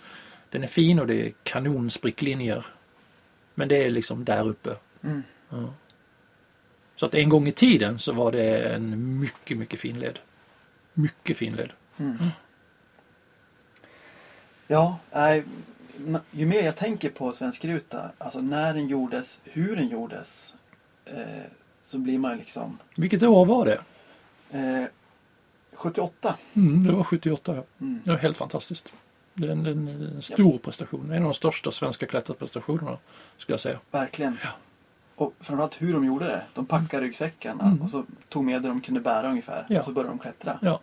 [0.50, 2.66] Den är fin och det är kanonspricklinjer.
[3.54, 4.70] Men det är liksom där uppe.
[5.04, 5.22] Mm.
[5.50, 5.74] Ja.
[7.02, 10.18] Så att en gång i tiden så var det en mycket, mycket fin led.
[10.94, 11.72] Mycket fin led.
[11.96, 12.16] Mm.
[14.66, 19.88] Ja, n- ju mer jag tänker på Svensk Ruta, alltså när den gjordes, hur den
[19.88, 20.54] gjordes,
[21.04, 21.22] eh,
[21.84, 22.78] så blir man liksom...
[22.96, 23.80] Vilket år var det?
[24.58, 24.84] Eh,
[25.72, 26.36] 78.
[26.54, 27.64] Mm, det var 78 ja.
[27.80, 28.00] Mm.
[28.04, 28.92] Det var helt fantastiskt.
[29.34, 31.10] Det är en, en, en stor prestation.
[31.10, 32.98] En av de största svenska klätterprestationerna
[33.36, 33.78] skulle jag säga.
[33.90, 34.38] Verkligen.
[34.42, 34.48] Ja.
[35.22, 36.42] Och framförallt hur de gjorde det.
[36.54, 37.82] De packade ryggsäckarna Mm.
[37.82, 39.66] och så tog med det de kunde bära ungefär.
[39.68, 39.78] Ja.
[39.78, 40.58] Och så började de klättra.
[40.62, 40.80] Ja.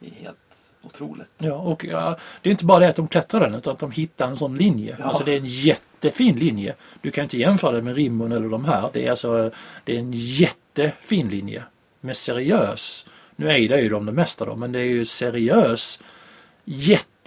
[0.00, 1.30] Det är helt otroligt.
[1.38, 3.90] Ja, och ja, det är inte bara det att de klättrar den utan att de
[3.90, 4.96] hittar en sån linje.
[4.98, 5.04] Ja.
[5.04, 6.74] Alltså det är en jättefin linje.
[7.00, 8.90] Du kan inte jämföra det med Rimmun eller de här.
[8.92, 9.50] Det är alltså
[9.84, 11.62] det är en jättefin linje.
[12.00, 13.06] Med seriös.
[13.36, 16.00] Nu är det ju de det mesta då, men det är ju seriös.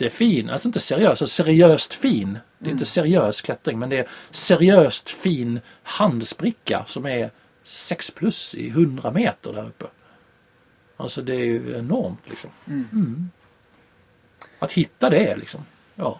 [0.01, 2.33] Jättefin, alltså inte seriös, alltså seriöst fin.
[2.33, 2.71] Det är Mm.
[2.71, 7.31] inte seriös klättring men det är seriöst fin handspricka som är
[7.63, 9.85] 6 plus i 100 meter där uppe.
[10.97, 12.49] Alltså det är ju enormt liksom.
[12.67, 12.87] Mm.
[12.91, 13.29] Mm.
[14.59, 15.65] Att hitta det liksom.
[15.95, 16.19] Ja,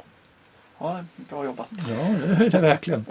[0.79, 1.69] Ja, bra jobbat.
[1.71, 1.85] ja
[2.27, 3.05] det är det verkligen.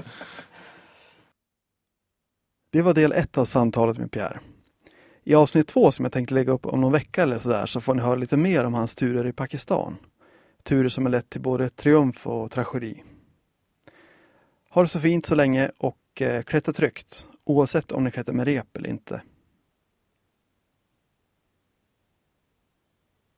[2.73, 4.41] Det var del ett av samtalet med Pierre.
[5.25, 7.95] I avsnitt två som jag tänkte lägga upp om någon vecka eller sådär så får
[7.95, 9.97] ni höra lite mer om hans turer i Pakistan.
[10.63, 13.03] Turer som har lett till både triumf och tragedi.
[14.71, 18.45] Ha det så fint så länge och eh, klättra tryggt oavsett om ni klättrar med
[18.47, 19.23] rep eller inte.